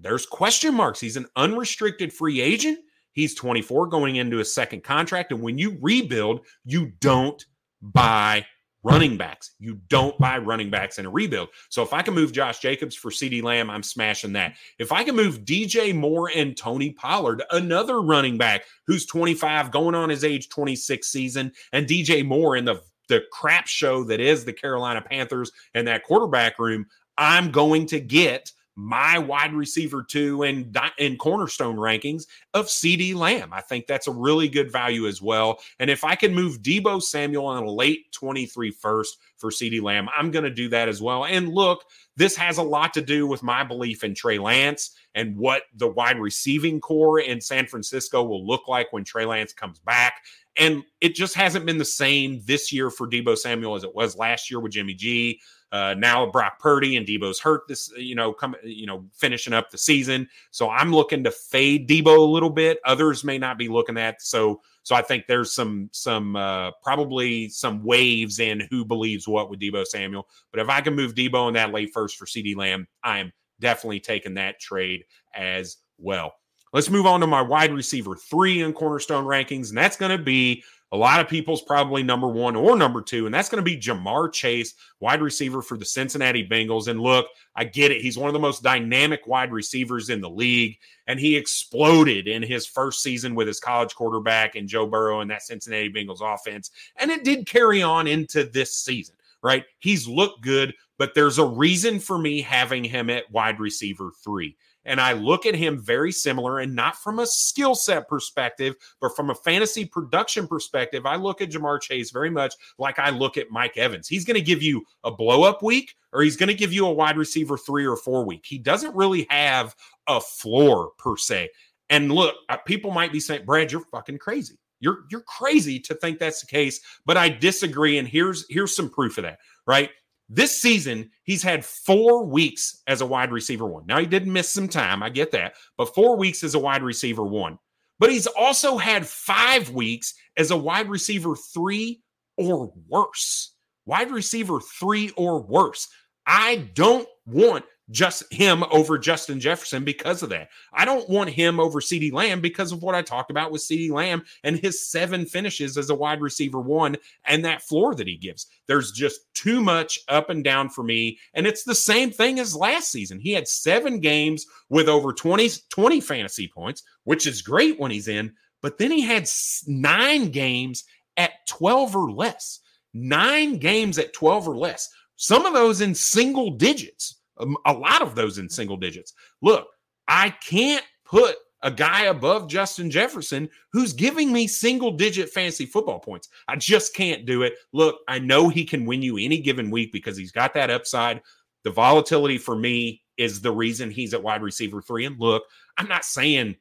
there's 0.00 0.26
question 0.26 0.74
marks. 0.74 1.00
He's 1.00 1.16
an 1.16 1.26
unrestricted 1.36 2.12
free 2.12 2.40
agent. 2.40 2.78
He's 3.12 3.34
24 3.34 3.86
going 3.88 4.16
into 4.16 4.40
a 4.40 4.44
second 4.44 4.82
contract. 4.82 5.32
And 5.32 5.40
when 5.40 5.56
you 5.56 5.78
rebuild, 5.80 6.46
you 6.64 6.92
don't 7.00 7.44
buy 7.80 8.44
running 8.82 9.16
backs. 9.16 9.52
You 9.58 9.80
don't 9.88 10.16
buy 10.18 10.38
running 10.38 10.68
backs 10.68 10.98
in 10.98 11.06
a 11.06 11.10
rebuild. 11.10 11.48
So 11.70 11.82
if 11.82 11.92
I 11.92 12.02
can 12.02 12.14
move 12.14 12.32
Josh 12.32 12.58
Jacobs 12.58 12.94
for 12.94 13.10
CeeDee 13.10 13.42
Lamb, 13.42 13.70
I'm 13.70 13.82
smashing 13.82 14.34
that. 14.34 14.56
If 14.78 14.92
I 14.92 15.04
can 15.04 15.16
move 15.16 15.44
DJ 15.44 15.94
Moore 15.94 16.30
and 16.34 16.56
Tony 16.56 16.90
Pollard, 16.90 17.42
another 17.50 18.02
running 18.02 18.36
back 18.36 18.64
who's 18.86 19.06
25, 19.06 19.70
going 19.70 19.94
on 19.94 20.10
his 20.10 20.22
age 20.22 20.50
26 20.50 21.08
season, 21.08 21.52
and 21.72 21.86
DJ 21.86 22.24
Moore 22.24 22.56
in 22.56 22.64
the 22.64 22.80
the 23.08 23.22
crap 23.32 23.66
show 23.66 24.02
that 24.04 24.20
is 24.20 24.44
the 24.44 24.52
Carolina 24.52 25.02
Panthers 25.02 25.52
and 25.74 25.86
that 25.86 26.04
quarterback 26.04 26.58
room, 26.58 26.86
I'm 27.18 27.50
going 27.50 27.86
to 27.86 28.00
get 28.00 28.50
my 28.76 29.18
wide 29.18 29.52
receiver 29.52 30.02
two 30.02 30.42
and 30.42 30.76
in 30.98 31.16
cornerstone 31.16 31.76
rankings 31.76 32.26
of 32.54 32.66
CeeDee 32.66 33.14
Lamb. 33.14 33.52
I 33.52 33.60
think 33.60 33.86
that's 33.86 34.08
a 34.08 34.12
really 34.12 34.48
good 34.48 34.70
value 34.70 35.06
as 35.06 35.22
well. 35.22 35.60
And 35.78 35.90
if 35.90 36.04
I 36.04 36.14
can 36.14 36.34
move 36.34 36.62
Deebo 36.62 37.02
Samuel 37.02 37.46
on 37.46 37.62
a 37.62 37.70
late 37.70 38.10
23 38.12 38.70
first 38.70 39.18
for 39.36 39.50
CeeDee 39.50 39.82
Lamb, 39.82 40.08
I'm 40.16 40.30
going 40.30 40.44
to 40.44 40.50
do 40.50 40.68
that 40.70 40.88
as 40.88 41.00
well. 41.00 41.24
And 41.24 41.48
look, 41.48 41.84
this 42.16 42.36
has 42.36 42.58
a 42.58 42.62
lot 42.62 42.94
to 42.94 43.02
do 43.02 43.26
with 43.26 43.42
my 43.42 43.64
belief 43.64 44.04
in 44.04 44.14
Trey 44.14 44.38
Lance 44.38 44.96
and 45.14 45.36
what 45.36 45.62
the 45.76 45.88
wide 45.88 46.18
receiving 46.18 46.80
core 46.80 47.20
in 47.20 47.40
San 47.40 47.66
Francisco 47.66 48.24
will 48.24 48.46
look 48.46 48.66
like 48.68 48.92
when 48.92 49.04
Trey 49.04 49.24
Lance 49.24 49.52
comes 49.52 49.78
back. 49.80 50.14
And 50.56 50.84
it 51.00 51.14
just 51.14 51.34
hasn't 51.34 51.66
been 51.66 51.78
the 51.78 51.84
same 51.84 52.40
this 52.44 52.72
year 52.72 52.90
for 52.90 53.08
Deebo 53.08 53.36
Samuel 53.36 53.74
as 53.74 53.84
it 53.84 53.94
was 53.94 54.16
last 54.16 54.50
year 54.50 54.60
with 54.60 54.72
Jimmy 54.72 54.94
G. 54.94 55.40
Uh, 55.74 55.92
now 55.98 56.30
Brock 56.30 56.60
Purdy 56.60 56.96
and 56.96 57.04
Deebo's 57.04 57.40
hurt 57.40 57.66
this, 57.66 57.90
you 57.96 58.14
know, 58.14 58.32
come, 58.32 58.54
you 58.62 58.86
know, 58.86 59.04
finishing 59.12 59.52
up 59.52 59.70
the 59.70 59.76
season. 59.76 60.28
So 60.52 60.70
I'm 60.70 60.92
looking 60.92 61.24
to 61.24 61.32
fade 61.32 61.88
Deebo 61.88 62.16
a 62.16 62.20
little 62.20 62.48
bit. 62.48 62.78
Others 62.84 63.24
may 63.24 63.38
not 63.38 63.58
be 63.58 63.66
looking 63.66 63.98
at. 63.98 64.22
So, 64.22 64.60
so 64.84 64.94
I 64.94 65.02
think 65.02 65.26
there's 65.26 65.52
some, 65.52 65.90
some, 65.90 66.36
uh, 66.36 66.70
probably 66.80 67.48
some 67.48 67.82
waves 67.82 68.38
in 68.38 68.68
who 68.70 68.84
believes 68.84 69.26
what 69.26 69.50
with 69.50 69.58
Deebo 69.58 69.84
Samuel. 69.84 70.28
But 70.52 70.60
if 70.60 70.68
I 70.68 70.80
can 70.80 70.94
move 70.94 71.16
Deebo 71.16 71.48
in 71.48 71.54
that 71.54 71.72
late 71.72 71.92
first 71.92 72.18
for 72.18 72.26
CeeDee 72.26 72.54
Lamb, 72.54 72.86
I 73.02 73.18
am 73.18 73.32
definitely 73.58 73.98
taking 73.98 74.34
that 74.34 74.60
trade 74.60 75.04
as 75.34 75.78
well. 75.98 76.34
Let's 76.72 76.90
move 76.90 77.06
on 77.06 77.18
to 77.20 77.26
my 77.26 77.42
wide 77.42 77.72
receiver 77.72 78.14
three 78.16 78.62
in 78.62 78.72
cornerstone 78.72 79.24
rankings, 79.24 79.70
and 79.70 79.78
that's 79.78 79.96
going 79.96 80.16
to 80.16 80.22
be 80.22 80.62
a 80.94 80.96
lot 80.96 81.20
of 81.20 81.26
people's 81.26 81.60
probably 81.60 82.04
number 82.04 82.28
one 82.28 82.54
or 82.54 82.76
number 82.76 83.02
two, 83.02 83.26
and 83.26 83.34
that's 83.34 83.48
going 83.48 83.62
to 83.62 83.68
be 83.68 83.76
Ja'Marr 83.76 84.32
Chase, 84.32 84.74
wide 85.00 85.20
receiver 85.20 85.60
for 85.60 85.76
the 85.76 85.84
Cincinnati 85.84 86.46
Bengals. 86.46 86.86
And 86.86 87.00
look, 87.00 87.26
I 87.56 87.64
get 87.64 87.90
it. 87.90 88.00
He's 88.00 88.16
one 88.16 88.28
of 88.28 88.32
the 88.32 88.38
most 88.38 88.62
dynamic 88.62 89.26
wide 89.26 89.50
receivers 89.50 90.08
in 90.08 90.20
the 90.20 90.30
league, 90.30 90.78
and 91.08 91.18
he 91.18 91.36
exploded 91.36 92.28
in 92.28 92.44
his 92.44 92.64
first 92.64 93.02
season 93.02 93.34
with 93.34 93.48
his 93.48 93.58
college 93.58 93.92
quarterback 93.96 94.54
and 94.54 94.68
Joe 94.68 94.86
Burrow 94.86 95.20
and 95.20 95.28
that 95.32 95.42
Cincinnati 95.42 95.92
Bengals 95.92 96.22
offense. 96.22 96.70
And 96.94 97.10
it 97.10 97.24
did 97.24 97.44
carry 97.44 97.82
on 97.82 98.06
into 98.06 98.44
this 98.44 98.76
season, 98.76 99.16
right? 99.42 99.64
He's 99.80 100.06
looked 100.06 100.42
good, 100.42 100.74
but 100.96 101.12
there's 101.16 101.38
a 101.38 101.44
reason 101.44 101.98
for 101.98 102.18
me 102.18 102.40
having 102.40 102.84
him 102.84 103.10
at 103.10 103.28
wide 103.32 103.58
receiver 103.58 104.12
three. 104.22 104.56
And 104.84 105.00
I 105.00 105.12
look 105.12 105.46
at 105.46 105.54
him 105.54 105.80
very 105.80 106.12
similar 106.12 106.58
and 106.58 106.74
not 106.74 106.96
from 106.96 107.18
a 107.18 107.26
skill 107.26 107.74
set 107.74 108.08
perspective, 108.08 108.74
but 109.00 109.16
from 109.16 109.30
a 109.30 109.34
fantasy 109.34 109.84
production 109.84 110.46
perspective. 110.46 111.06
I 111.06 111.16
look 111.16 111.40
at 111.40 111.50
Ja'Marr 111.50 111.80
Chase 111.80 112.10
very 112.10 112.30
much 112.30 112.54
like 112.78 112.98
I 112.98 113.10
look 113.10 113.36
at 113.36 113.50
Mike 113.50 113.76
Evans. 113.76 114.08
He's 114.08 114.24
going 114.24 114.38
to 114.38 114.42
give 114.42 114.62
you 114.62 114.84
a 115.02 115.10
blow 115.10 115.42
up 115.44 115.62
week 115.62 115.94
or 116.12 116.22
he's 116.22 116.36
going 116.36 116.48
to 116.48 116.54
give 116.54 116.72
you 116.72 116.86
a 116.86 116.92
wide 116.92 117.16
receiver 117.16 117.56
three 117.56 117.86
or 117.86 117.96
four 117.96 118.24
week. 118.24 118.44
He 118.46 118.58
doesn't 118.58 118.94
really 118.94 119.26
have 119.30 119.74
a 120.06 120.20
floor 120.20 120.90
per 120.98 121.16
se. 121.16 121.50
And 121.90 122.12
look, 122.12 122.34
uh, 122.48 122.56
people 122.58 122.90
might 122.90 123.12
be 123.12 123.20
saying, 123.20 123.44
Brad, 123.44 123.72
you're 123.72 123.84
fucking 123.92 124.18
crazy. 124.18 124.58
You're 124.80 125.04
you're 125.10 125.22
crazy 125.22 125.80
to 125.80 125.94
think 125.94 126.18
that's 126.18 126.40
the 126.40 126.46
case, 126.46 126.80
but 127.06 127.16
I 127.16 127.30
disagree. 127.30 127.96
And 127.96 128.06
here's 128.06 128.44
here's 128.50 128.76
some 128.76 128.90
proof 128.90 129.16
of 129.16 129.22
that, 129.22 129.38
right? 129.66 129.90
This 130.28 130.60
season, 130.60 131.10
he's 131.24 131.42
had 131.42 131.64
four 131.64 132.24
weeks 132.24 132.82
as 132.86 133.00
a 133.00 133.06
wide 133.06 133.30
receiver 133.30 133.66
one. 133.66 133.84
Now, 133.86 133.98
he 133.98 134.06
did 134.06 134.26
miss 134.26 134.48
some 134.48 134.68
time. 134.68 135.02
I 135.02 135.10
get 135.10 135.32
that, 135.32 135.54
but 135.76 135.94
four 135.94 136.16
weeks 136.16 136.42
as 136.42 136.54
a 136.54 136.58
wide 136.58 136.82
receiver 136.82 137.24
one. 137.24 137.58
But 137.98 138.10
he's 138.10 138.26
also 138.26 138.76
had 138.76 139.06
five 139.06 139.70
weeks 139.70 140.14
as 140.36 140.50
a 140.50 140.56
wide 140.56 140.88
receiver 140.88 141.36
three 141.36 142.02
or 142.36 142.72
worse. 142.88 143.54
Wide 143.86 144.10
receiver 144.10 144.60
three 144.60 145.10
or 145.10 145.42
worse. 145.42 145.88
I 146.26 146.68
don't 146.74 147.06
want 147.26 147.64
just 147.90 148.32
him 148.32 148.64
over 148.70 148.98
Justin 148.98 149.38
Jefferson 149.38 149.84
because 149.84 150.22
of 150.22 150.30
that. 150.30 150.48
I 150.72 150.84
don't 150.84 151.08
want 151.08 151.30
him 151.30 151.60
over 151.60 151.80
CeeDee 151.80 152.12
Lamb 152.12 152.40
because 152.40 152.72
of 152.72 152.82
what 152.82 152.94
I 152.94 153.02
talked 153.02 153.30
about 153.30 153.52
with 153.52 153.62
CeeDee 153.62 153.90
Lamb 153.90 154.24
and 154.42 154.58
his 154.58 154.88
seven 154.90 155.26
finishes 155.26 155.76
as 155.76 155.90
a 155.90 155.94
wide 155.94 156.22
receiver 156.22 156.60
one 156.60 156.96
and 157.26 157.44
that 157.44 157.62
floor 157.62 157.94
that 157.94 158.08
he 158.08 158.16
gives. 158.16 158.46
There's 158.66 158.92
just 158.92 159.20
too 159.34 159.60
much 159.60 159.98
up 160.08 160.30
and 160.30 160.42
down 160.42 160.70
for 160.70 160.82
me. 160.82 161.18
And 161.34 161.46
it's 161.46 161.64
the 161.64 161.74
same 161.74 162.10
thing 162.10 162.38
as 162.38 162.56
last 162.56 162.90
season. 162.90 163.20
He 163.20 163.32
had 163.32 163.46
seven 163.46 164.00
games 164.00 164.46
with 164.70 164.88
over 164.88 165.12
20, 165.12 165.50
20 165.68 166.00
fantasy 166.00 166.48
points, 166.48 166.82
which 167.04 167.26
is 167.26 167.42
great 167.42 167.78
when 167.78 167.90
he's 167.90 168.08
in, 168.08 168.32
but 168.62 168.78
then 168.78 168.90
he 168.90 169.02
had 169.02 169.28
nine 169.66 170.30
games 170.30 170.84
at 171.18 171.46
12 171.48 171.94
or 171.94 172.10
less. 172.10 172.60
Nine 172.94 173.58
games 173.58 173.98
at 173.98 174.12
12 174.14 174.48
or 174.48 174.56
less. 174.56 174.88
Some 175.16 175.44
of 175.44 175.52
those 175.52 175.80
in 175.80 175.94
single 175.94 176.52
digits 176.52 177.20
Um, 177.38 177.56
a 177.66 177.72
lot 177.72 178.02
of 178.02 178.14
those 178.14 178.38
in 178.38 178.48
single 178.48 178.76
digits. 178.76 179.14
Look, 179.42 179.66
I 180.08 180.30
can't 180.30 180.84
put 181.04 181.36
a 181.62 181.70
guy 181.70 182.04
above 182.04 182.46
Justin 182.46 182.90
Jefferson 182.90 183.48
who's 183.72 183.94
giving 183.94 184.32
me 184.32 184.46
single 184.46 184.92
digit 184.92 185.30
fantasy 185.30 185.64
football 185.64 185.98
points. 185.98 186.28
I 186.46 186.56
just 186.56 186.94
can't 186.94 187.24
do 187.24 187.42
it. 187.42 187.54
Look, 187.72 188.00
I 188.06 188.18
know 188.18 188.48
he 188.48 188.64
can 188.64 188.84
win 188.84 189.02
you 189.02 189.16
any 189.16 189.38
given 189.38 189.70
week 189.70 189.90
because 189.90 190.16
he's 190.16 190.30
got 190.30 190.52
that 190.54 190.70
upside. 190.70 191.22
The 191.64 191.70
volatility 191.70 192.36
for 192.36 192.54
me 192.54 193.02
is 193.16 193.40
the 193.40 193.52
reason 193.52 193.90
he's 193.90 194.12
at 194.12 194.22
wide 194.22 194.42
receiver 194.42 194.82
three. 194.82 195.06
And 195.06 195.18
look, 195.18 195.44
I'm 195.78 195.88
not 195.88 196.04
saying 196.04 196.56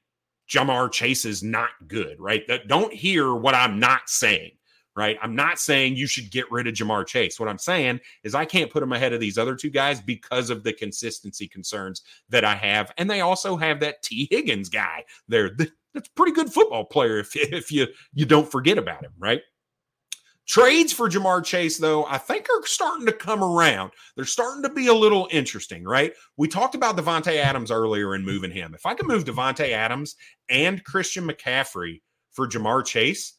Ja'Marr 0.50 0.92
Chase 0.92 1.26
is 1.26 1.44
not 1.44 1.70
good, 1.88 2.16
right? 2.20 2.50
Don't 2.68 2.94
hear 2.94 3.34
what 3.34 3.56
I'm 3.56 3.80
not 3.80 4.08
saying 4.08 4.52
right? 4.96 5.18
I'm 5.22 5.36
not 5.36 5.60
saying 5.60 5.96
you 5.96 6.08
should 6.08 6.32
get 6.32 6.52
rid 6.52 6.68
of 6.68 6.74
Ja'Marr 6.74 7.06
Chase. 7.06 7.40
What 7.40 7.50
I'm 7.50 7.58
saying 7.58 8.00
is 8.24 8.36
I 8.36 8.46
can't 8.46 8.72
put 8.72 8.84
him 8.84 8.94
ahead 8.94 9.14
of 9.14 9.20
these 9.20 9.38
other 9.38 9.56
two 9.56 9.70
guys 9.70 10.02
because 10.02 10.50
of 10.50 10.64
the 10.64 10.74
consistency 10.74 11.48
concerns 11.48 12.04
that 12.30 12.46
I 12.46 12.56
have. 12.56 12.92
And 12.98 13.10
they 13.10 13.22
also 13.22 13.56
have 13.56 13.80
that 13.80 14.02
Tee 14.04 14.28
Higgins 14.30 14.70
guy 14.70 15.04
there. 15.28 15.52
That's 15.94 16.10
a 16.10 16.14
pretty 16.16 16.32
good 16.32 16.52
football 16.52 16.86
player 16.86 17.20
if, 17.20 17.36
if 17.36 17.72
you 17.72 17.88
you 18.14 18.26
don't 18.26 18.52
forget 18.52 18.78
about 18.78 19.04
him, 19.04 19.14
right? 19.20 19.42
Trades 20.46 20.92
for 20.92 21.10
Ja'Marr 21.10 21.44
Chase, 21.46 21.78
though, 21.78 22.06
I 22.06 22.18
think 22.18 22.48
are 22.50 22.66
starting 22.66 23.06
to 23.06 23.14
come 23.14 23.42
around. 23.42 23.92
They're 24.16 24.26
starting 24.26 24.62
to 24.64 24.70
be 24.70 24.88
a 24.88 24.94
little 24.94 25.30
interesting, 25.32 25.86
right? 25.86 26.14
We 26.36 26.50
talked 26.50 26.76
about 26.76 26.98
Davante 26.98 27.38
Adams 27.38 27.72
earlier 27.72 28.14
and 28.14 28.26
moving 28.26 28.52
him. 28.52 28.74
If 28.76 28.86
I 28.86 28.94
can 28.94 29.08
move 29.08 29.24
Davante 29.24 29.70
Adams 29.70 30.18
and 30.50 30.84
Christian 30.84 31.26
McCaffrey 31.26 32.02
for 32.32 32.46
Ja'Marr 32.48 32.86
Chase, 32.86 33.38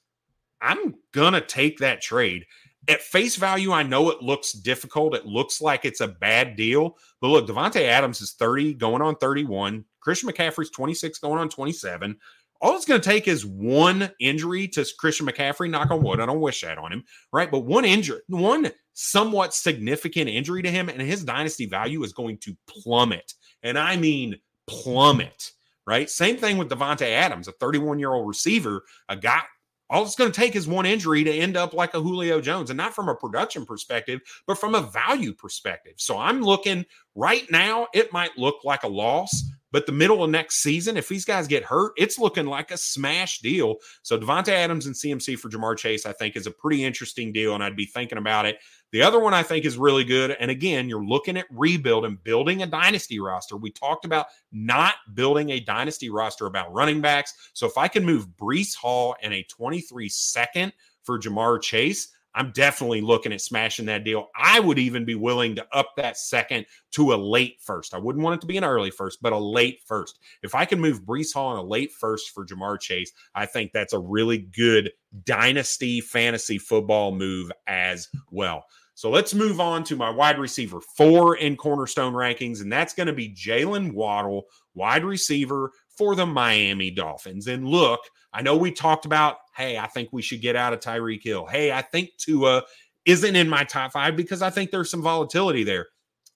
I'm 0.64 0.94
gonna 1.12 1.40
take 1.40 1.78
that 1.78 2.00
trade. 2.00 2.46
At 2.88 3.00
face 3.00 3.36
value, 3.36 3.72
I 3.72 3.82
know 3.82 4.10
it 4.10 4.22
looks 4.22 4.52
difficult. 4.52 5.14
It 5.14 5.26
looks 5.26 5.60
like 5.60 5.84
it's 5.84 6.00
a 6.00 6.08
bad 6.08 6.56
deal. 6.56 6.98
But 7.20 7.28
look, 7.28 7.46
Davante 7.46 7.82
Adams 7.82 8.20
is 8.20 8.32
30, 8.32 8.74
going 8.74 9.00
on 9.00 9.16
31. 9.16 9.84
Christian 10.00 10.28
McCaffrey's 10.28 10.70
26, 10.70 11.18
going 11.18 11.38
on 11.38 11.48
27. 11.48 12.16
All 12.60 12.76
it's 12.76 12.84
going 12.84 13.00
to 13.00 13.08
take 13.08 13.26
is 13.28 13.44
one 13.44 14.10
injury 14.20 14.68
to 14.68 14.86
Christian 14.98 15.26
McCaffrey. 15.26 15.68
Knock 15.68 15.90
on 15.90 16.02
wood. 16.02 16.20
I 16.20 16.26
don't 16.26 16.40
wish 16.40 16.60
that 16.60 16.78
on 16.78 16.92
him, 16.92 17.04
right? 17.32 17.50
But 17.50 17.60
one 17.60 17.84
injury, 17.84 18.20
one 18.28 18.70
somewhat 18.92 19.54
significant 19.54 20.30
injury 20.30 20.62
to 20.62 20.70
him, 20.70 20.88
and 20.88 21.00
his 21.00 21.24
dynasty 21.24 21.66
value 21.66 22.02
is 22.04 22.12
going 22.12 22.38
to 22.38 22.56
plummet. 22.66 23.34
And 23.62 23.78
I 23.78 23.96
mean 23.96 24.38
plummet, 24.66 25.52
right? 25.86 26.08
Same 26.08 26.36
thing 26.36 26.56
with 26.56 26.70
Davante 26.70 27.10
Adams, 27.10 27.48
a 27.48 27.52
31 27.52 27.98
year 27.98 28.12
old 28.12 28.28
receiver, 28.28 28.82
a 29.08 29.16
guy 29.16 29.42
all 29.91 30.05
it's 30.05 30.16
going 30.16 30.32
to 30.32 30.41
take 30.41 30.57
is 30.57 30.66
one 30.66 30.87
injury 30.87 31.24
to 31.24 31.32
end 31.32 31.57
up 31.57 31.74
like 31.74 31.95
a 31.95 32.01
Julio 32.01 32.41
Jones, 32.41 32.70
and 32.70 32.76
not 32.76 32.95
from 32.95 33.09
a 33.09 33.14
production 33.14 33.66
perspective, 33.66 34.20
but 34.47 34.59
from 34.59 34.74
a 34.74 34.80
value 34.80 35.32
perspective. 35.32 35.95
So 35.97 36.18
I'm 36.18 36.41
looking 36.41 36.85
right 37.14 37.45
now, 37.51 37.89
it 37.95 38.12
might 38.12 38.37
look 38.39 38.64
like 38.64 38.82
a 38.82 38.89
loss, 38.89 39.45
but 39.72 39.87
the 39.87 39.93
middle 39.93 40.22
of 40.22 40.30
next 40.30 40.62
season, 40.62 40.97
if 40.97 41.09
these 41.09 41.24
guys 41.24 41.49
get 41.49 41.64
hurt, 41.64 41.93
it's 41.97 42.18
looking 42.18 42.47
like 42.47 42.70
a 42.70 42.76
smash 42.76 43.41
deal. 43.41 43.76
So 44.03 44.16
Davante 44.16 44.51
Adams 44.51 44.87
and 44.87 44.95
CMC 44.95 45.37
for 45.39 45.51
Ja'Marr 45.51 45.76
Chase, 45.76 46.07
I 46.07 46.12
think, 46.12 46.37
is 46.37 46.47
a 46.47 46.53
pretty 46.53 46.85
interesting 46.85 47.32
deal, 47.32 47.55
and 47.55 47.62
I'd 47.62 47.76
be 47.76 47.87
thinking 47.87 48.18
about 48.18 48.47
it. 48.47 48.59
The 48.95 49.03
other 49.03 49.18
one 49.18 49.34
I 49.34 49.42
think 49.42 49.64
is 49.64 49.76
really 49.76 50.05
good. 50.05 50.36
And 50.38 50.53
again, 50.53 50.88
you're 50.88 51.05
looking 51.05 51.36
at 51.36 51.47
rebuild 51.51 52.05
and 52.05 52.22
building 52.22 52.62
a 52.62 52.66
dynasty 52.68 53.18
roster. 53.18 53.57
We 53.57 53.72
talked 53.72 54.05
about 54.05 54.26
not 54.53 54.95
building 55.14 55.51
a 55.51 55.59
dynasty 55.59 56.11
roster 56.11 56.47
about 56.47 56.72
running 56.72 57.01
backs. 57.01 57.34
So 57.55 57.66
if 57.66 57.76
I 57.76 57.88
can 57.88 58.05
move 58.05 58.28
Breece 58.40 58.76
Hall 58.76 59.16
and 59.20 59.34
a 59.34 59.42
23 59.51 60.09
second 60.09 60.74
for 61.03 61.18
Ja'Marr 61.18 61.61
Chase, 61.61 62.12
I'm 62.36 62.53
definitely 62.53 63.01
looking 63.01 63.32
at 63.32 63.40
smashing 63.40 63.86
that 63.86 64.05
deal. 64.05 64.28
I 64.36 64.61
would 64.61 64.78
even 64.78 65.05
be 65.05 65.16
willing 65.16 65.57
to 65.57 65.66
up 65.72 65.95
that 65.97 66.16
second 66.16 66.66
to 66.92 67.14
a 67.14 67.16
late 67.16 67.57
first. 67.61 67.95
I 67.95 67.99
wouldn't 67.99 68.22
want 68.22 68.38
it 68.38 68.40
to 68.42 68.47
be 68.47 68.59
an 68.59 68.64
early 68.64 68.92
first, 68.92 69.20
but 69.20 69.32
a 69.32 69.38
late 69.38 69.80
first. 69.86 70.20
If 70.45 70.55
I 70.55 70.66
can 70.66 70.80
move 70.80 71.03
Breece 71.03 71.34
Hall 71.34 71.51
in 71.51 71.59
a 71.59 71.68
late 71.68 71.90
first 71.90 72.30
for 72.30 72.47
Ja'Marr 72.47 72.78
Chase, 72.78 73.11
I 73.34 73.47
think 73.47 73.72
that's 73.72 73.92
a 73.92 73.99
really 73.99 74.38
good 74.38 74.92
dynasty 75.24 76.01
fantasy 76.01 76.59
football 76.59 77.11
move 77.11 77.51
as 77.66 78.09
well. 78.30 78.66
So 78.95 79.11
let's 79.11 79.34
move 79.34 79.61
on 79.61 79.82
to 79.84 79.97
my 79.97 80.09
wide 80.09 80.38
receiver 80.38 80.80
four 80.80 81.36
in 81.36 81.57
cornerstone 81.57 82.12
rankings, 82.12 82.61
and 82.61 82.72
that's 82.72 82.95
going 82.95 83.09
to 83.09 83.12
be 83.12 83.34
Jaylen 83.34 83.92
Waddle, 83.92 84.45
wide 84.74 85.05
receiver 85.05 85.72
for 85.97 86.14
the 86.14 86.26
Miami 86.26 86.90
Dolphins. 86.90 87.49
And 87.49 87.66
look, 87.66 88.01
I 88.32 88.42
know 88.42 88.57
we 88.57 88.70
talked 88.70 89.05
about, 89.05 89.36
hey, 89.57 89.78
I 89.78 89.86
think 89.88 90.11
we 90.12 90.22
should 90.22 90.40
get 90.40 90.57
out 90.57 90.72
of 90.72 90.80
Tyreek 90.80 91.22
Hill. 91.22 91.47
Hey, 91.47 91.72
I 91.72 91.82
think 91.82 92.11
Tua 92.18 92.62
isn't 93.05 93.36
in 93.36 93.49
my 93.49 93.64
top 93.64 93.92
five 93.92 94.16
because 94.16 94.42
I 94.42 94.51
think 94.51 94.70
there's 94.70 94.90
some 94.90 95.03
volatility 95.03 95.64
there. 95.64 95.86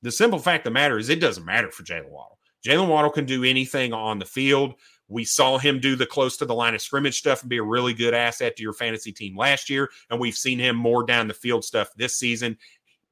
The 0.02 0.12
simple 0.12 0.38
fact 0.38 0.66
of 0.66 0.72
the 0.72 0.74
matter 0.74 0.98
is, 0.98 1.08
it 1.08 1.20
doesn't 1.20 1.44
matter 1.44 1.70
for 1.70 1.82
Jaylen 1.82 2.10
Waddle. 2.10 2.38
Jaylen 2.64 2.88
Waddle 2.88 3.10
can 3.10 3.24
do 3.24 3.44
anything 3.44 3.92
on 3.92 4.18
the 4.18 4.24
field. 4.24 4.74
We 5.08 5.24
saw 5.24 5.58
him 5.58 5.80
do 5.80 5.96
the 5.96 6.06
close 6.06 6.36
to 6.36 6.44
the 6.44 6.54
line 6.54 6.74
of 6.74 6.82
scrimmage 6.82 7.18
stuff 7.18 7.40
and 7.40 7.50
be 7.50 7.56
a 7.56 7.62
really 7.62 7.94
good 7.94 8.14
asset 8.14 8.56
to 8.56 8.62
your 8.62 8.74
fantasy 8.74 9.12
team 9.12 9.36
last 9.36 9.70
year. 9.70 9.90
And 10.10 10.20
we've 10.20 10.36
seen 10.36 10.58
him 10.58 10.76
more 10.76 11.04
down 11.04 11.28
the 11.28 11.34
field 11.34 11.64
stuff 11.64 11.90
this 11.96 12.16
season. 12.16 12.58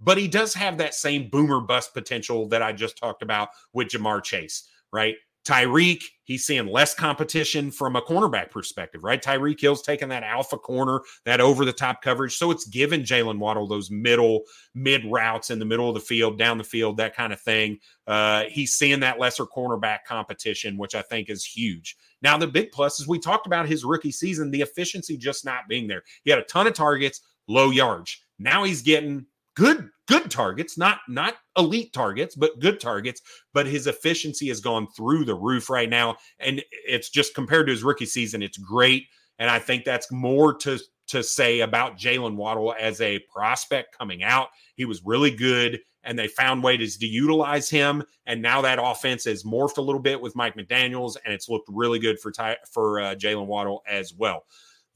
But 0.01 0.19
he 0.19 0.29
does 0.29 0.53
have 0.55 0.79
that 0.79 0.95
same 0.95 1.31
boomer 1.31 1.61
bust 1.61 1.95
potential 1.95 2.49
that 2.49 2.63
I 2.63 2.73
just 2.73 2.99
talked 2.99 3.23
about 3.23 3.49
with 3.73 3.89
Ja'Marr 3.89 4.23
Chase, 4.23 4.69
right? 4.93 5.17
Tyreek, 5.47 6.03
he's 6.25 6.45
seeing 6.45 6.67
less 6.67 6.93
competition 6.93 7.71
from 7.71 7.95
a 7.95 8.03
cornerback 8.03 8.51
perspective, 8.51 9.05
right? 9.05 9.23
Tyreek 9.23 9.61
Hill's 9.61 9.81
taking 9.81 10.09
that 10.09 10.25
alpha 10.25 10.59
corner, 10.59 11.01
that 11.25 11.41
over 11.41 11.65
the 11.65 11.73
top 11.73 12.03
coverage. 12.03 12.37
So 12.37 12.51
it's 12.51 12.67
given 12.67 13.03
Jaylen 13.03 13.39
Waddle 13.39 13.69
those 13.69 13.89
middle, 13.89 14.43
mid 14.75 15.05
routes 15.05 15.51
in 15.51 15.61
the 15.61 15.65
middle 15.65 15.89
of 15.89 15.95
the 15.95 16.01
field, 16.01 16.37
down 16.37 16.59
the 16.59 16.65
field, 16.65 16.97
that 16.97 17.15
kind 17.15 17.33
of 17.33 17.41
thing. 17.41 17.79
Uh, 18.09 18.45
he's 18.49 18.73
seeing 18.73 18.99
that 19.01 19.21
lesser 19.21 19.47
cornerback 19.47 19.99
competition, 20.05 20.77
which 20.77 20.97
I 20.97 21.03
think 21.03 21.31
is 21.31 21.45
huge. 21.45 21.97
Now, 22.23 22.37
the 22.37 22.49
big 22.49 22.73
plus 22.73 22.99
is 22.99 23.07
we 23.07 23.21
talked 23.21 23.47
about 23.47 23.69
his 23.69 23.85
rookie 23.85 24.11
season, 24.11 24.51
the 24.51 24.63
efficiency 24.63 25.17
just 25.17 25.45
not 25.45 25.69
being 25.69 25.87
there. 25.87 26.03
He 26.25 26.31
had 26.31 26.41
a 26.41 26.45
ton 26.45 26.67
of 26.67 26.75
targets, 26.75 27.21
low 27.47 27.71
yards. 27.71 28.21
Now 28.41 28.65
he's 28.65 28.83
getting 28.83 29.27
good 29.55 29.91
good 30.07 30.31
targets, 30.31 30.79
not 30.79 31.01
not 31.09 31.35
elite 31.57 31.93
targets, 31.93 32.35
but 32.35 32.59
good 32.61 32.81
targets. 32.81 33.23
But 33.53 33.67
his 33.67 33.87
efficiency 33.87 34.49
has 34.49 34.61
gone 34.61 34.89
through 34.97 35.25
the 35.25 35.35
roof 35.35 35.69
right 35.71 35.89
now, 35.91 36.17
and 36.39 36.63
it's 36.71 37.11
just 37.11 37.35
compared 37.35 37.67
to 37.67 37.73
his 37.73 37.85
rookie 37.85 38.07
season, 38.07 38.43
it's 38.43 38.59
great. 38.59 39.07
And 39.39 39.51
I 39.51 39.59
think 39.59 39.85
that's 39.85 40.11
more 40.11 40.55
to 40.59 40.79
to 41.09 41.23
say 41.23 41.61
about 41.61 41.97
Jaylen 41.97 42.35
Waddle 42.35 42.75
as 42.79 43.01
a 43.01 43.21
prospect 43.33 43.97
coming 43.97 44.23
out. 44.25 44.49
He 44.75 44.85
was 44.85 45.05
really 45.05 45.31
good, 45.31 45.81
and 46.03 46.19
they 46.19 46.29
found 46.29 46.63
ways 46.63 46.97
to 46.97 47.07
utilize 47.07 47.71
him. 47.71 48.03
And 48.27 48.43
now 48.43 48.61
that 48.63 48.81
offense 48.83 49.25
has 49.25 49.45
morphed 49.45 49.79
a 49.79 49.83
little 49.83 50.01
bit 50.01 50.21
with 50.21 50.35
Mike 50.35 50.57
McDaniel's, 50.57 51.17
and 51.25 51.33
it's 51.33 51.49
looked 51.49 51.69
really 51.73 51.99
good 51.99 52.19
for 52.19 52.33
Ty, 52.33 52.57
for 52.73 53.01
uh, 53.01 53.15
Jaylen 53.15 53.47
Waddle 53.47 53.83
as 53.89 54.15
well. 54.15 54.45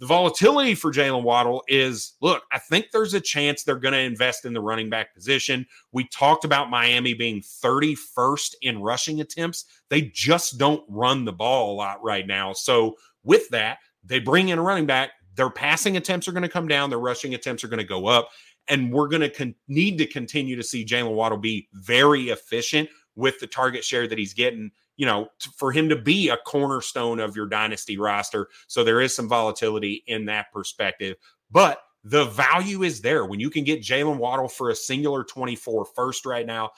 The 0.01 0.07
volatility 0.07 0.75
for 0.75 0.91
Jaylen 0.91 1.25
Waddle 1.25 1.63
is 1.69 2.15
look, 2.23 2.45
I 2.51 2.59
think 2.59 2.87
there's 2.91 3.13
a 3.13 3.21
chance 3.21 3.63
they're 3.63 3.77
going 3.77 3.93
to 3.93 4.01
invest 4.01 4.47
in 4.47 4.55
the 4.55 4.61
running 4.61 4.89
back 4.89 5.15
position. 5.15 5.67
We 5.93 6.09
talked 6.09 6.47
about 6.47 6.71
Miami 6.71 7.13
being 7.13 7.43
31st 7.43 8.55
in 8.63 8.81
rushing 8.81 9.21
attempts. 9.21 9.67
They 9.91 10.11
just 10.15 10.57
don't 10.57 10.83
run 10.89 11.27
the 11.27 11.35
ball 11.35 11.75
a 11.75 11.77
lot 11.77 12.03
right 12.03 12.27
now. 12.27 12.55
So, 12.55 12.97
with 13.25 13.47
that, 13.51 13.77
they 14.03 14.19
bring 14.21 14.49
in 14.49 14.59
a 14.59 14.63
running 14.63 14.87
back. 14.87 15.11
Their 15.35 15.51
passing 15.51 15.99
attempts 15.99 16.27
are 16.27 16.33
going 16.33 16.45
to 16.45 16.49
come 16.49 16.67
down, 16.67 16.89
their 16.89 16.99
rushing 16.99 17.35
attempts 17.35 17.63
are 17.63 17.69
going 17.69 17.79
to 17.79 17.85
go 17.85 18.07
up. 18.07 18.31
And 18.69 18.91
we're 18.91 19.09
going 19.09 19.21
to 19.21 19.29
con- 19.29 19.55
need 19.69 19.99
to 19.99 20.07
continue 20.07 20.57
to 20.57 20.63
see 20.63 20.83
Jaylen 20.83 21.15
Waddle 21.15 21.37
be 21.37 21.69
very 21.75 22.31
efficient 22.31 22.89
with 23.17 23.39
the 23.39 23.47
target 23.47 23.85
share 23.85 24.09
that 24.09 24.17
he's 24.17 24.33
getting 24.33 24.71
you 25.01 25.07
know, 25.07 25.29
for 25.57 25.73
him 25.73 25.89
to 25.89 25.97
be 25.97 26.29
a 26.29 26.37
cornerstone 26.37 27.21
of 27.21 27.35
your 27.35 27.47
dynasty 27.47 27.97
roster. 27.97 28.49
So 28.67 28.85
there 28.85 29.01
is 29.01 29.17
some 29.17 29.31
volatility 29.31 30.05
in 30.07 30.27
that 30.27 30.53
perspective. 30.53 31.17
But 31.51 31.79
the 32.05 32.27
value 32.27 32.83
is 32.83 33.01
there 33.01 33.25
when 33.25 33.41
you 33.41 33.49
can 33.49 33.65
get 33.65 33.81
Jaylen 33.81 34.19
Waddle 34.19 34.47
for 34.47 34.69
a 34.69 34.75
singular 34.75 35.25
24 35.25 35.87
first 35.97 36.27
right 36.27 36.45
now. 36.45 36.73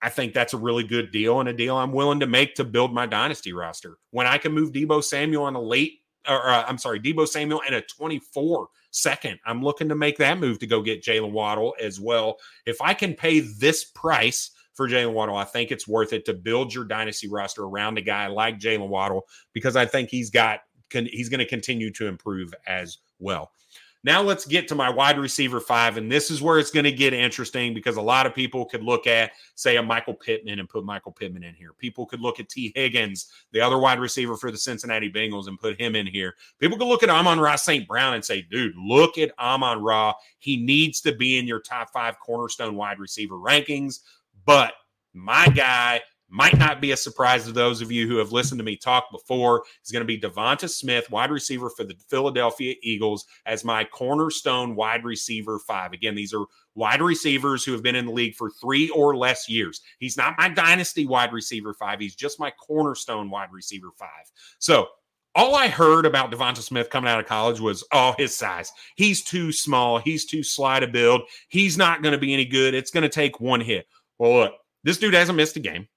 I 0.00 0.08
think 0.08 0.34
that's 0.34 0.54
a 0.54 0.56
really 0.56 0.84
good 0.84 1.10
deal 1.10 1.40
and 1.40 1.48
a 1.48 1.52
deal 1.52 1.76
I'm 1.76 1.90
willing 1.90 2.20
to 2.20 2.28
make 2.28 2.54
to 2.54 2.64
build 2.64 2.94
my 2.94 3.06
dynasty 3.06 3.52
roster. 3.52 3.98
When 4.12 4.28
I 4.28 4.38
can 4.38 4.52
move 4.52 4.70
Deebo 4.70 5.02
Samuel 5.02 5.42
on 5.42 5.56
a 5.56 5.60
late, 5.60 5.94
or 6.28 6.48
uh, 6.48 6.64
I'm 6.68 6.78
sorry, 6.78 7.00
Deebo 7.00 7.26
Samuel 7.26 7.62
and 7.66 7.74
a 7.74 7.80
24 7.80 8.68
second, 8.92 9.40
I'm 9.44 9.64
looking 9.64 9.88
to 9.88 9.96
make 9.96 10.18
that 10.18 10.38
move 10.38 10.60
to 10.60 10.68
go 10.68 10.80
get 10.80 11.02
Jaylen 11.02 11.32
Waddle 11.32 11.74
as 11.80 11.98
well. 11.98 12.36
If 12.66 12.80
I 12.80 12.94
can 12.94 13.14
pay 13.14 13.40
this 13.40 13.82
price 13.82 14.52
for 14.74 14.88
Jaylen 14.88 15.12
Waddle. 15.12 15.36
I 15.36 15.44
think 15.44 15.70
it's 15.70 15.88
worth 15.88 16.12
it 16.12 16.24
to 16.26 16.34
build 16.34 16.74
your 16.74 16.84
dynasty 16.84 17.28
roster 17.28 17.64
around 17.64 17.98
a 17.98 18.02
guy 18.02 18.26
like 18.26 18.58
Jaylen 18.58 18.88
Waddle 18.88 19.26
because 19.52 19.76
I 19.76 19.86
think 19.86 20.10
he's 20.10 20.30
got 20.30 20.60
he's 20.90 21.28
going 21.28 21.40
to 21.40 21.46
continue 21.46 21.90
to 21.92 22.06
improve 22.06 22.54
as 22.66 22.98
well. 23.18 23.50
Now 24.04 24.20
let's 24.20 24.44
get 24.44 24.68
to 24.68 24.74
my 24.74 24.90
wide 24.90 25.18
receiver 25.18 25.60
five, 25.60 25.96
and 25.96 26.12
this 26.12 26.30
is 26.30 26.42
where 26.42 26.58
it's 26.58 26.70
going 26.70 26.84
to 26.84 26.92
get 26.92 27.14
interesting 27.14 27.72
because 27.72 27.96
a 27.96 28.02
lot 28.02 28.26
of 28.26 28.34
people 28.34 28.66
could 28.66 28.82
look 28.82 29.06
at, 29.06 29.32
say, 29.54 29.78
a 29.78 29.82
Michael 29.82 30.12
Pittman 30.12 30.58
and 30.58 30.68
put 30.68 30.84
Michael 30.84 31.10
Pittman 31.10 31.42
in 31.42 31.54
here. 31.54 31.72
People 31.72 32.04
could 32.04 32.20
look 32.20 32.38
at 32.38 32.50
Tee 32.50 32.70
Higgins, 32.76 33.32
the 33.52 33.62
other 33.62 33.78
wide 33.78 33.98
receiver 33.98 34.36
for 34.36 34.50
the 34.50 34.58
Cincinnati 34.58 35.10
Bengals, 35.10 35.48
and 35.48 35.58
put 35.58 35.80
him 35.80 35.96
in 35.96 36.06
here. 36.06 36.34
People 36.58 36.76
could 36.76 36.86
look 36.86 37.02
at 37.02 37.08
Amon-Ra 37.08 37.56
St. 37.56 37.88
Brown 37.88 38.12
and 38.12 38.22
say, 38.22 38.42
dude, 38.42 38.74
look 38.76 39.16
at 39.16 39.32
Amon 39.38 39.82
Ra. 39.82 40.12
He 40.38 40.58
needs 40.58 41.00
to 41.00 41.14
be 41.14 41.38
in 41.38 41.46
your 41.46 41.60
top 41.60 41.90
five 41.90 42.20
cornerstone 42.20 42.76
wide 42.76 42.98
receiver 42.98 43.36
rankings. 43.36 44.00
But 44.44 44.72
my 45.12 45.48
guy 45.48 46.02
might 46.28 46.58
not 46.58 46.80
be 46.80 46.90
a 46.90 46.96
surprise 46.96 47.44
to 47.44 47.52
those 47.52 47.80
of 47.80 47.92
you 47.92 48.08
who 48.08 48.16
have 48.16 48.32
listened 48.32 48.58
to 48.58 48.64
me 48.64 48.76
talk 48.76 49.04
before. 49.12 49.62
Is 49.84 49.92
going 49.92 50.00
to 50.00 50.06
be 50.06 50.18
Devonta 50.18 50.68
Smith, 50.68 51.08
wide 51.10 51.30
receiver 51.30 51.70
for 51.70 51.84
the 51.84 51.94
Philadelphia 52.08 52.74
Eagles, 52.82 53.24
as 53.46 53.64
my 53.64 53.84
cornerstone 53.84 54.74
wide 54.74 55.04
receiver 55.04 55.60
five. 55.60 55.92
Again, 55.92 56.14
these 56.14 56.34
are 56.34 56.44
wide 56.74 57.02
receivers 57.02 57.64
who 57.64 57.72
have 57.72 57.82
been 57.82 57.94
in 57.94 58.06
the 58.06 58.12
league 58.12 58.34
for 58.34 58.50
three 58.50 58.88
or 58.90 59.16
less 59.16 59.48
years. 59.48 59.80
He's 60.00 60.16
not 60.16 60.34
my 60.36 60.48
dynasty 60.48 61.06
wide 61.06 61.32
receiver 61.32 61.72
five. 61.72 62.00
He's 62.00 62.16
just 62.16 62.40
my 62.40 62.50
cornerstone 62.50 63.30
wide 63.30 63.52
receiver 63.52 63.90
five. 63.96 64.08
So 64.58 64.88
all 65.36 65.54
I 65.54 65.68
heard 65.68 66.06
about 66.06 66.30
Devonta 66.32 66.58
Smith 66.58 66.90
coming 66.90 67.10
out 67.10 67.20
of 67.20 67.26
college 67.26 67.60
was, 67.60 67.84
oh, 67.92 68.14
his 68.18 68.34
size. 68.34 68.72
He's 68.96 69.22
too 69.22 69.52
small. 69.52 69.98
He's 69.98 70.24
too 70.24 70.42
slight 70.42 70.80
to 70.80 70.86
build. 70.86 71.22
He's 71.48 71.76
not 71.76 72.02
going 72.02 72.12
to 72.12 72.18
be 72.18 72.32
any 72.32 72.44
good. 72.44 72.74
It's 72.74 72.90
going 72.90 73.02
to 73.02 73.08
take 73.08 73.40
one 73.40 73.60
hit. 73.60 73.86
Well, 74.18 74.34
look, 74.34 74.54
this 74.84 74.98
dude 74.98 75.14
hasn't 75.14 75.36
missed 75.36 75.56
a 75.56 75.60
game 75.60 75.88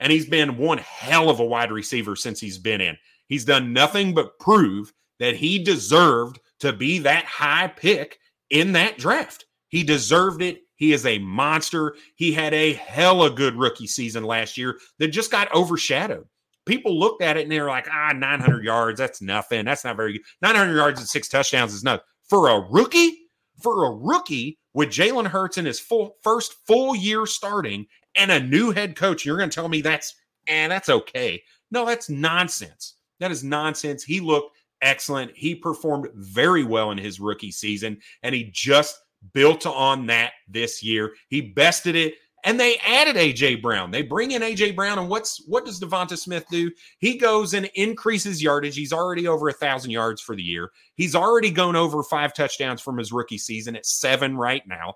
and 0.00 0.12
he's 0.12 0.26
been 0.26 0.58
one 0.58 0.78
hell 0.78 1.30
of 1.30 1.40
a 1.40 1.44
wide 1.44 1.72
receiver 1.72 2.16
since 2.16 2.40
he's 2.40 2.58
been 2.58 2.80
in. 2.80 2.96
He's 3.28 3.44
done 3.44 3.72
nothing 3.72 4.14
but 4.14 4.38
prove 4.38 4.92
that 5.18 5.36
he 5.36 5.62
deserved 5.62 6.40
to 6.60 6.72
be 6.72 6.98
that 7.00 7.24
high 7.24 7.68
pick 7.68 8.18
in 8.50 8.72
that 8.72 8.98
draft. 8.98 9.46
He 9.68 9.82
deserved 9.82 10.42
it. 10.42 10.60
He 10.76 10.92
is 10.92 11.06
a 11.06 11.18
monster. 11.20 11.96
He 12.16 12.32
had 12.32 12.52
a 12.52 12.74
hella 12.74 13.30
good 13.30 13.54
rookie 13.56 13.86
season 13.86 14.24
last 14.24 14.58
year 14.58 14.78
that 14.98 15.08
just 15.08 15.30
got 15.30 15.54
overshadowed. 15.54 16.26
People 16.66 16.98
looked 16.98 17.22
at 17.22 17.36
it 17.36 17.42
and 17.42 17.52
they're 17.52 17.68
like, 17.68 17.88
ah, 17.90 18.12
900 18.14 18.64
yards, 18.64 18.98
that's 18.98 19.22
nothing. 19.22 19.64
That's 19.64 19.84
not 19.84 19.96
very 19.96 20.14
good. 20.14 20.22
900 20.42 20.74
yards 20.74 21.00
and 21.00 21.08
six 21.08 21.28
touchdowns 21.28 21.74
is 21.74 21.84
nothing. 21.84 22.04
For 22.28 22.48
a 22.48 22.60
rookie, 22.70 23.16
for 23.62 23.86
a 23.86 23.90
rookie 23.94 24.58
with 24.74 24.90
Jalen 24.90 25.26
Hurts 25.26 25.56
in 25.56 25.64
his 25.64 25.80
full 25.80 26.16
first 26.22 26.54
full 26.66 26.94
year 26.94 27.26
starting 27.26 27.86
and 28.16 28.30
a 28.30 28.40
new 28.40 28.70
head 28.70 28.96
coach. 28.96 29.24
You're 29.24 29.38
going 29.38 29.50
to 29.50 29.54
tell 29.54 29.68
me 29.68 29.80
that's 29.80 30.14
and 30.46 30.70
eh, 30.70 30.74
that's 30.74 30.88
okay. 30.88 31.42
No, 31.70 31.86
that's 31.86 32.10
nonsense. 32.10 32.94
That 33.20 33.30
is 33.30 33.42
nonsense. 33.42 34.04
He 34.04 34.20
looked 34.20 34.56
excellent. 34.82 35.32
He 35.34 35.54
performed 35.54 36.08
very 36.14 36.64
well 36.64 36.90
in 36.90 36.98
his 36.98 37.20
rookie 37.20 37.50
season, 37.50 37.98
and 38.22 38.34
he 38.34 38.50
just 38.52 38.98
built 39.32 39.64
on 39.66 40.06
that 40.06 40.32
this 40.48 40.82
year. 40.82 41.14
He 41.28 41.40
bested 41.40 41.96
it. 41.96 42.14
And 42.44 42.60
they 42.60 42.76
added 42.86 43.16
AJ 43.16 43.62
Brown. 43.62 43.90
They 43.90 44.02
bring 44.02 44.32
in 44.32 44.42
AJ 44.42 44.76
Brown, 44.76 44.98
and 44.98 45.08
what's 45.08 45.42
what 45.46 45.64
does 45.64 45.80
Devonta 45.80 46.16
Smith 46.16 46.44
do? 46.50 46.70
He 46.98 47.16
goes 47.16 47.54
and 47.54 47.70
increases 47.74 48.42
yardage. 48.42 48.76
He's 48.76 48.92
already 48.92 49.26
over 49.26 49.48
a 49.48 49.52
thousand 49.52 49.92
yards 49.92 50.20
for 50.20 50.36
the 50.36 50.42
year. 50.42 50.70
He's 50.94 51.14
already 51.14 51.50
gone 51.50 51.74
over 51.74 52.02
five 52.02 52.34
touchdowns 52.34 52.82
from 52.82 52.98
his 52.98 53.12
rookie 53.12 53.38
season 53.38 53.76
at 53.76 53.86
seven 53.86 54.36
right 54.36 54.62
now. 54.68 54.94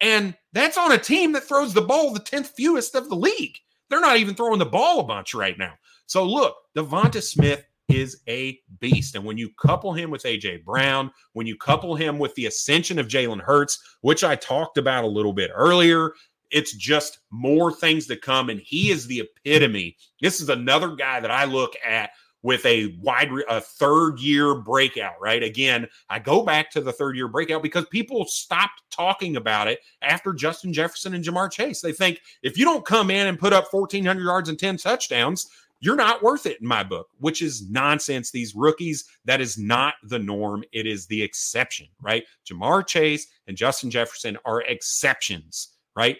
And 0.00 0.34
that's 0.52 0.78
on 0.78 0.92
a 0.92 0.98
team 0.98 1.32
that 1.32 1.44
throws 1.44 1.74
the 1.74 1.82
ball 1.82 2.12
the 2.12 2.20
10th 2.20 2.54
fewest 2.56 2.94
of 2.94 3.08
the 3.08 3.16
league. 3.16 3.58
They're 3.90 4.00
not 4.00 4.16
even 4.18 4.34
throwing 4.34 4.58
the 4.58 4.66
ball 4.66 5.00
a 5.00 5.04
bunch 5.04 5.34
right 5.34 5.58
now. 5.58 5.74
So 6.06 6.24
look, 6.24 6.56
Devonta 6.76 7.22
Smith 7.22 7.64
is 7.88 8.20
a 8.28 8.58
beast. 8.80 9.14
And 9.14 9.24
when 9.24 9.38
you 9.38 9.50
couple 9.60 9.92
him 9.92 10.10
with 10.10 10.22
AJ 10.22 10.64
Brown, 10.64 11.10
when 11.32 11.46
you 11.46 11.56
couple 11.56 11.96
him 11.96 12.18
with 12.18 12.34
the 12.34 12.46
ascension 12.46 12.98
of 12.98 13.08
Jalen 13.08 13.40
Hurts, 13.40 13.96
which 14.02 14.24
I 14.24 14.36
talked 14.36 14.78
about 14.78 15.04
a 15.04 15.08
little 15.08 15.32
bit 15.32 15.50
earlier, 15.54 16.12
it's 16.50 16.74
just 16.74 17.18
more 17.30 17.72
things 17.72 18.06
to 18.06 18.16
come. 18.16 18.48
And 18.48 18.60
he 18.60 18.90
is 18.90 19.06
the 19.06 19.20
epitome. 19.20 19.96
This 20.20 20.40
is 20.40 20.48
another 20.48 20.94
guy 20.94 21.20
that 21.20 21.30
I 21.30 21.44
look 21.44 21.74
at 21.84 22.10
with 22.42 22.64
a 22.66 22.96
wide 23.00 23.30
a 23.48 23.60
third 23.60 24.20
year 24.20 24.54
breakout, 24.54 25.14
right? 25.20 25.42
Again, 25.42 25.88
I 26.08 26.18
go 26.18 26.44
back 26.44 26.70
to 26.70 26.80
the 26.80 26.92
third 26.92 27.16
year 27.16 27.28
breakout 27.28 27.62
because 27.62 27.86
people 27.86 28.24
stopped 28.26 28.82
talking 28.90 29.36
about 29.36 29.68
it 29.68 29.80
after 30.02 30.32
Justin 30.32 30.72
Jefferson 30.72 31.14
and 31.14 31.24
Ja'Marr 31.24 31.50
Chase. 31.50 31.80
They 31.80 31.92
think 31.92 32.20
if 32.42 32.56
you 32.56 32.64
don't 32.64 32.86
come 32.86 33.10
in 33.10 33.26
and 33.26 33.38
put 33.38 33.52
up 33.52 33.72
1400 33.72 34.22
yards 34.22 34.48
and 34.48 34.58
10 34.58 34.76
touchdowns, 34.76 35.48
you're 35.80 35.96
not 35.96 36.22
worth 36.22 36.46
it 36.46 36.60
in 36.60 36.66
my 36.66 36.82
book, 36.82 37.08
which 37.18 37.40
is 37.40 37.68
nonsense. 37.70 38.30
These 38.30 38.54
rookies, 38.54 39.04
that 39.24 39.40
is 39.40 39.58
not 39.58 39.94
the 40.02 40.18
norm. 40.18 40.64
It 40.72 40.86
is 40.86 41.06
the 41.06 41.22
exception, 41.22 41.86
right? 42.00 42.24
Ja'Marr 42.46 42.86
Chase 42.86 43.26
and 43.46 43.56
Justin 43.56 43.90
Jefferson 43.90 44.38
are 44.44 44.62
exceptions, 44.62 45.68
right? 45.94 46.18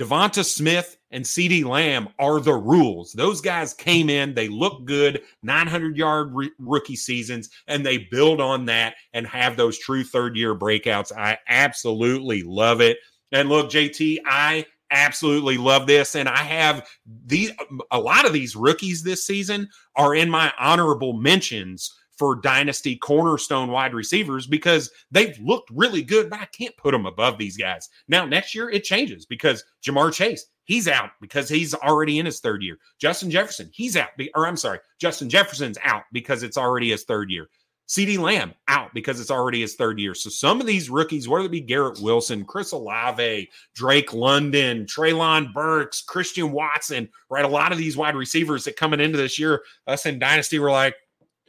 Devonta 0.00 0.42
Smith 0.42 0.96
and 1.10 1.22
CeeDee 1.22 1.62
Lamb 1.62 2.08
are 2.18 2.40
the 2.40 2.54
rules. 2.54 3.12
Those 3.12 3.42
guys 3.42 3.74
came 3.74 4.08
in, 4.08 4.32
they 4.32 4.48
look 4.48 4.86
good, 4.86 5.20
900 5.42 5.94
yard 5.94 6.34
re- 6.34 6.50
rookie 6.58 6.96
seasons, 6.96 7.50
and 7.66 7.84
they 7.84 8.08
build 8.10 8.40
on 8.40 8.64
that 8.64 8.94
and 9.12 9.26
have 9.26 9.58
those 9.58 9.78
true 9.78 10.02
third 10.02 10.36
year 10.36 10.54
breakouts. 10.54 11.12
I 11.14 11.36
absolutely 11.48 12.42
love 12.42 12.80
it. 12.80 12.96
And 13.32 13.50
look, 13.50 13.70
JT, 13.70 14.20
I 14.24 14.64
absolutely 14.90 15.58
love 15.58 15.86
this. 15.86 16.16
And 16.16 16.30
I 16.30 16.38
have 16.44 16.88
these, 17.26 17.52
a 17.90 18.00
lot 18.00 18.24
of 18.24 18.32
these 18.32 18.56
rookies 18.56 19.02
this 19.02 19.26
season 19.26 19.68
are 19.96 20.14
in 20.14 20.30
my 20.30 20.50
honorable 20.58 21.12
mentions 21.12 21.92
for 22.20 22.36
dynasty 22.36 22.96
cornerstone 22.96 23.70
wide 23.70 23.94
receivers 23.94 24.46
because 24.46 24.90
they've 25.10 25.38
looked 25.38 25.70
really 25.72 26.02
good, 26.02 26.28
but 26.28 26.38
I 26.38 26.44
can't 26.44 26.76
put 26.76 26.92
them 26.92 27.06
above 27.06 27.38
these 27.38 27.56
guys. 27.56 27.88
Now, 28.08 28.26
next 28.26 28.54
year 28.54 28.68
it 28.68 28.84
changes 28.84 29.24
because 29.24 29.64
Ja'Marr 29.82 30.12
Chase, 30.12 30.44
he's 30.64 30.86
out 30.86 31.12
because 31.22 31.48
he's 31.48 31.72
already 31.72 32.18
in 32.18 32.26
his 32.26 32.40
third 32.40 32.62
year. 32.62 32.76
Justin 32.98 33.30
Jefferson, 33.30 33.70
he's 33.72 33.96
out, 33.96 34.10
or 34.34 34.46
I'm 34.46 34.58
sorry, 34.58 34.80
Justin 35.00 35.30
Jefferson's 35.30 35.78
out 35.82 36.02
because 36.12 36.42
it's 36.42 36.58
already 36.58 36.90
his 36.90 37.04
third 37.04 37.30
year. 37.30 37.48
CeeDee 37.88 38.18
Lamb 38.18 38.52
out 38.68 38.92
because 38.92 39.18
it's 39.18 39.30
already 39.30 39.62
his 39.62 39.76
third 39.76 39.98
year. 39.98 40.14
So 40.14 40.28
some 40.28 40.60
of 40.60 40.66
these 40.66 40.90
rookies, 40.90 41.26
whether 41.26 41.46
it 41.46 41.50
be 41.50 41.62
Garrett 41.62 42.00
Wilson, 42.02 42.44
Chris 42.44 42.72
Olave, 42.72 43.48
Drake 43.74 44.12
London, 44.12 44.84
Treylon 44.84 45.54
Burks, 45.54 46.02
Christian 46.02 46.52
Watson, 46.52 47.08
right? 47.30 47.46
A 47.46 47.48
lot 47.48 47.72
of 47.72 47.78
these 47.78 47.96
wide 47.96 48.14
receivers 48.14 48.64
that 48.64 48.76
coming 48.76 49.00
into 49.00 49.16
this 49.16 49.38
year, 49.38 49.62
us 49.86 50.04
in 50.04 50.18
Dynasty 50.18 50.58
were 50.58 50.70
like, 50.70 50.96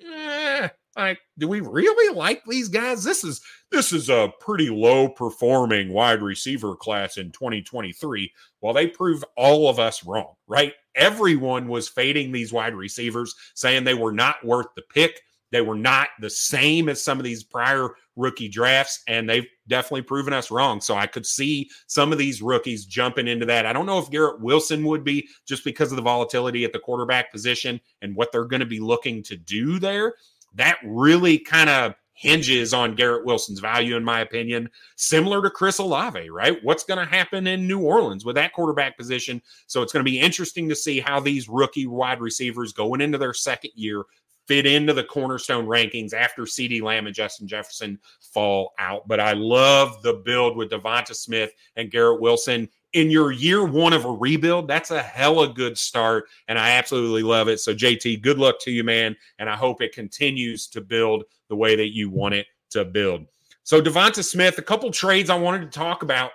eh, 0.05 0.69
like, 0.95 1.19
do 1.37 1.47
we 1.47 1.61
really 1.61 2.15
like 2.15 2.43
these 2.45 2.67
guys? 2.67 3.03
This 3.03 3.23
is 3.23 3.41
this 3.71 3.93
is 3.93 4.09
a 4.09 4.33
pretty 4.39 4.69
low 4.69 5.07
performing 5.09 5.93
wide 5.93 6.21
receiver 6.21 6.75
class 6.75 7.17
in 7.17 7.31
2023. 7.31 8.31
Well, 8.59 8.73
they 8.73 8.87
prove 8.87 9.23
all 9.37 9.69
of 9.69 9.79
us 9.79 10.05
wrong, 10.05 10.33
right? 10.47 10.73
Everyone 10.95 11.67
was 11.69 11.87
fading 11.87 12.31
these 12.31 12.51
wide 12.51 12.75
receivers, 12.75 13.33
saying 13.55 13.83
they 13.83 13.93
were 13.93 14.11
not 14.11 14.45
worth 14.45 14.67
the 14.75 14.83
pick. 14.93 15.21
They 15.51 15.61
were 15.61 15.75
not 15.75 16.09
the 16.19 16.29
same 16.29 16.89
as 16.89 17.03
some 17.03 17.17
of 17.17 17.23
these 17.23 17.43
prior 17.43 17.89
rookie 18.15 18.49
drafts, 18.49 19.03
and 19.07 19.29
they've 19.29 19.47
definitely 19.67 20.03
proven 20.03 20.33
us 20.33 20.51
wrong. 20.51 20.81
So 20.81 20.95
I 20.95 21.07
could 21.07 21.25
see 21.25 21.69
some 21.87 22.11
of 22.11 22.17
these 22.17 22.41
rookies 22.41 22.85
jumping 22.85 23.27
into 23.27 23.45
that. 23.45 23.65
I 23.65 23.73
don't 23.73 23.85
know 23.85 23.99
if 23.99 24.09
Garrett 24.09 24.41
Wilson 24.41 24.85
would 24.85 25.03
be 25.03 25.27
just 25.47 25.63
because 25.63 25.91
of 25.91 25.95
the 25.95 26.01
volatility 26.01 26.63
at 26.63 26.73
the 26.73 26.79
quarterback 26.79 27.31
position 27.31 27.79
and 28.01 28.15
what 28.15 28.31
they're 28.31 28.45
going 28.45 28.61
to 28.61 28.65
be 28.65 28.79
looking 28.79 29.23
to 29.23 29.37
do 29.37 29.79
there. 29.79 30.13
That 30.55 30.77
really 30.83 31.37
kind 31.37 31.69
of 31.69 31.95
hinges 32.13 32.71
on 32.71 32.93
Garrett 32.93 33.25
Wilson's 33.25 33.59
value, 33.59 33.95
in 33.95 34.03
my 34.03 34.19
opinion, 34.19 34.69
similar 34.95 35.41
to 35.41 35.49
Chris 35.49 35.79
Olave, 35.79 36.29
right? 36.29 36.63
What's 36.63 36.83
going 36.83 36.99
to 36.99 37.11
happen 37.11 37.47
in 37.47 37.67
New 37.67 37.79
Orleans 37.79 38.23
with 38.23 38.35
that 38.35 38.53
quarterback 38.53 38.95
position? 38.95 39.41
So 39.65 39.81
it's 39.81 39.91
going 39.91 40.05
to 40.05 40.11
be 40.11 40.19
interesting 40.19 40.69
to 40.69 40.75
see 40.75 40.99
how 40.99 41.19
these 41.19 41.49
rookie 41.49 41.87
wide 41.87 42.21
receivers 42.21 42.73
going 42.73 43.01
into 43.01 43.17
their 43.17 43.33
second 43.33 43.71
year 43.73 44.03
fit 44.47 44.65
into 44.65 44.93
the 44.93 45.03
cornerstone 45.03 45.65
rankings 45.65 46.13
after 46.13 46.43
CeeDee 46.43 46.81
Lamb 46.81 47.05
and 47.05 47.15
Justin 47.15 47.47
Jefferson 47.47 47.99
fall 48.19 48.73
out. 48.79 49.07
But 49.07 49.19
I 49.19 49.33
love 49.33 50.01
the 50.03 50.13
build 50.13 50.57
with 50.57 50.71
Devonta 50.71 51.15
Smith 51.15 51.53
and 51.75 51.91
Garrett 51.91 52.21
Wilson. 52.21 52.69
In 52.93 53.09
your 53.09 53.31
year 53.31 53.63
one 53.63 53.93
of 53.93 54.03
a 54.03 54.11
rebuild, 54.11 54.67
that's 54.67 54.91
a 54.91 55.01
hella 55.01 55.53
good 55.53 55.77
start. 55.77 56.25
And 56.47 56.59
I 56.59 56.71
absolutely 56.71 57.23
love 57.23 57.47
it. 57.47 57.59
So, 57.59 57.73
JT, 57.73 58.21
good 58.21 58.37
luck 58.37 58.55
to 58.61 58.71
you, 58.71 58.83
man. 58.83 59.15
And 59.39 59.49
I 59.49 59.55
hope 59.55 59.81
it 59.81 59.93
continues 59.93 60.67
to 60.67 60.81
build 60.81 61.23
the 61.47 61.55
way 61.55 61.75
that 61.75 61.93
you 61.93 62.09
want 62.09 62.33
it 62.33 62.47
to 62.71 62.83
build. 62.83 63.27
So, 63.63 63.81
Devonta 63.81 64.23
Smith, 64.23 64.57
a 64.57 64.63
couple 64.63 64.91
trades 64.91 65.29
I 65.29 65.35
wanted 65.35 65.61
to 65.61 65.79
talk 65.79 66.03
about. 66.03 66.31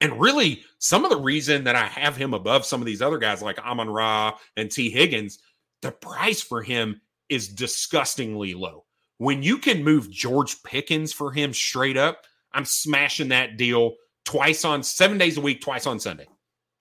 And 0.00 0.20
really, 0.20 0.62
some 0.78 1.04
of 1.04 1.10
the 1.10 1.20
reason 1.20 1.64
that 1.64 1.76
I 1.76 1.86
have 1.86 2.16
him 2.16 2.34
above 2.34 2.66
some 2.66 2.82
of 2.82 2.86
these 2.86 3.00
other 3.00 3.18
guys 3.18 3.40
like 3.40 3.58
Amon 3.60 3.88
Ra 3.88 4.36
and 4.56 4.70
Tee 4.70 4.90
Higgins, 4.90 5.38
the 5.82 5.92
price 5.92 6.42
for 6.42 6.62
him 6.62 7.00
is 7.28 7.48
disgustingly 7.48 8.54
low. 8.54 8.84
When 9.18 9.42
you 9.42 9.58
can 9.58 9.82
move 9.82 10.10
George 10.10 10.62
Pickens 10.62 11.12
for 11.12 11.32
him 11.32 11.52
straight 11.52 11.96
up, 11.96 12.22
I'm 12.52 12.64
smashing 12.64 13.28
that 13.28 13.56
deal 13.56 13.94
twice 14.24 14.64
on 14.64 14.82
seven 14.82 15.18
days 15.18 15.38
a 15.38 15.40
week, 15.40 15.60
twice 15.60 15.86
on 15.86 16.00
Sunday. 16.00 16.26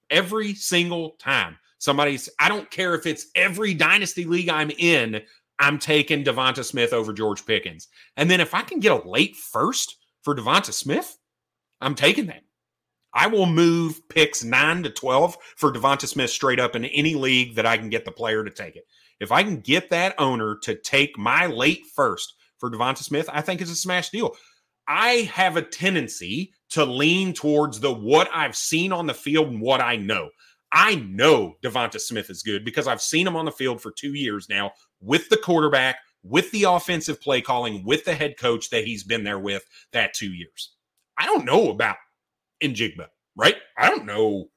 Every 0.09 0.53
single 0.53 1.11
time 1.19 1.57
somebody's, 1.79 2.29
I 2.39 2.49
don't 2.49 2.69
care 2.69 2.95
if 2.95 3.05
it's 3.05 3.27
every 3.35 3.73
dynasty 3.73 4.25
league 4.25 4.49
I'm 4.49 4.71
in, 4.71 5.21
I'm 5.59 5.79
taking 5.79 6.23
Devonta 6.23 6.63
Smith 6.63 6.91
over 6.91 7.13
George 7.13 7.45
Pickens. 7.45 7.87
And 8.17 8.29
then 8.29 8.41
if 8.41 8.53
I 8.53 8.61
can 8.61 8.79
get 8.79 8.91
a 8.91 9.09
late 9.09 9.35
first 9.35 9.97
for 10.23 10.35
Devonta 10.35 10.73
Smith, 10.73 11.17
I'm 11.79 11.95
taking 11.95 12.25
that. 12.27 12.41
I 13.13 13.27
will 13.27 13.45
move 13.45 14.01
picks 14.09 14.43
nine 14.43 14.83
to 14.83 14.89
12 14.89 15.37
for 15.55 15.71
Devonta 15.71 16.05
Smith 16.05 16.29
straight 16.29 16.59
up 16.59 16.75
in 16.75 16.83
any 16.83 17.15
league 17.15 17.55
that 17.55 17.65
I 17.65 17.77
can 17.77 17.89
get 17.89 18.03
the 18.03 18.11
player 18.11 18.43
to 18.43 18.51
take 18.51 18.75
it. 18.75 18.83
If 19.19 19.31
I 19.31 19.43
can 19.43 19.61
get 19.61 19.89
that 19.89 20.15
owner 20.17 20.57
to 20.63 20.75
take 20.75 21.17
my 21.17 21.47
late 21.47 21.83
first 21.95 22.33
for 22.59 22.69
Devonta 22.69 23.03
Smith, 23.03 23.29
I 23.31 23.41
think 23.41 23.61
it's 23.61 23.71
a 23.71 23.75
smash 23.75 24.09
deal. 24.09 24.35
I 24.87 25.29
have 25.33 25.57
a 25.57 25.61
tendency 25.61 26.53
to 26.71 26.85
lean 26.85 27.33
towards 27.33 27.79
the 27.79 27.93
what 27.93 28.29
I've 28.33 28.55
seen 28.55 28.91
on 28.91 29.07
the 29.07 29.13
field 29.13 29.47
and 29.47 29.61
what 29.61 29.81
I 29.81 29.95
know. 29.95 30.29
I 30.71 30.95
know 30.95 31.55
Devonta 31.63 31.99
Smith 31.99 32.29
is 32.29 32.43
good 32.43 32.65
because 32.65 32.87
I've 32.87 33.01
seen 33.01 33.25
him 33.25 33.35
on 33.35 33.45
the 33.45 33.51
field 33.51 33.81
for 33.81 33.91
two 33.91 34.13
years 34.13 34.49
now 34.49 34.71
with 34.99 35.29
the 35.29 35.37
quarterback, 35.37 35.97
with 36.23 36.51
the 36.51 36.63
offensive 36.63 37.21
play 37.21 37.41
calling, 37.41 37.85
with 37.85 38.03
the 38.05 38.13
head 38.13 38.37
coach 38.37 38.69
that 38.71 38.85
he's 38.85 39.03
been 39.03 39.23
there 39.23 39.39
with 39.39 39.63
that 39.93 40.13
two 40.13 40.33
years. 40.33 40.73
I 41.17 41.25
don't 41.25 41.45
know 41.45 41.69
about 41.69 41.95
Njigba, 42.61 43.07
right? 43.35 43.55
I 43.77 43.89
don't 43.89 44.05
know 44.05 44.49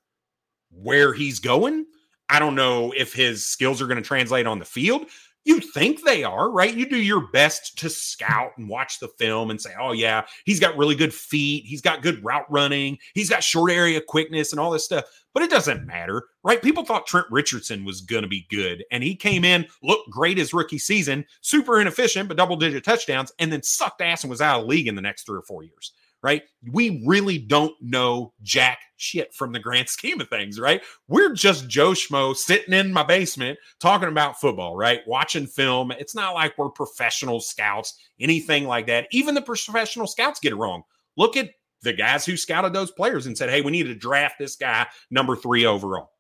where 0.71 1.13
he's 1.13 1.39
going. 1.39 1.87
I 2.29 2.39
don't 2.39 2.55
know 2.55 2.93
if 2.97 3.13
his 3.13 3.47
skills 3.47 3.81
are 3.81 3.87
going 3.87 4.03
to 4.03 4.07
translate 4.07 4.47
on 4.47 4.59
the 4.59 4.65
field. 4.65 5.07
You 5.45 5.61
think 5.61 6.05
they 6.05 6.25
are, 6.25 6.51
right? 6.51 6.75
You 6.75 6.87
do 6.87 6.99
your 6.99 7.29
best 7.29 7.79
to 7.79 7.89
scout 7.89 8.51
and 8.59 8.69
watch 8.69 8.99
the 8.99 9.09
film 9.09 9.51
and 9.51 9.59
say, 9.59 9.73
oh, 9.81 9.93
yeah, 9.93 10.27
he's 10.45 10.61
got 10.61 10.77
really 10.77 10.95
good 10.95 11.15
feet. 11.15 11.65
He's 11.65 11.81
got 11.81 12.03
good 12.03 12.23
route 12.23 12.45
running. 12.51 12.99
He's 13.15 13.31
got 13.31 13.43
short 13.43 13.71
area 13.71 14.03
quickness 14.03 14.53
and 14.53 14.61
all 14.61 14.71
this 14.71 14.85
stuff. 14.85 15.05
But 15.33 15.43
it 15.43 15.51
doesn't 15.51 15.87
matter, 15.87 16.25
right? 16.43 16.61
People 16.61 16.85
thought 16.85 17.07
Trent 17.07 17.29
Richardson 17.31 17.87
was 17.87 18.03
going 18.03 18.25
to 18.25 18.29
be 18.29 18.47
good. 18.51 18.85
And 18.91 19.03
he 19.03 19.15
came 19.15 19.43
in, 19.43 19.67
looked 19.83 20.11
great 20.11 20.37
his 20.37 20.53
rookie 20.53 20.79
season, 20.79 21.25
super 21.41 21.81
inefficient, 21.81 22.29
but 22.29 22.37
double 22.37 22.57
digit 22.57 22.85
touchdowns, 22.85 23.33
and 23.39 23.51
then 23.51 23.63
sucked 23.63 24.03
ass 24.03 24.25
and 24.25 24.31
was 24.31 24.43
out 24.43 24.61
of 24.61 24.67
league 24.67 24.89
in 24.89 24.97
the 24.97 25.03
next 25.03 25.25
three 25.25 25.39
or 25.39 25.43
four 25.43 25.63
years 25.63 25.93
right? 26.23 26.43
We 26.71 27.03
really 27.07 27.39
don't 27.39 27.75
know 27.81 28.33
jack 28.43 28.81
shit 28.97 29.35
from 29.35 29.53
the 29.53 29.59
grand 29.59 29.89
scheme 29.89 30.21
of 30.21 30.29
things, 30.29 30.59
right? 30.59 30.83
We're 31.09 31.35
just 31.35 31.69
Joe 31.69 31.93
Schmo 31.93 32.37
sitting 32.37 32.75
in 32.75 32.93
my 32.93 33.03
basement 33.03 33.59
talking 33.81 34.09
about 34.09 34.41
football, 34.41 34.77
right? 34.77 35.01
Watching 35.07 35.47
film. 35.47 35.93
It's 35.93 36.15
not 36.15 36.35
like 36.35 36.59
we're 36.59 36.71
professional 36.71 37.41
scouts, 37.41 37.99
anything 38.21 38.67
like 38.67 38.87
that. 38.87 39.09
Even 39.13 39.35
the 39.35 39.43
professional 39.43 40.07
scouts 40.07 40.41
get 40.41 40.53
it 40.53 40.57
wrong. 40.57 40.83
Look 41.17 41.37
at 41.37 41.51
the 41.83 41.93
guys 41.93 42.27
who 42.27 42.37
scouted 42.37 42.73
those 42.73 42.91
players 42.91 43.27
and 43.27 43.39
said, 43.39 43.51
hey, 43.51 43.61
we 43.61 43.71
need 43.71 43.85
to 43.85 43.95
draft 43.95 44.37
this 44.39 44.57
guy 44.57 44.87
number 45.11 45.37
three 45.37 45.65
overall, 45.65 46.11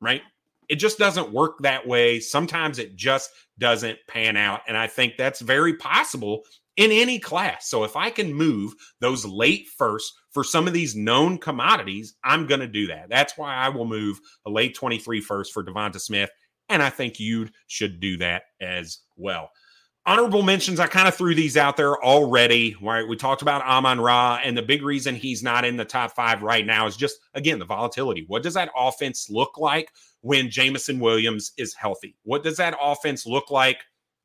right? 0.00 0.22
It 0.68 0.76
just 0.76 0.98
doesn't 0.98 1.32
work 1.32 1.58
that 1.60 1.86
way. 1.86 2.20
Sometimes 2.20 2.78
it 2.78 2.96
just 2.96 3.30
doesn't 3.58 3.98
pan 4.08 4.36
out. 4.36 4.60
And 4.68 4.76
I 4.76 4.88
think 4.88 5.14
that's 5.16 5.40
very 5.40 5.74
possible 5.74 6.42
in 6.76 6.92
any 6.92 7.18
class. 7.18 7.68
So 7.68 7.84
if 7.84 7.96
I 7.96 8.10
can 8.10 8.32
move 8.32 8.74
those 9.00 9.24
late 9.24 9.66
first 9.76 10.12
for 10.30 10.44
some 10.44 10.66
of 10.66 10.74
these 10.74 10.94
known 10.94 11.38
commodities, 11.38 12.14
I'm 12.22 12.46
going 12.46 12.60
to 12.60 12.66
do 12.66 12.86
that. 12.88 13.08
That's 13.08 13.36
why 13.36 13.54
I 13.54 13.68
will 13.68 13.86
move 13.86 14.20
a 14.44 14.50
late 14.50 14.74
23 14.74 15.20
first 15.20 15.52
for 15.52 15.64
Devonta 15.64 16.00
Smith. 16.00 16.30
And 16.68 16.82
I 16.82 16.90
think 16.90 17.20
you 17.20 17.48
should 17.68 18.00
do 18.00 18.16
that 18.18 18.44
as 18.60 18.98
well. 19.16 19.50
Honorable 20.04 20.42
mentions, 20.42 20.78
I 20.78 20.86
kind 20.86 21.08
of 21.08 21.16
threw 21.16 21.34
these 21.34 21.56
out 21.56 21.76
there 21.76 22.00
already. 22.04 22.76
Right? 22.80 23.08
We 23.08 23.16
talked 23.16 23.42
about 23.42 23.62
Amon 23.62 24.00
Ra, 24.00 24.38
and 24.44 24.56
the 24.56 24.62
big 24.62 24.82
reason 24.82 25.16
he's 25.16 25.42
not 25.42 25.64
in 25.64 25.76
the 25.76 25.84
top 25.84 26.14
five 26.14 26.42
right 26.42 26.64
now 26.64 26.86
is 26.86 26.96
just, 26.96 27.18
again, 27.34 27.58
the 27.58 27.64
volatility. 27.64 28.24
What 28.28 28.44
does 28.44 28.54
that 28.54 28.70
offense 28.76 29.28
look 29.28 29.58
like 29.58 29.90
when 30.20 30.48
Jameson 30.48 31.00
Williams 31.00 31.52
is 31.56 31.74
healthy? 31.74 32.14
What 32.22 32.44
does 32.44 32.56
that 32.58 32.76
offense 32.80 33.26
look 33.26 33.50
like 33.50 33.78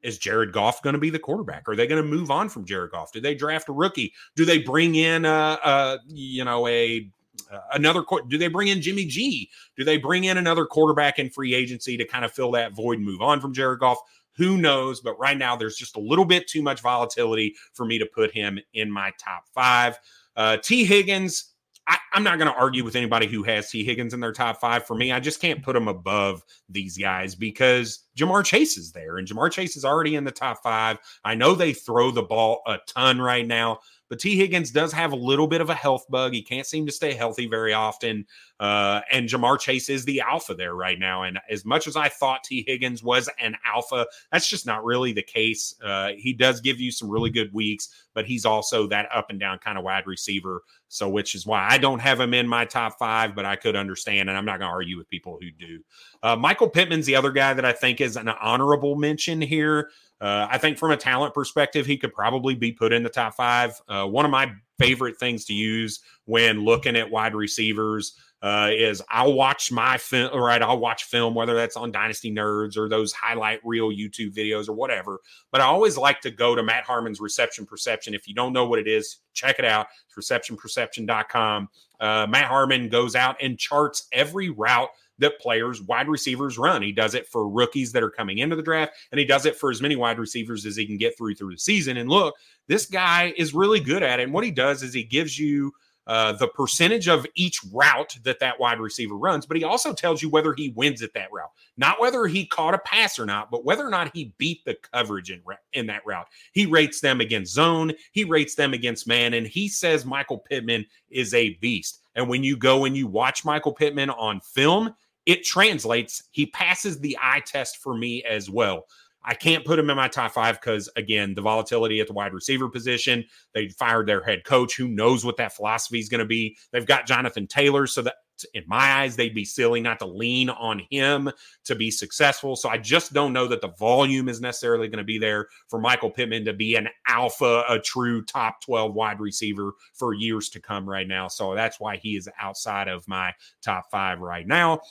is 0.03 0.17
Jared 0.17 0.51
Goff 0.51 0.81
going 0.81 0.93
to 0.93 0.99
be 0.99 1.09
the 1.09 1.19
quarterback? 1.19 1.67
Are 1.67 1.75
they 1.75 1.87
going 1.87 2.01
to 2.01 2.07
move 2.07 2.31
on 2.31 2.49
from 2.49 2.65
Jared 2.65 2.91
Goff? 2.91 3.11
Do 3.11 3.21
they 3.21 3.35
draft 3.35 3.69
a 3.69 3.73
rookie? 3.73 4.13
Do 4.35 4.45
they 4.45 4.59
bring 4.59 4.95
in 4.95 5.25
a, 5.25 5.59
a 5.63 5.99
you 6.07 6.43
know 6.43 6.67
a 6.67 7.09
uh, 7.51 7.59
another 7.73 8.03
do 8.27 8.37
they 8.37 8.47
bring 8.47 8.69
in 8.69 8.81
Jimmy 8.81 9.05
G? 9.05 9.49
Do 9.77 9.83
they 9.83 9.97
bring 9.97 10.25
in 10.25 10.37
another 10.37 10.65
quarterback 10.65 11.19
in 11.19 11.29
free 11.29 11.53
agency 11.53 11.97
to 11.97 12.05
kind 12.05 12.25
of 12.25 12.31
fill 12.31 12.51
that 12.51 12.73
void 12.73 12.97
and 12.97 13.05
move 13.05 13.21
on 13.21 13.39
from 13.39 13.53
Jared 13.53 13.79
Goff? 13.79 13.99
Who 14.37 14.57
knows? 14.57 15.01
But 15.01 15.19
right 15.19 15.37
now, 15.37 15.55
there's 15.55 15.75
just 15.75 15.97
a 15.97 15.99
little 15.99 16.25
bit 16.25 16.47
too 16.47 16.61
much 16.61 16.81
volatility 16.81 17.55
for 17.73 17.85
me 17.85 17.99
to 17.99 18.05
put 18.05 18.31
him 18.31 18.59
in 18.73 18.89
my 18.89 19.11
top 19.19 19.43
five. 19.53 19.99
Uh, 20.35 20.57
Tee 20.57 20.85
Higgins, 20.85 21.50
I, 21.91 22.17
am 22.17 22.23
not 22.23 22.37
going 22.37 22.49
to 22.49 22.57
argue 22.57 22.85
with 22.85 22.95
anybody 22.95 23.27
who 23.27 23.43
has 23.43 23.69
Tee 23.69 23.83
Higgins 23.83 24.13
in 24.13 24.21
their 24.21 24.31
top 24.31 24.61
five. 24.61 24.85
For 24.85 24.95
me, 24.95 25.11
I 25.11 25.19
just 25.19 25.41
can't 25.41 25.61
put 25.61 25.75
him 25.75 25.89
above 25.89 26.41
these 26.69 26.97
guys 26.97 27.35
because 27.35 28.05
Ja'Marr 28.17 28.45
Chase 28.45 28.77
is 28.77 28.93
there, 28.93 29.17
and 29.17 29.27
Ja'Marr 29.27 29.51
Chase 29.51 29.75
is 29.75 29.83
already 29.83 30.15
in 30.15 30.23
the 30.23 30.31
top 30.31 30.63
five. 30.63 30.99
I 31.25 31.35
know 31.35 31.53
they 31.53 31.73
throw 31.73 32.11
the 32.11 32.23
ball 32.23 32.61
a 32.65 32.77
ton 32.87 33.19
right 33.19 33.45
now, 33.45 33.79
but 34.09 34.19
Tee 34.19 34.37
Higgins 34.37 34.71
does 34.71 34.93
have 34.93 35.11
a 35.11 35.17
little 35.17 35.47
bit 35.47 35.59
of 35.59 35.69
a 35.69 35.75
health 35.75 36.05
bug. 36.09 36.33
He 36.33 36.43
can't 36.43 36.65
seem 36.65 36.85
to 36.85 36.91
stay 36.93 37.13
healthy 37.13 37.47
very 37.47 37.73
often. 37.73 38.25
Uh, 38.61 39.01
and 39.11 39.27
Ja'Marr 39.27 39.59
Chase 39.59 39.89
is 39.89 40.05
the 40.05 40.21
alpha 40.21 40.53
there 40.53 40.75
right 40.75 40.99
now. 40.99 41.23
And 41.23 41.39
as 41.49 41.65
much 41.65 41.87
as 41.87 41.95
I 41.95 42.09
thought 42.09 42.43
Tee 42.43 42.63
Higgins 42.65 43.01
was 43.01 43.27
an 43.39 43.57
alpha, 43.65 44.05
that's 44.31 44.47
just 44.47 44.67
not 44.67 44.85
really 44.85 45.13
the 45.13 45.23
case. 45.23 45.73
Uh, 45.83 46.11
he 46.15 46.31
does 46.31 46.61
give 46.61 46.79
you 46.79 46.91
some 46.91 47.09
really 47.09 47.31
good 47.31 47.51
weeks, 47.53 47.89
but 48.13 48.27
he's 48.27 48.45
also 48.45 48.85
that 48.85 49.09
up 49.11 49.31
and 49.31 49.39
down 49.39 49.57
kind 49.57 49.79
of 49.79 49.83
wide 49.83 50.05
receiver. 50.05 50.61
So, 50.89 51.09
which 51.09 51.33
is 51.33 51.43
why 51.47 51.67
I 51.67 51.79
don't 51.79 51.99
have 52.01 52.19
him 52.19 52.35
in 52.35 52.47
my 52.47 52.65
top 52.65 52.99
five, 52.99 53.33
but 53.33 53.45
I 53.45 53.55
could 53.55 53.75
understand. 53.75 54.29
And 54.29 54.37
I'm 54.37 54.45
not 54.45 54.59
going 54.59 54.69
to 54.69 54.73
argue 54.73 54.97
with 54.97 55.09
people 55.09 55.39
who 55.41 55.49
do. 55.49 55.79
Uh, 56.21 56.35
Michael 56.35 56.69
Pittman's 56.69 57.07
the 57.07 57.15
other 57.15 57.31
guy 57.31 57.55
that 57.55 57.65
I 57.65 57.73
think 57.73 57.99
is 57.99 58.15
an 58.15 58.29
honorable 58.29 58.95
mention 58.95 59.41
here. 59.41 59.89
Uh, 60.19 60.47
I 60.51 60.59
think 60.59 60.77
from 60.77 60.91
a 60.91 60.97
talent 60.97 61.33
perspective, 61.33 61.87
he 61.87 61.97
could 61.97 62.13
probably 62.13 62.53
be 62.53 62.71
put 62.71 62.93
in 62.93 63.01
the 63.01 63.09
top 63.09 63.33
five. 63.33 63.81
Uh, 63.87 64.05
one 64.05 64.23
of 64.23 64.29
my 64.29 64.51
favorite 64.77 65.17
things 65.17 65.45
to 65.45 65.53
use 65.53 66.01
when 66.25 66.63
looking 66.63 66.95
at 66.95 67.09
wide 67.09 67.33
receivers 67.33 68.15
uh, 68.41 68.69
is 68.71 69.01
I'll 69.09 69.33
watch 69.33 69.71
my 69.71 69.97
film, 69.97 70.35
right? 70.37 70.61
I'll 70.61 70.79
watch 70.79 71.03
film, 71.03 71.35
whether 71.35 71.53
that's 71.53 71.77
on 71.77 71.91
Dynasty 71.91 72.33
Nerds 72.33 72.75
or 72.75 72.89
those 72.89 73.13
highlight 73.13 73.59
reel 73.63 73.89
YouTube 73.89 74.33
videos 74.33 74.67
or 74.67 74.73
whatever. 74.73 75.19
But 75.51 75.61
I 75.61 75.65
always 75.65 75.97
like 75.97 76.21
to 76.21 76.31
go 76.31 76.55
to 76.55 76.63
Matt 76.63 76.83
Harmon's 76.83 77.19
Reception 77.19 77.65
Perception. 77.65 78.13
If 78.13 78.27
you 78.27 78.33
don't 78.33 78.53
know 78.53 78.65
what 78.65 78.79
it 78.79 78.87
is, 78.87 79.17
check 79.33 79.59
it 79.59 79.65
out. 79.65 79.87
It's 80.07 80.29
receptionperception.com. 80.29 81.69
Uh, 81.99 82.27
Matt 82.27 82.45
Harmon 82.45 82.89
goes 82.89 83.15
out 83.15 83.35
and 83.41 83.59
charts 83.59 84.07
every 84.11 84.49
route 84.49 84.89
that 85.19 85.39
players, 85.39 85.83
wide 85.83 86.07
receivers 86.07 86.57
run. 86.57 86.81
He 86.81 86.91
does 86.91 87.13
it 87.13 87.27
for 87.27 87.47
rookies 87.47 87.91
that 87.91 88.01
are 88.01 88.09
coming 88.09 88.39
into 88.39 88.55
the 88.55 88.63
draft, 88.63 88.93
and 89.11 89.19
he 89.19 89.25
does 89.25 89.45
it 89.45 89.55
for 89.55 89.69
as 89.69 89.79
many 89.79 89.95
wide 89.95 90.17
receivers 90.17 90.65
as 90.65 90.75
he 90.75 90.87
can 90.87 90.97
get 90.97 91.15
through 91.15 91.35
through 91.35 91.51
the 91.51 91.59
season. 91.59 91.97
And 91.97 92.09
look, 92.09 92.35
this 92.67 92.87
guy 92.87 93.33
is 93.37 93.53
really 93.53 93.79
good 93.79 94.01
at 94.01 94.19
it. 94.19 94.23
And 94.23 94.33
what 94.33 94.43
he 94.43 94.49
does 94.49 94.81
is 94.81 94.95
he 94.95 95.03
gives 95.03 95.37
you 95.37 95.73
uh, 96.07 96.33
the 96.33 96.47
percentage 96.47 97.07
of 97.07 97.25
each 97.35 97.59
route 97.71 98.17
that 98.23 98.39
that 98.39 98.59
wide 98.59 98.79
receiver 98.79 99.15
runs, 99.15 99.45
but 99.45 99.57
he 99.57 99.63
also 99.63 99.93
tells 99.93 100.21
you 100.21 100.29
whether 100.29 100.53
he 100.53 100.69
wins 100.69 101.01
at 101.01 101.13
that 101.13 101.31
route, 101.31 101.51
not 101.77 102.01
whether 102.01 102.25
he 102.25 102.45
caught 102.45 102.73
a 102.73 102.79
pass 102.79 103.19
or 103.19 103.25
not, 103.25 103.51
but 103.51 103.63
whether 103.63 103.85
or 103.85 103.89
not 103.89 104.15
he 104.15 104.33
beat 104.37 104.65
the 104.65 104.75
coverage 104.91 105.29
in, 105.29 105.41
in 105.73 105.85
that 105.87 106.05
route. 106.05 106.27
He 106.53 106.65
rates 106.65 107.01
them 107.01 107.21
against 107.21 107.53
zone, 107.53 107.93
he 108.11 108.23
rates 108.23 108.55
them 108.55 108.73
against 108.73 109.07
man, 109.07 109.35
and 109.35 109.45
he 109.45 109.67
says 109.67 110.05
Michael 110.05 110.39
Pittman 110.39 110.85
is 111.09 111.33
a 111.33 111.55
beast. 111.55 112.01
And 112.15 112.27
when 112.27 112.43
you 112.43 112.57
go 112.57 112.85
and 112.85 112.97
you 112.97 113.07
watch 113.07 113.45
Michael 113.45 113.73
Pittman 113.73 114.09
on 114.09 114.41
film, 114.41 114.93
it 115.25 115.43
translates. 115.43 116.23
He 116.31 116.47
passes 116.47 116.99
the 116.99 117.17
eye 117.21 117.41
test 117.45 117.77
for 117.77 117.95
me 117.95 118.23
as 118.23 118.49
well. 118.49 118.85
I 119.23 119.33
can't 119.33 119.65
put 119.65 119.79
him 119.79 119.89
in 119.89 119.97
my 119.97 120.07
top 120.07 120.31
five 120.31 120.59
because, 120.59 120.89
again, 120.95 121.35
the 121.35 121.41
volatility 121.41 121.99
at 121.99 122.07
the 122.07 122.13
wide 122.13 122.33
receiver 122.33 122.69
position. 122.69 123.25
They 123.53 123.69
fired 123.69 124.07
their 124.07 124.23
head 124.23 124.43
coach. 124.43 124.75
Who 124.75 124.87
knows 124.87 125.23
what 125.23 125.37
that 125.37 125.53
philosophy 125.53 125.99
is 125.99 126.09
going 126.09 126.19
to 126.19 126.25
be? 126.25 126.57
They've 126.71 126.85
got 126.85 127.05
Jonathan 127.05 127.47
Taylor. 127.47 127.85
So 127.87 128.01
that, 128.01 128.15
in 128.53 128.63
my 128.65 129.01
eyes, 129.01 129.15
they'd 129.15 129.35
be 129.35 129.45
silly 129.45 129.81
not 129.81 129.99
to 129.99 130.05
lean 130.05 130.49
on 130.49 130.81
him 130.89 131.29
to 131.65 131.75
be 131.75 131.91
successful. 131.91 132.55
So 132.55 132.69
I 132.69 132.77
just 132.77 133.13
don't 133.13 133.33
know 133.33 133.47
that 133.47 133.61
the 133.61 133.73
volume 133.79 134.29
is 134.29 134.41
necessarily 134.41 134.87
going 134.87 134.97
to 134.97 135.03
be 135.03 135.17
there 135.17 135.47
for 135.67 135.79
Michael 135.79 136.09
Pittman 136.09 136.45
to 136.45 136.53
be 136.53 136.75
an 136.75 136.89
alpha, 137.07 137.63
a 137.69 137.79
true 137.79 138.23
top 138.23 138.61
12 138.61 138.93
wide 138.93 139.19
receiver 139.19 139.73
for 139.93 140.13
years 140.13 140.49
to 140.49 140.59
come 140.59 140.89
right 140.89 141.07
now. 141.07 141.27
So 141.27 141.55
that's 141.55 141.79
why 141.79 141.97
he 141.97 142.15
is 142.15 142.29
outside 142.39 142.87
of 142.87 143.07
my 143.07 143.33
top 143.61 143.91
five 143.91 144.19
right 144.19 144.47
now. 144.47 144.81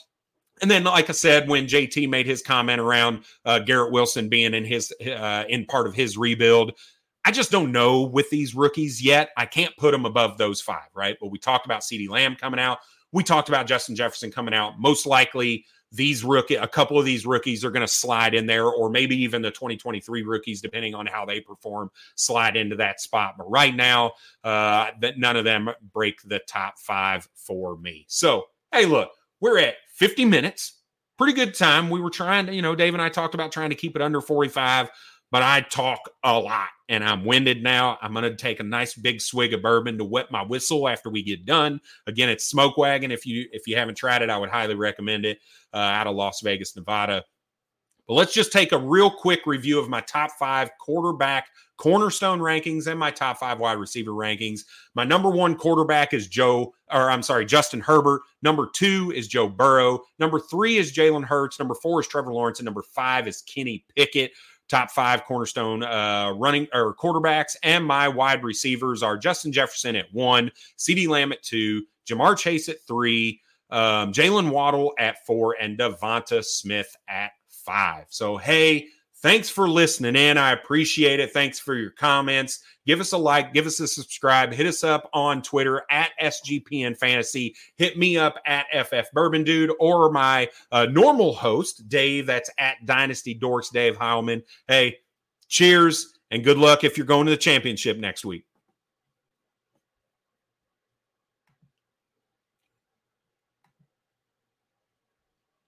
And 0.61 0.69
then, 0.69 0.83
like 0.83 1.09
I 1.09 1.13
said, 1.13 1.49
when 1.49 1.65
JT 1.65 2.07
made 2.09 2.27
his 2.27 2.41
comment 2.41 2.79
around 2.79 3.23
uh, 3.45 3.59
Garrett 3.59 3.91
Wilson 3.91 4.29
being 4.29 4.53
in 4.53 4.63
his 4.63 4.93
uh, 5.05 5.43
in 5.49 5.65
part 5.65 5.87
of 5.87 5.95
his 5.95 6.17
rebuild, 6.17 6.73
I 7.25 7.31
just 7.31 7.51
don't 7.51 7.71
know 7.71 8.01
with 8.01 8.29
these 8.29 8.55
rookies 8.55 9.01
yet. 9.01 9.29
I 9.37 9.45
can't 9.45 9.75
put 9.77 9.91
them 9.91 10.05
above 10.05 10.37
those 10.37 10.61
five, 10.61 10.89
right? 10.93 11.17
But 11.19 11.27
we 11.27 11.39
talked 11.39 11.65
about 11.65 11.81
CeeDee 11.81 12.09
Lamb 12.09 12.35
coming 12.35 12.59
out. 12.59 12.79
We 13.11 13.23
talked 13.23 13.49
about 13.49 13.67
Justin 13.67 13.95
Jefferson 13.95 14.31
coming 14.31 14.53
out. 14.53 14.79
Most 14.79 15.05
likely, 15.05 15.65
these 15.91 16.23
rookie, 16.23 16.55
a 16.55 16.67
couple 16.67 16.97
of 16.97 17.05
these 17.05 17.25
rookies 17.25 17.65
are 17.65 17.71
going 17.71 17.85
to 17.85 17.87
slide 17.87 18.33
in 18.33 18.45
there, 18.45 18.67
or 18.67 18.89
maybe 18.89 19.15
even 19.21 19.41
the 19.41 19.51
2023 19.51 20.23
rookies, 20.23 20.61
depending 20.61 20.95
on 20.95 21.05
how 21.05 21.25
they 21.25 21.41
perform, 21.41 21.91
slide 22.15 22.55
into 22.55 22.77
that 22.77 23.01
spot. 23.01 23.35
But 23.37 23.51
right 23.51 23.75
now, 23.75 24.13
uh, 24.43 24.91
that 25.01 25.19
none 25.19 25.35
of 25.35 25.43
them 25.43 25.69
break 25.93 26.21
the 26.23 26.39
top 26.47 26.79
five 26.79 27.27
for 27.35 27.77
me. 27.77 28.05
So, 28.07 28.45
hey, 28.71 28.85
look, 28.85 29.11
we're 29.41 29.59
at 29.59 29.75
50 30.01 30.25
minutes. 30.25 30.79
Pretty 31.19 31.33
good 31.33 31.53
time. 31.53 31.91
We 31.91 32.01
were 32.01 32.09
trying 32.09 32.47
to, 32.47 32.55
you 32.55 32.63
know, 32.63 32.73
Dave 32.73 32.95
and 32.95 33.03
I 33.03 33.09
talked 33.09 33.35
about 33.35 33.51
trying 33.51 33.69
to 33.69 33.75
keep 33.75 33.95
it 33.95 34.01
under 34.01 34.19
45, 34.19 34.89
but 35.29 35.43
I 35.43 35.61
talk 35.61 35.99
a 36.23 36.39
lot 36.39 36.69
and 36.89 37.03
I'm 37.03 37.23
winded 37.23 37.61
now. 37.61 37.99
I'm 38.01 38.11
going 38.11 38.23
to 38.23 38.35
take 38.35 38.59
a 38.59 38.63
nice 38.63 38.95
big 38.95 39.21
swig 39.21 39.53
of 39.53 39.61
bourbon 39.61 39.99
to 39.99 40.03
wet 40.03 40.31
my 40.31 40.41
whistle 40.41 40.89
after 40.89 41.11
we 41.11 41.21
get 41.21 41.45
done. 41.45 41.79
Again, 42.07 42.29
it's 42.29 42.45
Smoke 42.45 42.79
Wagon. 42.79 43.11
If 43.11 43.27
you 43.27 43.45
if 43.51 43.67
you 43.67 43.75
haven't 43.75 43.93
tried 43.93 44.23
it, 44.23 44.31
I 44.31 44.39
would 44.39 44.49
highly 44.49 44.73
recommend 44.73 45.23
it. 45.23 45.37
Uh, 45.71 45.77
out 45.77 46.07
of 46.07 46.15
Las 46.15 46.41
Vegas, 46.41 46.75
Nevada. 46.75 47.23
But 48.11 48.17
let's 48.17 48.33
just 48.33 48.51
take 48.51 48.73
a 48.73 48.77
real 48.77 49.09
quick 49.09 49.45
review 49.45 49.79
of 49.79 49.87
my 49.87 50.01
top 50.01 50.31
five 50.37 50.69
quarterback 50.81 51.47
cornerstone 51.77 52.39
rankings 52.39 52.87
and 52.87 52.99
my 52.99 53.09
top 53.09 53.37
five 53.37 53.57
wide 53.57 53.77
receiver 53.77 54.11
rankings. 54.11 54.65
My 54.95 55.05
number 55.05 55.29
one 55.29 55.55
quarterback 55.55 56.13
is 56.13 56.27
Joe, 56.27 56.73
or 56.91 57.09
I'm 57.09 57.23
sorry, 57.23 57.45
Justin 57.45 57.79
Herbert. 57.79 58.23
Number 58.41 58.69
two 58.75 59.13
is 59.15 59.29
Joe 59.29 59.47
Burrow. 59.47 60.01
Number 60.19 60.41
three 60.41 60.75
is 60.75 60.91
Jalen 60.91 61.23
Hurts. 61.23 61.57
Number 61.57 61.73
four 61.73 62.01
is 62.01 62.07
Trevor 62.09 62.33
Lawrence. 62.33 62.59
And 62.59 62.65
number 62.65 62.81
five 62.81 63.29
is 63.29 63.43
Kenny 63.43 63.85
Pickett 63.95 64.33
top 64.67 64.91
five 64.91 65.23
cornerstone 65.23 65.81
uh, 65.81 66.33
running 66.35 66.67
or 66.73 66.93
quarterbacks. 66.93 67.55
And 67.63 67.85
my 67.85 68.09
wide 68.09 68.43
receivers 68.43 69.03
are 69.03 69.15
Justin 69.15 69.53
Jefferson 69.53 69.95
at 69.95 70.11
one, 70.11 70.51
CeeDee 70.77 71.07
Lamb 71.07 71.31
at 71.31 71.43
two, 71.43 71.83
Ja'Marr 72.09 72.37
Chase 72.37 72.67
at 72.67 72.85
three, 72.85 73.39
um, 73.69 74.11
Jaylen 74.11 74.49
Waddle 74.49 74.91
at 74.99 75.25
four, 75.25 75.55
and 75.61 75.79
Devonta 75.79 76.43
Smith 76.43 76.93
at 77.07 77.31
five. 77.65 78.05
So, 78.09 78.37
hey, 78.37 78.87
thanks 79.21 79.49
for 79.49 79.67
listening 79.67 80.15
in. 80.15 80.37
I 80.37 80.51
appreciate 80.51 81.19
it. 81.19 81.31
Thanks 81.31 81.59
for 81.59 81.75
your 81.75 81.91
comments. 81.91 82.63
Give 82.85 82.99
us 82.99 83.11
a 83.11 83.17
like, 83.17 83.53
give 83.53 83.67
us 83.67 83.79
a 83.79 83.87
subscribe, 83.87 84.51
hit 84.51 84.65
us 84.65 84.83
up 84.83 85.09
on 85.13 85.43
Twitter 85.43 85.83
at 85.91 86.11
SGPN 86.21 86.97
Fantasy, 86.97 87.55
hit 87.75 87.97
me 87.97 88.17
up 88.17 88.37
at 88.45 88.65
FF 88.73 89.11
Bourbon 89.13 89.43
Dude 89.43 89.71
or 89.79 90.11
my 90.11 90.49
uh, 90.71 90.85
normal 90.85 91.33
host, 91.33 91.87
Dave, 91.87 92.25
that's 92.25 92.49
at 92.57 92.77
Dynasty 92.85 93.37
Dorks, 93.37 93.71
Dave 93.71 93.97
Heilman. 93.97 94.41
Hey, 94.67 94.97
cheers 95.47 96.17
and 96.31 96.43
good 96.43 96.57
luck 96.57 96.83
if 96.83 96.97
you're 96.97 97.05
going 97.05 97.27
to 97.27 97.31
the 97.31 97.37
championship 97.37 97.97
next 97.97 98.25
week. 98.25 98.45